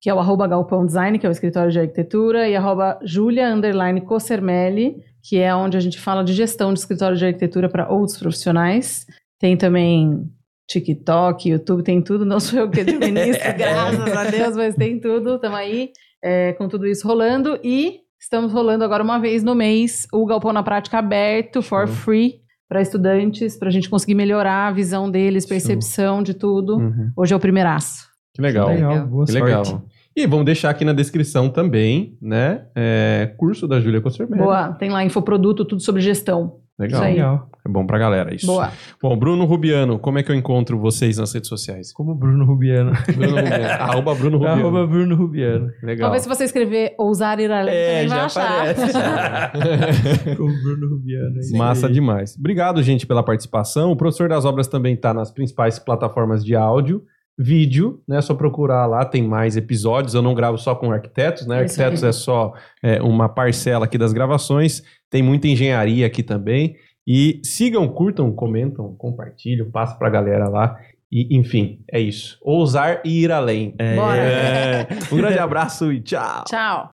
[0.00, 3.52] que é o arroba Galpão Design, que é o escritório de arquitetura, e arroba Julia
[3.52, 7.90] underline Cossermelli, que é onde a gente fala de gestão de escritório de arquitetura para
[7.90, 9.06] outros profissionais.
[9.38, 10.30] Tem também
[10.68, 12.24] TikTok, YouTube, tem tudo.
[12.24, 15.34] Não sou eu que administro, graças a Deus, mas tem tudo.
[15.34, 17.58] Estamos aí é, com tudo isso rolando.
[17.62, 21.96] E estamos rolando agora uma vez no mês o Galpão na Prática aberto, for Show.
[21.96, 22.34] free,
[22.68, 26.76] para estudantes, para a gente conseguir melhorar a visão deles, percepção de tudo.
[26.76, 27.10] Uhum.
[27.16, 28.08] Hoje é o primeiraço.
[28.34, 28.68] Que legal.
[28.68, 29.44] Legal, boa Que sorte.
[29.44, 29.82] legal.
[30.16, 32.66] E vamos deixar aqui na descrição também, né?
[32.74, 34.42] é, curso da Júlia Cossermelli.
[34.42, 36.58] Boa, tem lá infoproduto, tudo sobre gestão.
[36.80, 37.00] Legal.
[37.00, 37.14] Isso aí.
[37.14, 37.48] Legal.
[37.64, 38.46] É bom pra galera isso.
[38.46, 38.70] Boa.
[39.02, 41.92] Bom, Bruno Rubiano, como é que eu encontro vocês nas redes sociais?
[41.92, 42.92] Como Bruno Rubiano.
[43.14, 43.64] Bruno Rubiano.
[43.82, 44.60] Arroba Bruno Rubiano.
[44.62, 45.70] Arroba Bruno Rubiano.
[45.82, 46.06] Legal.
[46.06, 48.70] Talvez se você escrever ousar ir além, É, vai já achar.
[48.70, 48.92] aparece.
[50.36, 51.36] Com o Bruno Rubiano.
[51.36, 51.92] é isso Massa aí.
[51.92, 52.34] demais.
[52.38, 53.92] Obrigado, gente, pela participação.
[53.92, 57.02] O Professor das Obras também está nas principais plataformas de áudio,
[57.38, 58.18] vídeo, né?
[58.18, 60.14] É só procurar lá, tem mais episódios.
[60.14, 61.56] Eu não gravo só com arquitetos, né?
[61.56, 61.62] Aí.
[61.62, 62.52] Arquitetos é só
[62.82, 64.82] é, uma parcela aqui das gravações.
[65.10, 66.76] Tem muita engenharia aqui também.
[67.06, 70.78] E sigam, curtam, comentam, compartilham, passa pra galera lá.
[71.10, 72.38] E, enfim, é isso.
[72.40, 73.74] Ousar e ir além.
[73.96, 74.16] Bora.
[74.16, 74.86] É.
[75.12, 76.44] Um grande abraço e tchau.
[76.44, 76.90] Tchau.